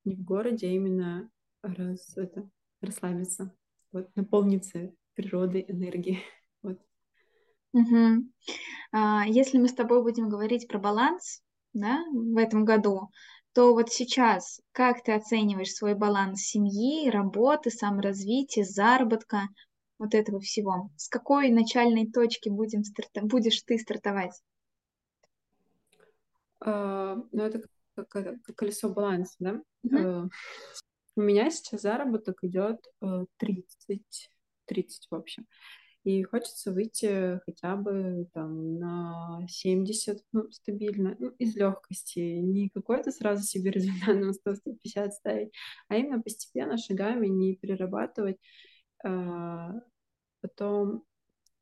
не 0.05 0.15
в 0.15 0.23
городе, 0.23 0.67
а 0.67 0.71
именно 0.71 1.29
раз 1.61 2.17
это 2.17 2.49
расслабиться, 2.81 3.53
вот, 3.91 4.15
наполниться 4.15 4.91
природой, 5.15 5.65
энергией. 5.67 6.19
Вот. 6.61 6.77
Угу. 7.71 8.29
А, 8.91 9.25
если 9.25 9.59
мы 9.59 9.69
с 9.69 9.73
тобой 9.73 10.03
будем 10.03 10.27
говорить 10.27 10.67
про 10.67 10.77
баланс 10.77 11.41
да, 11.71 12.03
в 12.11 12.37
этом 12.37 12.65
году, 12.65 13.09
то 13.53 13.73
вот 13.73 13.89
сейчас 13.89 14.61
как 14.71 15.03
ты 15.03 15.13
оцениваешь 15.13 15.73
свой 15.73 15.95
баланс 15.95 16.41
семьи, 16.41 17.09
работы, 17.09 17.71
саморазвития, 17.71 18.63
заработка, 18.63 19.43
вот 19.97 20.13
этого 20.13 20.39
всего? 20.39 20.89
С 20.95 21.07
какой 21.07 21.49
начальной 21.49 22.09
точки 22.09 22.49
будем 22.49 22.83
старта... 22.83 23.21
будешь 23.21 23.61
ты 23.63 23.77
стартовать? 23.77 24.41
Uh, 26.63 27.25
ну, 27.31 27.43
это 27.43 27.61
как, 27.95 28.09
как, 28.09 28.41
как 28.43 28.55
колесо 28.55 28.89
баланса, 28.89 29.35
да? 29.39 29.61
Uh-huh. 29.85 30.25
Uh, 30.25 30.29
у 31.15 31.21
меня 31.21 31.49
сейчас 31.49 31.81
заработок 31.81 32.43
идет 32.43 32.77
30, 33.37 34.29
30 34.65 35.07
в 35.09 35.15
общем. 35.15 35.47
И 36.03 36.23
хочется 36.23 36.71
выйти 36.71 37.39
хотя 37.45 37.75
бы 37.75 38.27
там 38.33 38.79
на 38.79 39.45
70, 39.47 40.23
ну, 40.31 40.49
стабильно, 40.51 41.15
ну, 41.19 41.29
из 41.39 41.55
легкости. 41.55 42.19
Не 42.19 42.69
какой-то 42.69 43.11
сразу 43.11 43.43
себе 43.43 43.71
результат 43.71 44.15
на 44.15 44.31
100-150 44.31 45.11
ставить, 45.11 45.53
а 45.87 45.97
именно 45.97 46.21
постепенно, 46.21 46.77
шагами, 46.77 47.27
не 47.27 47.55
перерабатывать. 47.55 48.37
А, 49.03 49.73
потом 50.41 51.03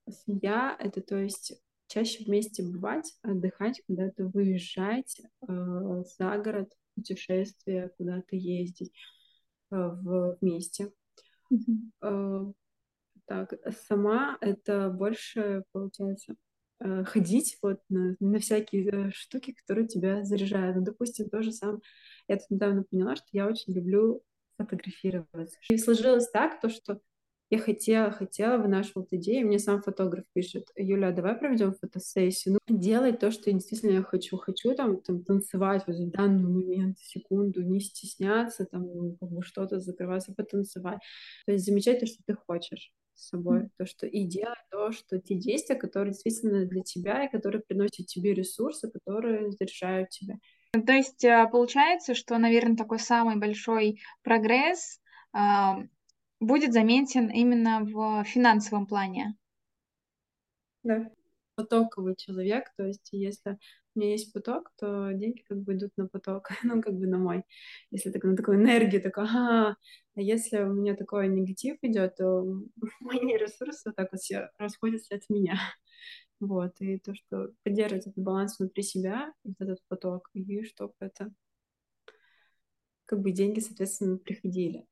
семья— 0.10 0.76
это, 0.80 1.02
то 1.02 1.18
есть, 1.18 1.54
чаще 1.88 2.24
вместе 2.24 2.64
бывать, 2.64 3.14
отдыхать, 3.24 3.82
куда-то 3.88 4.26
выезжать 4.26 5.20
э, 5.48 6.04
за 6.18 6.38
город, 6.38 6.74
путешествия, 6.96 7.92
куда-то 7.98 8.36
ездить. 8.36 8.92
Э, 9.70 9.90
вместе. 10.40 10.92
Mm-hmm. 11.52 12.54
Так, 13.28 13.54
сама 13.90 14.38
это 14.40 14.90
больше, 14.90 15.64
получается, 15.74 16.36
э, 16.80 17.04
ходить 17.04 17.58
вот 17.62 17.82
на, 17.90 18.16
на 18.22 18.40
всякие 18.40 19.12
штуки, 19.12 19.52
которые 19.54 19.88
тебя 19.88 20.24
заряжают. 20.24 20.78
Ну, 20.78 20.84
допустим, 20.84 21.30
тоже 21.30 21.52
сам, 21.52 21.82
я 22.30 22.38
тут 22.38 22.50
недавно 22.50 22.84
поняла, 22.90 23.18
что 23.18 23.26
я 23.34 23.48
очень 23.48 23.74
люблю 23.74 24.24
фотографироваться. 24.58 25.58
И 25.70 25.78
сложилось 25.78 26.30
так, 26.30 26.62
то, 26.62 26.70
что 26.70 27.02
я 27.50 27.60
хотела, 27.60 28.12
хотела, 28.12 28.58
вынашивала 28.58 29.04
эту 29.04 29.18
идею, 29.18 29.48
мне 29.48 29.60
сам 29.60 29.82
фотограф 29.82 30.24
пишет, 30.34 30.70
Юля, 30.76 31.12
давай 31.12 31.36
проведем 31.36 31.74
фотосессию, 31.74 32.58
ну, 32.68 32.78
делай 32.78 33.12
то, 33.14 33.32
что 33.32 33.52
действительно 33.52 33.92
я 33.92 34.04
хочу, 34.04 34.38
хочу 34.38 34.74
там, 34.74 35.02
там 35.02 35.24
танцевать 35.24 35.84
вот 35.88 35.98
в 35.98 36.12
данный 36.12 36.44
момент, 36.44 36.98
секунду, 37.00 37.62
не 37.62 37.80
стесняться, 37.80 38.66
там, 38.66 38.84
ну, 38.84 39.18
как 39.20 39.30
бы 39.30 39.44
что-то 39.44 39.80
закрываться, 39.80 40.34
потанцевать, 40.34 41.00
то 41.46 41.52
есть 41.52 41.66
замечать 41.66 42.00
то, 42.00 42.06
что 42.06 42.22
ты 42.26 42.36
хочешь 42.36 42.94
с 43.18 43.30
собой, 43.30 43.70
то, 43.78 43.86
что 43.86 44.06
и 44.06 44.24
делать 44.26 44.58
то, 44.72 44.92
что 44.92 45.20
те 45.20 45.36
действия, 45.36 45.76
которые 45.76 46.14
действительно 46.14 46.66
для 46.66 46.82
тебя 46.84 47.26
и 47.26 47.32
которые 47.32 47.62
приносят 47.62 48.06
тебе 48.06 48.34
ресурсы, 48.34 48.90
которые 48.90 49.52
заряжают 49.52 50.10
тебя. 50.10 50.36
То 50.72 50.94
есть 50.94 51.24
э, 51.26 51.48
получается, 51.52 52.14
что, 52.14 52.38
наверное, 52.38 52.78
такой 52.78 53.00
самый 53.00 53.36
большой 53.38 54.00
прогресс 54.22 55.02
будет 56.40 56.74
заметен 56.74 57.30
именно 57.30 57.82
в 57.84 58.24
финансовом 58.24 58.86
плане. 58.86 59.36
Да, 60.84 61.10
потоковый 61.56 62.16
человек, 62.16 62.72
то 62.78 62.86
есть 62.86 63.10
если 63.12 63.58
у 63.98 64.00
меня 64.00 64.12
есть 64.12 64.32
поток, 64.32 64.72
то 64.78 65.12
деньги 65.12 65.42
как 65.48 65.58
бы 65.60 65.74
идут 65.74 65.92
на 65.98 66.08
поток, 66.08 66.50
ну, 66.64 66.82
как 66.82 66.94
бы 66.94 67.08
на 67.08 67.18
мой. 67.18 67.44
Если 67.92 68.12
так, 68.12 68.24
на 68.24 68.36
такую 68.36 68.58
энергию, 68.58 69.02
так, 69.02 69.18
ага, 69.18 69.76
а 70.16 70.22
если 70.22 70.60
у 70.60 70.74
меня 70.74 70.96
такой 70.96 71.28
негатив 71.28 71.78
идет, 71.82 72.16
то 72.18 72.44
мои 73.02 73.38
ресурсы 73.38 73.90
вот 73.90 73.96
так 73.96 74.12
вот 74.12 74.22
все 74.22 74.50
расходятся 74.58 75.16
от 75.16 75.30
меня. 75.30 75.60
Вот, 76.40 76.80
и 76.82 77.00
то, 77.00 77.16
что 77.16 77.50
поддерживать 77.64 78.06
этот 78.06 78.24
баланс 78.24 78.60
внутри 78.60 78.84
себя, 78.84 79.34
вот 79.44 79.56
этот 79.58 79.80
поток, 79.88 80.30
и 80.36 80.64
чтобы 80.66 80.94
это, 81.00 81.34
как 83.06 83.22
бы 83.22 83.32
деньги, 83.32 83.60
соответственно, 83.60 84.20
приходили. 84.20 84.86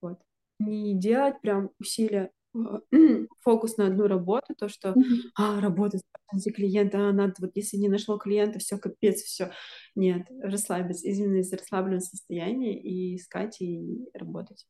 Вот 0.00 0.20
не 0.60 0.94
делать 0.96 1.40
прям 1.40 1.70
усилия 1.80 2.30
а, 2.54 2.80
фокус 3.40 3.76
на 3.76 3.86
одну 3.88 4.06
работу, 4.06 4.54
то, 4.56 4.68
что 4.68 4.90
mm-hmm. 4.90 5.30
а, 5.34 5.60
работать 5.60 6.02
за 6.32 6.52
клиента, 6.52 7.08
а, 7.08 7.12
надо, 7.12 7.34
вот 7.40 7.52
если 7.54 7.76
не 7.76 7.88
нашло 7.88 8.18
клиента, 8.18 8.58
все, 8.58 8.78
капец, 8.78 9.22
все. 9.22 9.52
Нет, 9.94 10.26
расслабиться, 10.40 11.08
именно 11.08 11.38
из 11.38 11.52
расслабленного 11.52 12.00
состояния 12.00 12.80
и 12.80 13.16
искать 13.16 13.60
и 13.60 14.08
работать. 14.14 14.66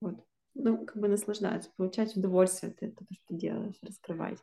Вот 0.00 0.24
ну, 0.54 0.84
как 0.86 0.96
бы 0.96 1.08
наслаждаться, 1.08 1.70
получать 1.76 2.16
удовольствие 2.16 2.72
от 2.72 2.82
этого, 2.82 3.08
что 3.12 3.34
делаешь, 3.34 3.74
раскрывать. 3.82 4.38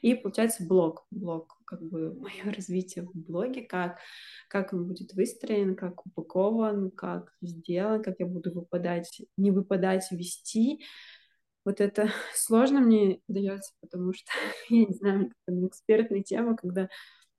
И 0.00 0.14
получается 0.14 0.64
блог, 0.64 1.06
блог, 1.10 1.58
как 1.64 1.82
бы 1.82 2.14
мое 2.20 2.52
развитие 2.54 3.04
в 3.04 3.12
блоге, 3.14 3.62
как, 3.62 3.98
как 4.48 4.72
он 4.72 4.86
будет 4.86 5.12
выстроен, 5.14 5.74
как 5.74 6.06
упакован, 6.06 6.90
как 6.90 7.32
сделан, 7.42 8.02
как 8.02 8.16
я 8.18 8.26
буду 8.26 8.52
выпадать, 8.52 9.22
не 9.36 9.50
выпадать, 9.50 10.10
вести. 10.12 10.84
Вот 11.66 11.80
это 11.80 12.08
сложно 12.34 12.80
мне 12.80 13.20
дается, 13.28 13.74
потому 13.80 14.14
что, 14.14 14.30
я 14.70 14.86
не 14.86 14.94
знаю, 14.94 15.32
это 15.46 15.66
экспертная 15.66 16.22
тема, 16.22 16.56
когда 16.56 16.88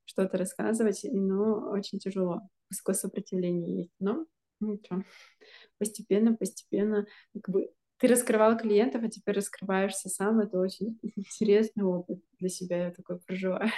что-то 0.05 0.37
рассказывать, 0.37 1.01
но 1.11 1.71
очень 1.71 1.97
тяжело. 1.97 2.41
Высокое 2.69 2.95
сопротивление 2.95 3.77
есть. 3.77 3.91
Но 3.99 4.25
ничего. 4.59 5.03
Постепенно, 5.79 6.35
постепенно, 6.35 7.07
как 7.33 7.49
бы 7.49 7.71
ты 7.99 8.07
раскрывал 8.07 8.57
клиентов, 8.57 9.03
а 9.03 9.09
теперь 9.09 9.35
раскрываешься 9.35 10.09
сам. 10.09 10.39
Это 10.41 10.59
очень 10.59 10.99
интересный 11.15 11.85
опыт 11.85 12.19
для 12.39 12.49
себя, 12.49 12.85
я 12.85 12.91
такой 12.91 13.19
проживаю. 13.19 13.71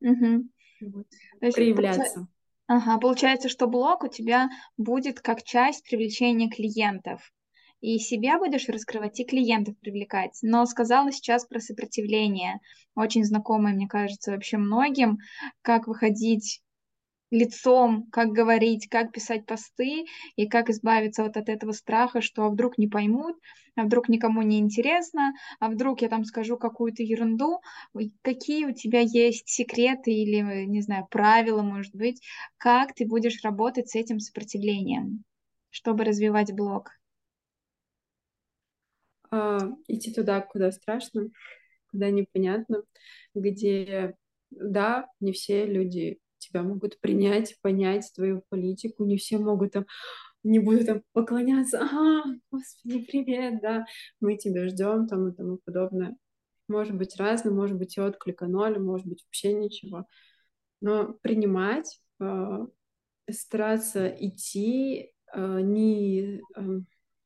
Угу. 0.00 0.48
Вот. 0.80 1.06
Проявляться. 1.40 2.26
Ага, 2.66 2.98
получается, 2.98 3.50
что 3.50 3.66
блог 3.66 4.04
у 4.04 4.08
тебя 4.08 4.48
будет 4.78 5.20
как 5.20 5.42
часть 5.42 5.84
привлечения 5.84 6.48
клиентов. 6.48 7.30
И 7.84 7.98
себя 7.98 8.38
будешь 8.38 8.66
раскрывать, 8.70 9.20
и 9.20 9.24
клиентов 9.26 9.78
привлекать. 9.78 10.38
Но 10.40 10.64
сказала 10.64 11.12
сейчас 11.12 11.44
про 11.44 11.60
сопротивление. 11.60 12.60
Очень 12.94 13.24
знакомое, 13.24 13.74
мне 13.74 13.86
кажется, 13.86 14.32
вообще 14.32 14.56
многим, 14.56 15.18
как 15.60 15.86
выходить 15.86 16.62
лицом, 17.30 18.06
как 18.10 18.28
говорить, 18.30 18.88
как 18.88 19.12
писать 19.12 19.44
посты 19.44 20.06
и 20.36 20.48
как 20.48 20.70
избавиться 20.70 21.24
вот 21.24 21.36
от 21.36 21.50
этого 21.50 21.72
страха, 21.72 22.22
что 22.22 22.44
а 22.44 22.48
вдруг 22.48 22.78
не 22.78 22.88
поймут, 22.88 23.36
а 23.76 23.82
вдруг 23.82 24.08
никому 24.08 24.40
не 24.40 24.60
интересно, 24.60 25.34
а 25.60 25.68
вдруг 25.68 26.00
я 26.00 26.08
там 26.08 26.24
скажу 26.24 26.56
какую-то 26.56 27.02
ерунду. 27.02 27.60
Какие 28.22 28.64
у 28.64 28.72
тебя 28.72 29.00
есть 29.00 29.48
секреты 29.48 30.10
или, 30.10 30.64
не 30.64 30.80
знаю, 30.80 31.06
правила, 31.10 31.60
может 31.60 31.94
быть, 31.94 32.22
как 32.56 32.94
ты 32.94 33.06
будешь 33.06 33.42
работать 33.44 33.90
с 33.90 33.94
этим 33.94 34.20
сопротивлением, 34.20 35.24
чтобы 35.70 36.04
развивать 36.04 36.54
блог? 36.54 36.90
А, 39.34 39.58
идти 39.88 40.12
туда, 40.12 40.40
куда 40.40 40.70
страшно, 40.70 41.28
куда 41.90 42.10
непонятно, 42.10 42.84
где, 43.34 44.14
да, 44.50 45.08
не 45.18 45.32
все 45.32 45.66
люди 45.66 46.20
тебя 46.38 46.62
могут 46.62 47.00
принять, 47.00 47.56
понять 47.60 48.12
твою 48.14 48.44
политику, 48.48 49.04
не 49.04 49.16
все 49.16 49.38
могут 49.38 49.72
там 49.72 49.86
не 50.44 50.60
буду 50.60 50.84
там 50.84 51.02
поклоняться, 51.12 51.80
ага, 51.80 52.22
господи, 52.52 53.04
привет, 53.06 53.60
да, 53.60 53.86
мы 54.20 54.36
тебя 54.36 54.68
ждем, 54.68 55.08
там 55.08 55.28
и 55.30 55.34
тому 55.34 55.58
подобное. 55.64 56.16
Может 56.68 56.96
быть 56.96 57.16
разным, 57.16 57.56
может 57.56 57.76
быть 57.76 57.96
и 57.96 58.00
отклика 58.00 58.46
ноль, 58.46 58.78
может 58.78 59.06
быть 59.06 59.24
вообще 59.24 59.52
ничего. 59.52 60.06
Но 60.80 61.14
принимать, 61.22 62.00
э, 62.20 62.66
стараться 63.30 64.06
идти, 64.06 65.12
э, 65.32 65.60
не 65.60 66.40
э, 66.56 66.80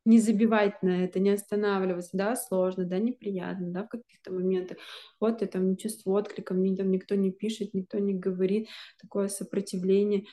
не 0.09 0.19
забивать 0.21 0.83
на 0.83 1.05
это, 1.05 1.21
не 1.21 1.31
останавливаться, 1.31 2.17
да, 2.17 2.35
сложно, 2.35 2.85
да, 2.85 2.99
неприятно, 2.99 3.71
да, 3.71 3.85
в 3.85 3.89
каких-то 3.89 4.33
моментах. 4.33 4.79
Вот 5.21 5.39
ты 5.39 5.47
там 5.47 5.69
не 5.69 5.77
чувствую 5.77 6.17
отклика, 6.17 6.55
мне 6.55 6.75
там 6.75 6.91
никто 6.91 7.15
не 7.15 7.31
пишет, 7.31 7.75
никто 7.75 7.99
не 7.99 8.15
говорит, 8.15 8.69
такое 9.01 9.29
сопротивление. 9.29 10.25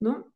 Ну, 0.00 0.26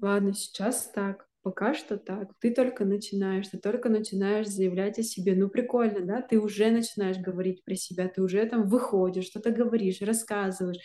ладно, 0.00 0.34
сейчас 0.34 0.90
так, 0.92 1.28
пока 1.42 1.74
что 1.74 1.98
так. 1.98 2.32
Ты 2.40 2.54
только 2.54 2.86
начинаешь, 2.86 3.48
ты 3.48 3.58
только 3.58 3.90
начинаешь 3.90 4.48
заявлять 4.48 4.98
о 4.98 5.02
себе. 5.02 5.34
Ну, 5.36 5.48
прикольно, 5.50 6.00
да, 6.06 6.22
ты 6.22 6.40
уже 6.40 6.70
начинаешь 6.70 7.18
говорить 7.18 7.64
про 7.64 7.74
себя, 7.74 8.08
ты 8.08 8.22
уже 8.22 8.46
там 8.46 8.66
выходишь, 8.68 9.26
что-то 9.26 9.50
говоришь, 9.50 10.00
рассказываешь 10.00 10.78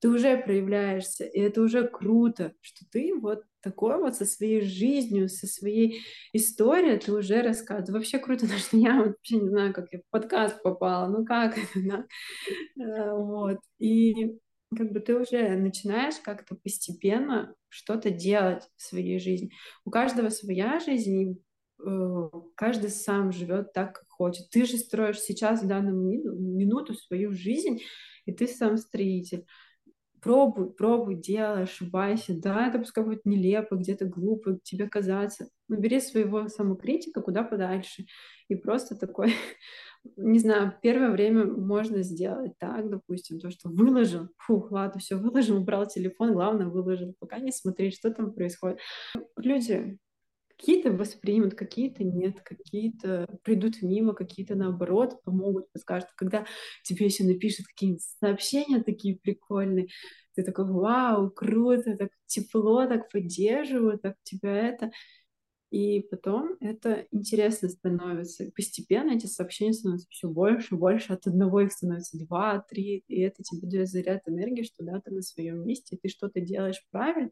ты 0.00 0.08
уже 0.08 0.36
проявляешься, 0.36 1.24
и 1.24 1.40
это 1.40 1.62
уже 1.62 1.86
круто, 1.88 2.52
что 2.60 2.84
ты 2.90 3.14
вот 3.18 3.44
такой 3.62 3.98
вот 3.98 4.14
со 4.14 4.24
своей 4.24 4.60
жизнью, 4.60 5.28
со 5.28 5.46
своей 5.46 6.02
историей 6.32 6.98
ты 6.98 7.12
уже 7.12 7.42
рассказываешь. 7.42 7.92
Вообще 7.92 8.18
круто, 8.18 8.40
потому 8.46 8.60
что 8.60 8.76
я 8.76 9.02
вообще 9.02 9.36
не 9.36 9.48
знаю, 9.48 9.72
как 9.72 9.86
я 9.92 9.98
в 9.98 10.10
подкаст 10.10 10.62
попала, 10.62 11.08
ну 11.08 11.24
как 11.24 11.56
это, 11.58 11.66
да? 11.74 12.04
Э, 12.82 13.14
вот. 13.14 13.58
И 13.78 14.38
как 14.76 14.92
бы 14.92 15.00
ты 15.00 15.16
уже 15.16 15.56
начинаешь 15.56 16.16
как-то 16.22 16.56
постепенно 16.56 17.54
что-то 17.68 18.10
делать 18.10 18.64
в 18.76 18.82
своей 18.82 19.18
жизни. 19.18 19.50
У 19.84 19.90
каждого 19.90 20.28
своя 20.28 20.78
жизнь, 20.80 21.42
э, 21.84 22.30
каждый 22.54 22.90
сам 22.90 23.32
живет 23.32 23.72
так, 23.72 23.94
как 23.94 24.08
хочет. 24.08 24.50
Ты 24.50 24.66
же 24.66 24.76
строишь 24.76 25.20
сейчас 25.20 25.62
в 25.62 25.66
данную 25.66 25.96
минуту 26.38 26.94
свою 26.94 27.32
жизнь, 27.32 27.80
и 28.26 28.32
ты 28.32 28.46
сам 28.46 28.76
строитель 28.76 29.46
пробуй, 30.20 30.70
пробуй, 30.70 31.16
делай, 31.16 31.62
ошибайся. 31.64 32.34
Да, 32.34 32.68
это 32.68 32.78
пускай 32.78 33.04
будет 33.04 33.24
нелепо, 33.24 33.76
где-то 33.76 34.06
глупо 34.06 34.58
тебе 34.62 34.88
казаться. 34.88 35.48
Но 35.68 35.76
бери 35.76 36.00
своего 36.00 36.48
самокритика 36.48 37.22
куда 37.22 37.42
подальше. 37.42 38.06
И 38.48 38.54
просто 38.54 38.96
такой, 38.96 39.32
не 40.16 40.38
знаю, 40.38 40.74
первое 40.82 41.10
время 41.10 41.46
можно 41.46 42.02
сделать 42.02 42.52
так, 42.58 42.88
допустим, 42.88 43.40
то, 43.40 43.50
что 43.50 43.68
выложил, 43.68 44.28
фух, 44.38 44.70
ладно, 44.70 45.00
все, 45.00 45.16
выложил, 45.16 45.58
убрал 45.58 45.86
телефон, 45.86 46.32
главное, 46.32 46.66
выложил, 46.66 47.14
пока 47.18 47.38
не 47.38 47.52
смотри, 47.52 47.90
что 47.90 48.10
там 48.10 48.32
происходит. 48.32 48.78
Люди, 49.36 49.98
Какие-то 50.58 50.90
воспримут, 50.90 51.54
какие-то 51.54 52.02
нет, 52.02 52.40
какие-то 52.40 53.26
придут 53.42 53.82
мимо, 53.82 54.14
какие-то 54.14 54.54
наоборот 54.54 55.22
помогут, 55.22 55.70
подскажут. 55.72 56.08
Когда 56.16 56.46
тебе 56.82 57.06
еще 57.06 57.24
напишут 57.24 57.66
какие-нибудь 57.66 58.02
сообщения 58.20 58.82
такие 58.82 59.18
прикольные, 59.18 59.88
ты 60.34 60.42
такой, 60.42 60.66
вау, 60.66 61.30
круто, 61.30 61.96
так 61.96 62.10
тепло, 62.26 62.86
так 62.86 63.10
поддерживают, 63.10 64.02
так 64.02 64.16
тебя 64.22 64.54
это. 64.54 64.90
И 65.70 66.00
потом 66.10 66.56
это 66.60 67.06
интересно 67.10 67.68
становится. 67.68 68.50
Постепенно 68.54 69.12
эти 69.12 69.26
сообщения 69.26 69.72
становятся 69.72 70.06
все 70.10 70.28
больше 70.28 70.76
больше. 70.76 71.12
От 71.12 71.26
одного 71.26 71.60
их 71.60 71.72
становится 71.72 72.18
два, 72.18 72.64
три. 72.70 73.02
И 73.08 73.20
это 73.20 73.42
тебе 73.42 73.68
дает 73.68 73.88
заряд 73.88 74.22
энергии, 74.26 74.62
что 74.62 74.84
да, 74.84 75.00
ты 75.00 75.10
на 75.10 75.22
своем 75.22 75.66
месте, 75.66 75.98
ты 76.00 76.08
что-то 76.08 76.40
делаешь 76.40 76.82
правильно, 76.90 77.30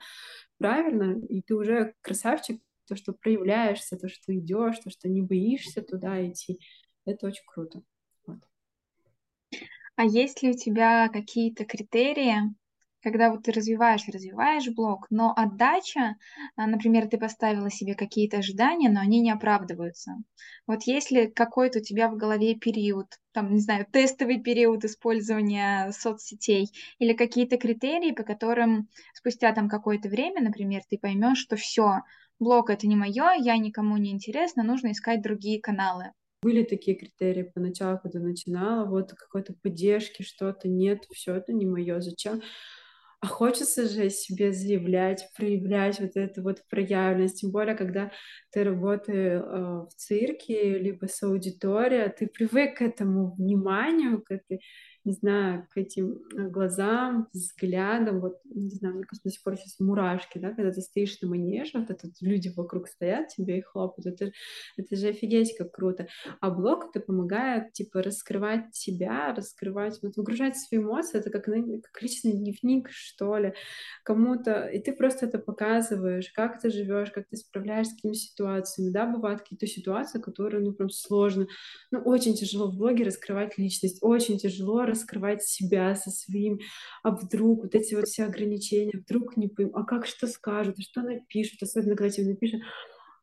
правильно, 0.59 1.19
и 1.29 1.43
ты 1.43 1.55
уже 1.55 1.95
красавчик, 2.01 2.61
то, 2.87 2.97
что 2.97 3.13
проявляешься, 3.13 3.97
то, 3.97 4.09
что 4.09 4.37
идешь, 4.37 4.79
то, 4.79 4.91
что 4.91 5.09
не 5.09 5.23
боишься 5.23 5.83
туда 5.83 6.27
идти, 6.27 6.59
это 7.05 7.27
очень 7.27 7.45
круто. 7.47 7.83
Вот. 8.27 8.41
А 9.97 10.05
есть 10.05 10.43
ли 10.43 10.51
у 10.51 10.55
тебя 10.55 11.09
какие-то 11.09 11.65
критерии, 11.65 12.55
когда 13.05 13.31
вот 13.31 13.43
ты 13.43 13.53
развиваешь, 13.53 14.09
развиваешь 14.09 14.69
блог, 14.71 15.07
но 15.11 15.35
отдача, 15.37 16.17
а, 16.57 16.67
например, 16.67 17.07
ты 17.07 17.19
поставила 17.19 17.71
себе 17.71 17.95
какие-то 17.95 18.39
ожидания, 18.39 18.89
но 18.89 19.01
они 19.01 19.21
не 19.21 19.31
оправдываются. 19.31 20.17
Вот 20.67 20.85
если 20.85 21.27
какой-то 21.27 21.81
у 21.81 21.83
тебя 21.83 22.09
в 22.09 22.17
голове 22.17 22.55
период, 22.55 23.07
там, 23.33 23.53
не 23.53 23.61
знаю, 23.61 23.87
тестовый 23.93 24.41
период 24.41 24.85
использования 24.85 25.93
соцсетей 25.93 26.71
или 26.99 27.13
какие-то 27.13 27.59
критерии, 27.59 28.13
по 28.13 28.23
которым 28.23 28.89
спустя 29.13 29.53
там 29.53 29.69
какое-то 29.69 30.09
время, 30.09 30.43
например, 30.43 30.81
ты 30.89 30.97
поймешь, 30.97 31.39
что 31.39 31.57
все, 31.57 32.01
блог 32.39 32.71
это 32.71 32.87
не 32.87 32.97
мое, 32.97 33.33
я 33.39 33.57
никому 33.57 33.97
не 33.97 34.11
интересна, 34.11 34.63
нужно 34.63 34.93
искать 34.93 35.23
другие 35.23 35.61
каналы. 35.61 36.13
Были 36.43 36.63
такие 36.63 36.97
критерии 36.97 37.51
поначалу, 37.55 37.99
когда 38.03 38.19
начинала, 38.19 38.87
вот 38.87 39.13
какой-то 39.13 39.55
поддержки, 39.63 40.23
что-то 40.23 40.69
нет, 40.69 41.07
все 41.13 41.35
это 41.35 41.53
не 41.53 41.65
мое, 41.65 42.01
зачем? 42.01 42.43
А 43.21 43.27
хочется 43.27 43.89
же 43.89 44.11
себе 44.11 44.53
заявлять, 44.53 45.27
проявлять 45.35 45.99
вот 45.99 46.11
эту 46.15 46.43
вот 46.43 46.63
проявленность, 46.69 47.41
тем 47.41 47.53
более, 47.53 47.75
когда 47.75 48.13
ты 48.53 48.65
работаешь 48.65 49.41
э, 49.41 49.87
в 49.89 49.95
цирке, 49.97 50.79
либо 50.79 51.07
с 51.07 51.23
аудиторией, 51.23 52.11
ты 52.11 52.27
привык 52.27 52.77
к 52.77 52.83
этому 52.83 53.35
вниманию, 53.37 54.23
к 54.23 54.31
этой 54.31 54.61
не 55.05 55.13
знаю, 55.13 55.67
к 55.71 55.77
этим 55.77 56.23
э, 56.35 56.49
глазам, 56.49 57.29
взглядам, 57.33 58.21
вот, 58.21 58.41
не 58.45 58.71
знаю, 58.71 58.95
мне 58.95 59.05
кажется, 59.05 59.29
до 59.29 59.33
сих 59.33 59.43
пор 59.43 59.57
сейчас 59.57 59.79
мурашки, 59.79 60.39
да, 60.39 60.53
когда 60.53 60.73
ты 60.73 60.81
стоишь 60.81 61.21
на 61.21 61.29
манеже, 61.29 61.79
вот 61.79 61.91
это 61.91 62.09
люди 62.21 62.51
вокруг 62.57 62.89
стоят 62.89 63.29
тебе 63.29 63.59
и 63.59 63.63
хлопают, 63.63 64.07
это, 64.07 64.33
это 64.77 64.97
же 64.97 65.09
офигеть 65.09 65.57
как 65.59 65.73
круто. 65.73 66.09
А 66.41 66.51
блог 66.51 66.87
это 66.91 67.05
помогает, 67.05 67.73
типа, 67.73 68.03
раскрывать 68.03 68.75
себя, 68.75 69.35
раскрывать, 69.35 69.99
вот, 70.03 70.17
выгружать 70.17 70.57
свои 70.57 70.81
эмоции, 70.81 71.19
это 71.19 71.31
как, 71.31 71.45
как 71.45 72.03
личный 72.03 72.33
дневник, 72.33 72.89
что 72.91 73.37
ли, 73.37 73.55
кому-то, 74.05 74.67
и 74.67 74.81
ты 74.81 74.93
просто 74.95 75.27
это 75.27 75.39
показываешь, 75.39 76.31
как 76.31 76.61
ты 76.61 76.71
живешь, 76.71 77.11
как 77.11 77.29
ты 77.29 77.37
справляешься 77.37 77.93
с 77.93 77.97
какими 77.97 78.15
ситуациями, 78.15 78.91
да, 78.91 79.07
бывают 79.07 79.43
какие-то 79.43 79.67
ситуации, 79.67 80.19
которые, 80.19 80.63
ну, 80.63 80.73
прям 80.73 80.89
сложно, 80.89 81.47
ну, 81.91 82.01
очень 82.01 82.35
тяжело 82.35 82.71
в 82.71 82.77
блоге 82.77 83.05
раскрывать 83.05 83.59
личность, 83.59 83.99
очень 84.01 84.39
тяжело 84.39 84.87
раскрывать 84.95 85.43
себя 85.43 85.95
со 85.95 86.11
своим, 86.11 86.59
а 87.03 87.11
вдруг 87.11 87.63
вот 87.65 87.75
эти 87.75 87.95
вот 87.95 88.07
все 88.07 88.25
ограничения, 88.25 88.99
вдруг 88.99 89.37
не 89.37 89.49
пойму, 89.49 89.73
а 89.75 89.85
как 89.85 90.07
что 90.07 90.27
скажут, 90.27 90.77
а 90.79 90.83
что 90.83 91.03
напишут, 91.03 91.63
особенно 91.63 91.97
когда 91.97 92.11
тебе 92.11 92.31
напишут, 92.31 92.63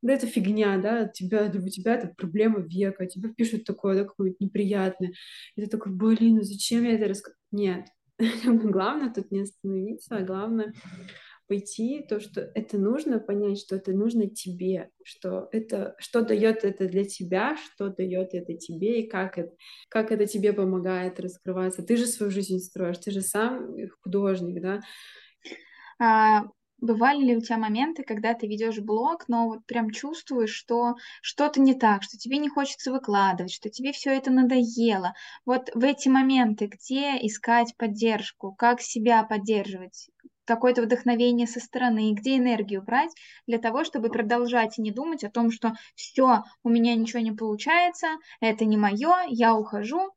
да 0.02 0.14
это 0.14 0.28
фигня, 0.28 0.78
да, 0.78 1.10
у 1.10 1.14
тебя, 1.14 1.52
у 1.54 1.70
тебя 1.70 1.96
это 1.96 2.14
проблема 2.16 2.60
века, 2.60 3.06
тебе 3.06 3.30
пишут 3.30 3.66
такое, 3.66 3.96
да, 3.96 4.04
какое-то 4.06 4.38
неприятное. 4.40 5.14
И 5.56 5.62
ты 5.62 5.68
такой, 5.68 5.94
блин, 5.94 6.38
ну 6.38 6.42
зачем 6.42 6.84
я 6.84 6.96
это 6.96 7.08
рассказываю? 7.08 7.38
Нет, 7.52 7.88
главное 8.46 9.14
тут 9.14 9.32
не 9.32 9.42
остановиться, 9.42 10.18
а 10.18 10.24
главное 10.24 10.74
пойти, 11.52 12.02
то, 12.08 12.22
что 12.22 12.40
это 12.56 12.78
нужно 12.78 13.20
понять, 13.20 13.60
что 13.60 13.76
это 13.76 13.92
нужно 13.92 14.30
тебе, 14.30 14.90
что 15.04 15.50
это, 15.52 15.96
что 16.00 16.22
дает 16.22 16.64
это 16.64 16.88
для 16.88 17.04
тебя, 17.04 17.58
что 17.58 17.90
дает 17.90 18.34
это 18.34 18.54
тебе 18.54 19.02
и 19.02 19.10
как 19.10 19.38
это, 19.38 19.52
как 19.90 20.14
это 20.14 20.28
тебе 20.28 20.54
помогает 20.54 21.20
раскрываться. 21.20 21.84
Ты 21.84 21.98
же 21.98 22.06
свою 22.08 22.32
жизнь 22.32 22.60
строишь, 22.60 23.00
ты 23.00 23.12
же 23.12 23.20
сам 23.22 23.76
художник, 24.02 24.62
да? 24.62 24.80
А, 26.00 26.44
бывали 26.80 27.24
ли 27.24 27.38
у 27.38 27.42
тебя 27.42 27.58
моменты, 27.58 28.04
когда 28.04 28.34
ты 28.34 28.48
ведешь 28.48 28.80
блог, 28.80 29.28
но 29.30 29.48
вот 29.48 29.66
прям 29.66 29.90
чувствуешь, 29.92 30.52
что 30.54 30.96
что-то 31.22 31.62
не 31.62 31.76
так, 31.76 32.04
что 32.04 32.18
тебе 32.18 32.38
не 32.38 32.50
хочется 32.50 32.92
выкладывать, 32.92 33.54
что 33.54 33.70
тебе 33.70 33.92
все 33.94 34.12
это 34.12 34.32
надоело? 34.32 35.14
Вот 35.46 35.70
в 35.74 35.84
эти 35.84 36.10
моменты, 36.10 36.68
где 36.68 37.18
искать 37.26 37.76
поддержку, 37.78 38.54
как 38.54 38.82
себя 38.82 39.24
поддерживать? 39.24 40.10
Какое-то 40.46 40.82
вдохновение 40.82 41.48
со 41.48 41.60
стороны, 41.60 42.14
где 42.14 42.38
энергию 42.38 42.82
брать 42.82 43.12
для 43.48 43.60
того, 43.60 43.84
чтобы 43.84 44.10
продолжать 44.10 44.78
и 44.78 44.82
не 44.82 44.92
думать 44.92 45.24
о 45.24 45.32
том, 45.32 45.52
что 45.52 45.74
все, 45.96 46.44
у 46.64 46.70
меня 46.70 46.96
ничего 46.96 47.22
не 47.22 47.32
получается, 47.32 48.08
это 48.40 48.66
не 48.66 48.78
мое, 48.78 49.14
я 49.30 49.56
ухожу. 49.56 50.12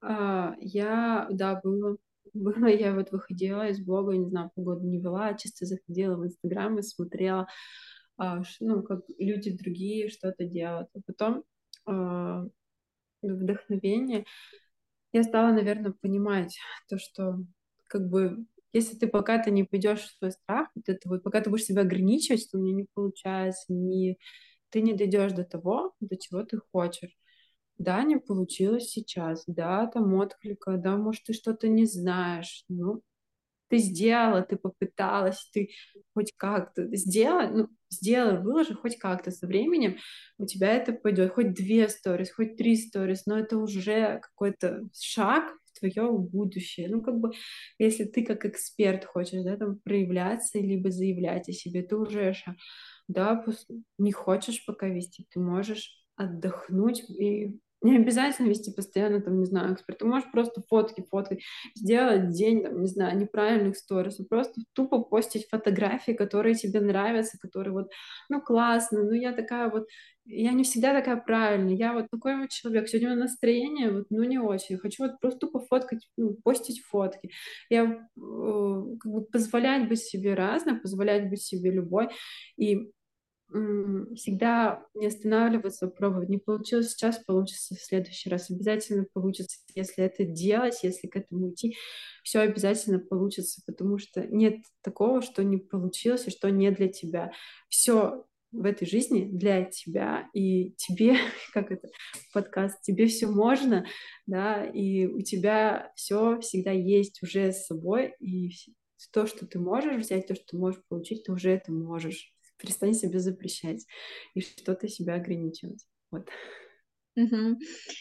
А, 0.00 0.54
я, 0.58 1.28
да, 1.30 1.60
было, 1.62 1.96
было, 2.34 2.66
я 2.66 2.94
вот 2.94 3.12
выходила 3.12 3.68
из 3.68 3.80
блога, 3.80 4.16
не 4.16 4.28
знаю, 4.28 4.50
погоду 4.54 4.86
не 4.86 5.00
вела, 5.00 5.28
а 5.28 5.34
чисто 5.34 5.66
заходила 5.66 6.16
в 6.16 6.24
Инстаграм 6.26 6.78
и 6.78 6.82
смотрела, 6.82 7.46
а, 8.16 8.42
ну, 8.60 8.82
как 8.82 9.00
люди 9.18 9.56
другие 9.56 10.08
что-то 10.08 10.44
делают. 10.44 10.88
А 10.94 11.00
потом 11.06 11.44
вдохновение 13.22 14.24
я 15.12 15.22
стала, 15.22 15.52
наверное, 15.52 15.92
понимать 15.92 16.58
то, 16.88 16.98
что 16.98 17.38
как 17.88 18.08
бы 18.08 18.46
если 18.72 18.96
ты 18.96 19.06
пока 19.06 19.38
ты 19.38 19.50
не 19.50 19.64
пойдешь 19.64 20.00
в 20.00 20.18
свой 20.18 20.32
страх, 20.32 20.68
вот 20.74 20.88
это 20.88 21.08
вот, 21.08 21.22
пока 21.22 21.40
ты 21.40 21.50
будешь 21.50 21.64
себя 21.64 21.82
ограничивать, 21.82 22.42
что 22.42 22.58
у 22.58 22.62
меня 22.62 22.74
не 22.74 22.86
получается, 22.94 23.72
не, 23.72 24.18
ты 24.70 24.80
не 24.80 24.94
дойдешь 24.94 25.32
до 25.32 25.44
того, 25.44 25.94
до 26.00 26.16
чего 26.16 26.42
ты 26.42 26.58
хочешь. 26.72 27.16
Да, 27.78 28.02
не 28.04 28.18
получилось 28.18 28.90
сейчас, 28.90 29.44
да, 29.46 29.86
там 29.86 30.14
отклика, 30.14 30.76
да, 30.78 30.96
может, 30.96 31.24
ты 31.24 31.32
что-то 31.32 31.68
не 31.68 31.84
знаешь, 31.84 32.64
ну, 32.68 33.02
ты 33.72 33.78
сделала, 33.78 34.42
ты 34.42 34.56
попыталась, 34.56 35.48
ты 35.50 35.70
хоть 36.12 36.34
как-то 36.36 36.94
сделала, 36.94 37.48
ну, 37.48 37.68
сделай, 37.88 38.38
выложи 38.38 38.74
хоть 38.74 38.98
как-то 38.98 39.30
со 39.30 39.46
временем, 39.46 39.96
у 40.36 40.44
тебя 40.44 40.72
это 40.72 40.92
пойдет, 40.92 41.32
хоть 41.32 41.54
две 41.54 41.88
сторис, 41.88 42.30
хоть 42.30 42.58
три 42.58 42.76
сторис, 42.76 43.24
но 43.24 43.38
это 43.38 43.56
уже 43.56 44.20
какой-то 44.20 44.82
шаг 44.92 45.54
в 45.64 45.78
твое 45.78 46.12
будущее. 46.12 46.90
Ну, 46.90 47.00
как 47.00 47.18
бы, 47.18 47.30
если 47.78 48.04
ты 48.04 48.26
как 48.26 48.44
эксперт 48.44 49.06
хочешь, 49.06 49.42
да, 49.42 49.56
там, 49.56 49.78
проявляться, 49.82 50.58
либо 50.58 50.90
заявлять 50.90 51.48
о 51.48 51.52
себе, 51.52 51.80
ты 51.82 51.96
уже. 51.96 52.34
Да, 53.08 53.42
не 53.96 54.12
хочешь 54.12 54.66
пока 54.66 54.88
вести, 54.88 55.26
ты 55.30 55.40
можешь 55.40 56.04
отдохнуть 56.16 57.08
и 57.08 57.58
не 57.82 57.96
обязательно 57.96 58.48
вести 58.48 58.70
постоянно, 58.72 59.20
там, 59.20 59.38
не 59.38 59.46
знаю, 59.46 59.74
эксперт. 59.74 59.98
Ты 59.98 60.06
можешь 60.06 60.30
просто 60.30 60.62
фотки, 60.68 61.04
фотки, 61.10 61.40
сделать 61.74 62.30
день, 62.30 62.62
там, 62.62 62.80
не 62.80 62.86
знаю, 62.86 63.18
неправильных 63.18 63.76
сторис, 63.76 64.16
просто 64.28 64.60
тупо 64.72 65.02
постить 65.02 65.48
фотографии, 65.48 66.12
которые 66.12 66.54
тебе 66.54 66.80
нравятся, 66.80 67.38
которые 67.38 67.72
вот, 67.72 67.90
ну, 68.28 68.40
классно, 68.40 69.02
ну, 69.02 69.12
я 69.12 69.32
такая 69.32 69.70
вот, 69.70 69.86
я 70.24 70.52
не 70.52 70.64
всегда 70.64 70.94
такая 70.94 71.16
правильная, 71.16 71.74
я 71.74 71.92
вот 71.92 72.06
такой 72.10 72.36
вот 72.36 72.50
человек, 72.50 72.88
сегодня 72.88 73.08
у 73.10 73.12
меня 73.12 73.22
настроение, 73.24 73.90
вот, 73.92 74.06
ну, 74.10 74.22
не 74.24 74.38
очень, 74.38 74.78
хочу 74.78 75.04
вот 75.04 75.20
просто 75.20 75.40
тупо 75.40 75.60
фоткать, 75.60 76.08
ну, 76.16 76.34
постить 76.44 76.82
фотки. 76.84 77.30
Я 77.68 77.84
э, 77.84 78.96
как 79.00 79.12
бы 79.12 79.22
позволять 79.24 79.88
быть 79.88 80.00
себе 80.00 80.34
разным, 80.34 80.80
позволять 80.80 81.28
быть 81.28 81.42
себе 81.42 81.70
любой, 81.70 82.08
и 82.56 82.92
всегда 84.16 84.86
не 84.94 85.06
останавливаться, 85.06 85.88
пробовать. 85.88 86.28
Не 86.28 86.38
получилось 86.38 86.92
сейчас, 86.92 87.18
получится 87.18 87.74
в 87.74 87.80
следующий 87.80 88.30
раз. 88.30 88.50
Обязательно 88.50 89.06
получится, 89.12 89.58
если 89.74 90.04
это 90.04 90.24
делать, 90.24 90.80
если 90.82 91.06
к 91.06 91.16
этому 91.16 91.50
идти, 91.50 91.76
все 92.22 92.40
обязательно 92.40 92.98
получится, 92.98 93.62
потому 93.66 93.98
что 93.98 94.26
нет 94.26 94.58
такого, 94.82 95.22
что 95.22 95.42
не 95.44 95.58
получилось 95.58 96.26
и 96.26 96.30
что 96.30 96.50
не 96.50 96.70
для 96.70 96.88
тебя. 96.88 97.32
Все 97.68 98.24
в 98.52 98.66
этой 98.66 98.86
жизни 98.86 99.24
для 99.24 99.64
тебя, 99.64 100.28
и 100.34 100.72
тебе, 100.72 101.16
как 101.52 101.70
это, 101.70 101.88
подкаст, 102.32 102.82
тебе 102.82 103.06
все 103.06 103.26
можно, 103.26 103.86
да, 104.26 104.64
и 104.64 105.06
у 105.06 105.22
тебя 105.22 105.90
все 105.96 106.38
всегда 106.40 106.70
есть 106.70 107.22
уже 107.22 107.52
с 107.52 107.66
собой, 107.66 108.14
и 108.20 108.50
то, 109.12 109.26
что 109.26 109.46
ты 109.46 109.58
можешь 109.58 109.96
взять, 109.96 110.26
то, 110.26 110.34
что 110.34 110.44
ты 110.50 110.56
можешь 110.56 110.82
получить, 110.88 111.24
ты 111.24 111.32
уже 111.32 111.50
это 111.50 111.72
можешь 111.72 112.32
перестань 112.62 112.94
себе 112.94 113.18
запрещать 113.18 113.84
и 114.34 114.40
что-то 114.40 114.88
себя 114.88 115.14
ограничивать. 115.14 115.84
Вот. 116.10 116.28
Угу. 117.14 117.58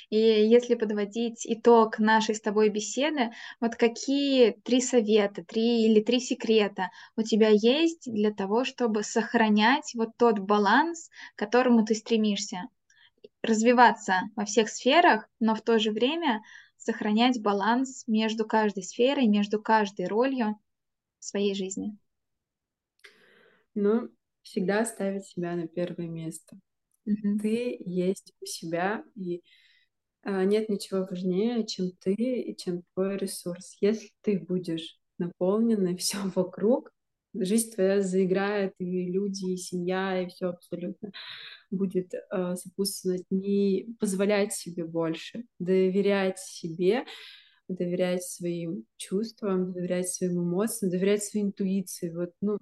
И 0.10 0.18
если 0.18 0.76
подводить 0.76 1.46
итог 1.46 2.00
нашей 2.00 2.34
с 2.34 2.40
тобой 2.40 2.70
беседы, 2.70 3.32
вот 3.60 3.76
какие 3.76 4.52
три 4.64 4.80
совета, 4.80 5.44
три 5.44 5.86
или 5.86 6.02
три 6.02 6.22
секрета 6.22 6.92
у 7.18 7.24
тебя 7.24 7.50
есть 7.50 8.10
для 8.10 8.32
того, 8.32 8.64
чтобы 8.64 9.04
сохранять 9.04 9.92
вот 9.96 10.10
тот 10.18 10.40
баланс, 10.40 11.10
к 11.36 11.40
которому 11.40 11.84
ты 11.86 11.96
стремишься? 11.96 12.70
Развиваться 13.42 14.22
во 14.36 14.46
всех 14.46 14.70
сферах, 14.70 15.28
но 15.40 15.56
в 15.56 15.62
то 15.62 15.78
же 15.78 15.92
время 15.92 16.42
сохранять 16.78 17.42
баланс 17.42 18.04
между 18.08 18.46
каждой 18.46 18.84
сферой, 18.84 19.28
между 19.28 19.62
каждой 19.62 20.08
ролью 20.08 20.58
в 21.20 21.26
своей 21.26 21.54
жизни. 21.54 21.98
Ну, 23.74 24.10
всегда 24.44 24.86
ставить 24.86 25.26
себя 25.26 25.56
на 25.56 25.68
первое 25.68 26.08
место. 26.08 26.58
Mm-hmm. 27.08 27.40
Ты 27.42 27.78
есть 27.86 28.34
у 28.42 28.46
себя, 28.46 29.04
и 29.16 29.42
а, 30.24 30.44
нет 30.46 30.70
ничего 30.70 31.08
важнее, 31.10 31.66
чем 31.66 31.92
ты 32.00 32.14
и 32.14 32.56
чем 32.56 32.84
твой 32.94 33.18
ресурс. 33.18 33.78
Если 33.82 34.12
ты 34.22 34.40
будешь 34.40 35.00
наполненный 35.18 35.96
все 35.98 36.18
вокруг, 36.36 36.92
жизнь 37.34 37.74
твоя 37.74 38.02
заиграет, 38.02 38.74
и 38.78 39.10
люди, 39.10 39.52
и 39.52 39.58
семья, 39.58 40.22
и 40.22 40.28
все 40.28 40.48
абсолютно 40.48 41.12
будет 41.70 42.14
э, 42.14 42.56
сопутствовать, 42.56 43.24
не 43.30 43.96
позволять 44.00 44.54
себе 44.54 44.86
больше, 44.86 45.46
доверять 45.58 46.40
себе, 46.40 47.06
доверять 47.70 48.24
своим 48.24 48.86
чувствам, 48.98 49.72
доверять 49.72 50.10
своим 50.10 50.44
эмоциям, 50.44 50.92
доверять 50.92 51.24
своей 51.24 51.46
интуиции. 51.46 52.10
Вот, 52.14 52.34
ну, 52.42 52.58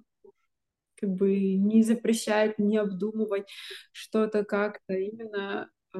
как 0.99 1.09
бы 1.11 1.55
не 1.55 1.83
запрещать, 1.83 2.59
не 2.59 2.77
обдумывать 2.77 3.47
что-то 3.91 4.43
как-то, 4.43 4.93
именно 4.93 5.69
э, 5.95 5.99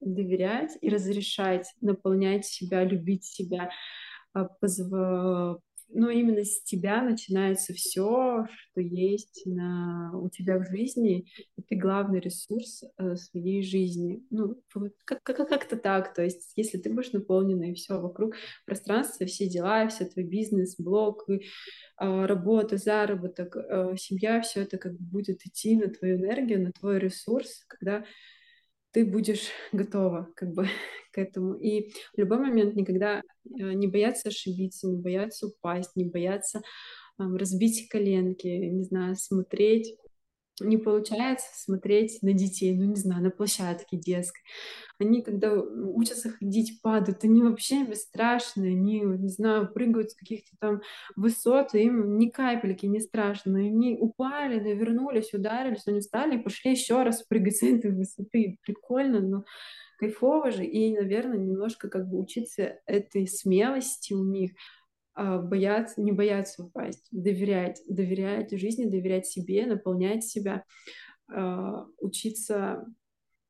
доверять 0.00 0.76
и 0.80 0.88
разрешать 0.88 1.72
наполнять 1.80 2.46
себя, 2.46 2.84
любить 2.84 3.24
себя, 3.24 3.70
э, 4.34 4.46
позв 4.60 4.92
но 5.88 6.10
именно 6.10 6.44
с 6.44 6.62
тебя 6.62 7.02
начинается 7.02 7.72
все, 7.72 8.46
что 8.46 8.80
есть 8.80 9.42
на, 9.46 10.12
у 10.14 10.28
тебя 10.28 10.58
в 10.58 10.66
жизни, 10.70 11.26
и 11.56 11.62
ты 11.62 11.76
главный 11.76 12.20
ресурс 12.20 12.84
э, 12.98 13.16
своей 13.16 13.62
жизни. 13.62 14.22
Ну, 14.30 14.60
как- 15.04 15.22
как- 15.22 15.48
как-то 15.48 15.76
так. 15.76 16.14
То 16.14 16.22
есть, 16.22 16.52
если 16.56 16.78
ты 16.78 16.92
будешь 16.92 17.12
наполнена, 17.12 17.70
и 17.70 17.74
все 17.74 18.00
вокруг 18.00 18.34
пространства, 18.66 19.26
все 19.26 19.48
дела, 19.48 19.88
все 19.88 20.04
твой 20.04 20.24
бизнес, 20.24 20.76
блог, 20.78 21.24
э, 21.28 21.38
работа, 21.98 22.76
заработок, 22.76 23.56
э, 23.56 23.96
семья, 23.98 24.40
все 24.42 24.62
это 24.62 24.78
как 24.78 24.92
бы 24.92 25.04
будет 25.04 25.46
идти 25.46 25.76
на 25.76 25.88
твою 25.88 26.16
энергию, 26.18 26.62
на 26.62 26.72
твой 26.72 26.98
ресурс, 26.98 27.64
когда 27.66 28.04
ты 28.92 29.04
будешь 29.04 29.48
готова 29.72 30.28
как 30.34 30.52
бы 30.52 30.66
к 31.12 31.18
этому. 31.18 31.54
И 31.54 31.90
в 32.14 32.18
любой 32.18 32.38
момент 32.38 32.74
никогда 32.76 33.18
э, 33.18 33.22
не 33.72 33.86
бояться 33.86 34.28
ошибиться, 34.28 34.88
не 34.88 34.96
бояться 34.96 35.46
упасть, 35.46 35.96
не 35.96 36.04
бояться 36.04 36.62
разбить 37.18 37.88
коленки, 37.88 38.46
не 38.46 38.84
знаю, 38.84 39.16
смотреть 39.16 39.96
не 40.60 40.76
получается 40.76 41.46
смотреть 41.54 42.18
на 42.22 42.32
детей, 42.32 42.74
ну 42.76 42.84
не 42.84 42.96
знаю, 42.96 43.22
на 43.22 43.30
площадке 43.30 43.96
детской. 43.96 44.42
Они, 45.00 45.22
когда 45.22 45.54
учатся 45.54 46.30
ходить, 46.30 46.80
падают, 46.82 47.22
они 47.22 47.42
вообще 47.42 47.84
бесстрашные, 47.84 48.72
они, 48.72 49.00
не 49.00 49.28
знаю, 49.28 49.72
прыгают 49.72 50.10
с 50.10 50.14
каких-то 50.14 50.50
там 50.60 50.80
высот, 51.14 51.74
им 51.74 52.18
ни 52.18 52.28
капельки 52.28 52.86
не 52.86 53.00
страшно. 53.00 53.58
Они 53.58 53.96
упали, 53.98 54.58
навернулись, 54.58 55.32
ударились, 55.32 55.86
они 55.86 56.00
встали 56.00 56.36
и 56.38 56.42
пошли 56.42 56.72
еще 56.72 57.02
раз 57.02 57.22
прыгать 57.22 57.58
с 57.58 57.62
этой 57.62 57.92
высоты. 57.92 58.58
Прикольно, 58.62 59.20
но 59.20 59.44
кайфово 59.98 60.50
же, 60.50 60.64
и, 60.64 60.94
наверное, 60.94 61.38
немножко 61.38 61.88
как 61.88 62.08
бы 62.08 62.18
учиться 62.18 62.78
этой 62.86 63.26
смелости 63.26 64.14
у 64.14 64.24
них, 64.24 64.52
бояться, 65.18 66.00
не 66.00 66.12
бояться 66.12 66.64
упасть, 66.64 67.08
доверять, 67.10 67.82
доверять 67.88 68.56
жизни, 68.58 68.84
доверять 68.84 69.26
себе, 69.26 69.66
наполнять 69.66 70.24
себя, 70.24 70.64
а, 71.30 71.86
учиться 71.98 72.86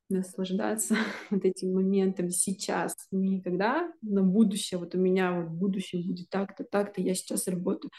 наслаждаться 0.09 0.97
вот 1.31 1.45
этим 1.45 1.75
моментом 1.75 2.31
сейчас, 2.31 2.95
не 3.11 3.43
когда 3.43 3.93
на 4.03 4.23
будущее, 4.23 4.79
вот 4.79 4.95
у 4.95 4.99
меня 4.99 5.41
вот 5.41 5.51
будущее 5.51 6.03
будет 6.03 6.31
так-то, 6.31 6.65
так-то, 6.65 7.03
я 7.03 7.15
сейчас 7.15 7.47
работаю, 7.47 7.91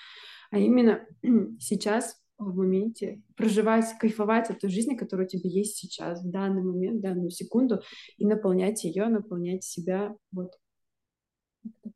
а 0.51 0.57
именно 0.57 1.05
сейчас 1.59 2.19
в 2.39 2.55
моменте 2.55 3.21
проживать, 3.35 3.85
кайфовать 3.99 4.49
от 4.49 4.61
той 4.61 4.69
жизни, 4.69 4.95
которая 4.95 5.27
у 5.27 5.29
тебя 5.29 5.49
есть 5.49 5.75
сейчас, 5.75 6.23
в 6.23 6.31
данный 6.31 6.63
момент, 6.63 6.99
в 6.99 7.01
данную 7.01 7.29
секунду, 7.29 7.81
и 8.17 8.25
наполнять 8.25 8.83
ее, 8.83 9.07
наполнять 9.07 9.63
себя, 9.63 10.15
вот. 10.31 10.53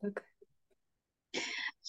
так. 0.01 0.23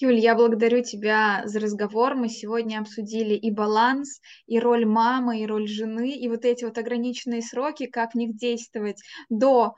Юль, 0.00 0.18
я 0.18 0.34
благодарю 0.34 0.82
тебя 0.82 1.42
за 1.46 1.60
разговор. 1.60 2.14
Мы 2.16 2.28
сегодня 2.28 2.80
обсудили 2.80 3.34
и 3.34 3.50
баланс, 3.50 4.20
и 4.46 4.58
роль 4.58 4.84
мамы, 4.86 5.40
и 5.40 5.46
роль 5.46 5.68
жены, 5.68 6.10
и 6.12 6.28
вот 6.28 6.44
эти 6.44 6.64
вот 6.64 6.78
ограниченные 6.78 7.42
сроки, 7.42 7.86
как 7.86 8.12
в 8.12 8.16
них 8.16 8.36
действовать 8.36 9.00
до 9.28 9.74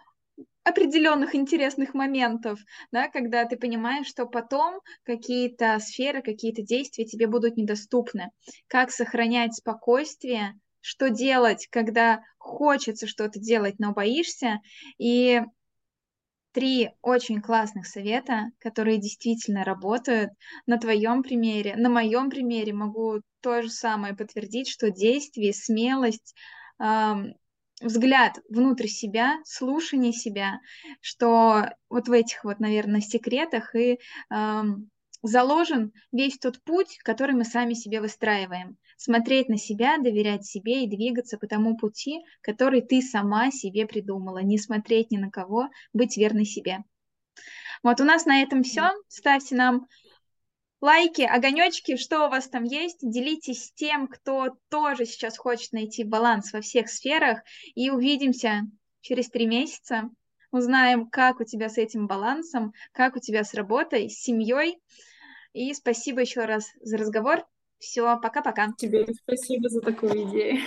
определенных 0.64 1.34
интересных 1.34 1.94
моментов, 1.94 2.60
да, 2.92 3.08
когда 3.08 3.44
ты 3.46 3.56
понимаешь, 3.56 4.06
что 4.08 4.26
потом 4.26 4.80
какие-то 5.04 5.78
сферы, 5.80 6.22
какие-то 6.22 6.62
действия 6.62 7.04
тебе 7.06 7.26
будут 7.28 7.56
недоступны. 7.56 8.30
Как 8.68 8.90
сохранять 8.92 9.56
спокойствие, 9.56 10.54
что 10.80 11.10
делать, 11.10 11.68
когда 11.70 12.22
хочется 12.38 13.06
что-то 13.06 13.40
делать, 13.40 13.76
но 13.78 13.92
боишься, 13.92 14.60
и 14.98 15.42
три 16.56 16.90
очень 17.02 17.42
классных 17.42 17.86
совета, 17.86 18.46
которые 18.60 18.96
действительно 18.96 19.62
работают. 19.62 20.30
На 20.64 20.78
твоем 20.78 21.22
примере, 21.22 21.76
на 21.76 21.90
моем 21.90 22.30
примере 22.30 22.72
могу 22.72 23.20
то 23.42 23.60
же 23.60 23.68
самое 23.68 24.14
подтвердить, 24.14 24.66
что 24.70 24.90
действие, 24.90 25.52
смелость, 25.52 26.34
эм, 26.80 27.34
взгляд 27.82 28.38
внутрь 28.48 28.86
себя, 28.86 29.38
слушание 29.44 30.14
себя, 30.14 30.60
что 31.02 31.66
вот 31.90 32.08
в 32.08 32.12
этих 32.12 32.42
вот, 32.42 32.58
наверное, 32.58 33.02
секретах 33.02 33.74
и 33.74 33.98
эм, 34.30 34.88
заложен 35.22 35.92
весь 36.10 36.38
тот 36.38 36.62
путь, 36.64 36.96
который 37.04 37.34
мы 37.36 37.44
сами 37.44 37.74
себе 37.74 38.00
выстраиваем 38.00 38.78
смотреть 38.96 39.48
на 39.48 39.58
себя, 39.58 39.98
доверять 39.98 40.44
себе 40.44 40.84
и 40.84 40.88
двигаться 40.88 41.38
по 41.38 41.46
тому 41.46 41.76
пути, 41.76 42.24
который 42.40 42.82
ты 42.82 43.02
сама 43.02 43.50
себе 43.50 43.86
придумала, 43.86 44.38
не 44.38 44.58
смотреть 44.58 45.10
ни 45.10 45.16
на 45.16 45.30
кого, 45.30 45.68
быть 45.92 46.16
верной 46.16 46.44
себе. 46.44 46.84
Вот 47.82 48.00
у 48.00 48.04
нас 48.04 48.24
на 48.24 48.42
этом 48.42 48.62
все. 48.62 48.90
Ставьте 49.08 49.54
нам 49.54 49.86
лайки, 50.80 51.22
огонечки, 51.22 51.96
что 51.96 52.26
у 52.26 52.30
вас 52.30 52.48
там 52.48 52.64
есть. 52.64 52.98
Делитесь 53.02 53.66
с 53.66 53.72
тем, 53.72 54.08
кто 54.08 54.56
тоже 54.68 55.04
сейчас 55.04 55.36
хочет 55.36 55.72
найти 55.72 56.04
баланс 56.04 56.52
во 56.52 56.60
всех 56.60 56.88
сферах. 56.88 57.40
И 57.74 57.90
увидимся 57.90 58.62
через 59.00 59.28
три 59.28 59.46
месяца. 59.46 60.10
Узнаем, 60.50 61.08
как 61.08 61.40
у 61.40 61.44
тебя 61.44 61.68
с 61.68 61.76
этим 61.76 62.06
балансом, 62.06 62.72
как 62.92 63.16
у 63.16 63.20
тебя 63.20 63.44
с 63.44 63.52
работой, 63.52 64.08
с 64.08 64.20
семьей. 64.20 64.78
И 65.52 65.72
спасибо 65.74 66.20
еще 66.20 66.44
раз 66.44 66.70
за 66.80 66.96
разговор. 66.96 67.46
Все, 67.78 68.18
пока-пока. 68.20 68.72
Тебе 68.76 69.06
спасибо 69.14 69.68
за 69.68 69.80
такую 69.80 70.28
идею. 70.30 70.60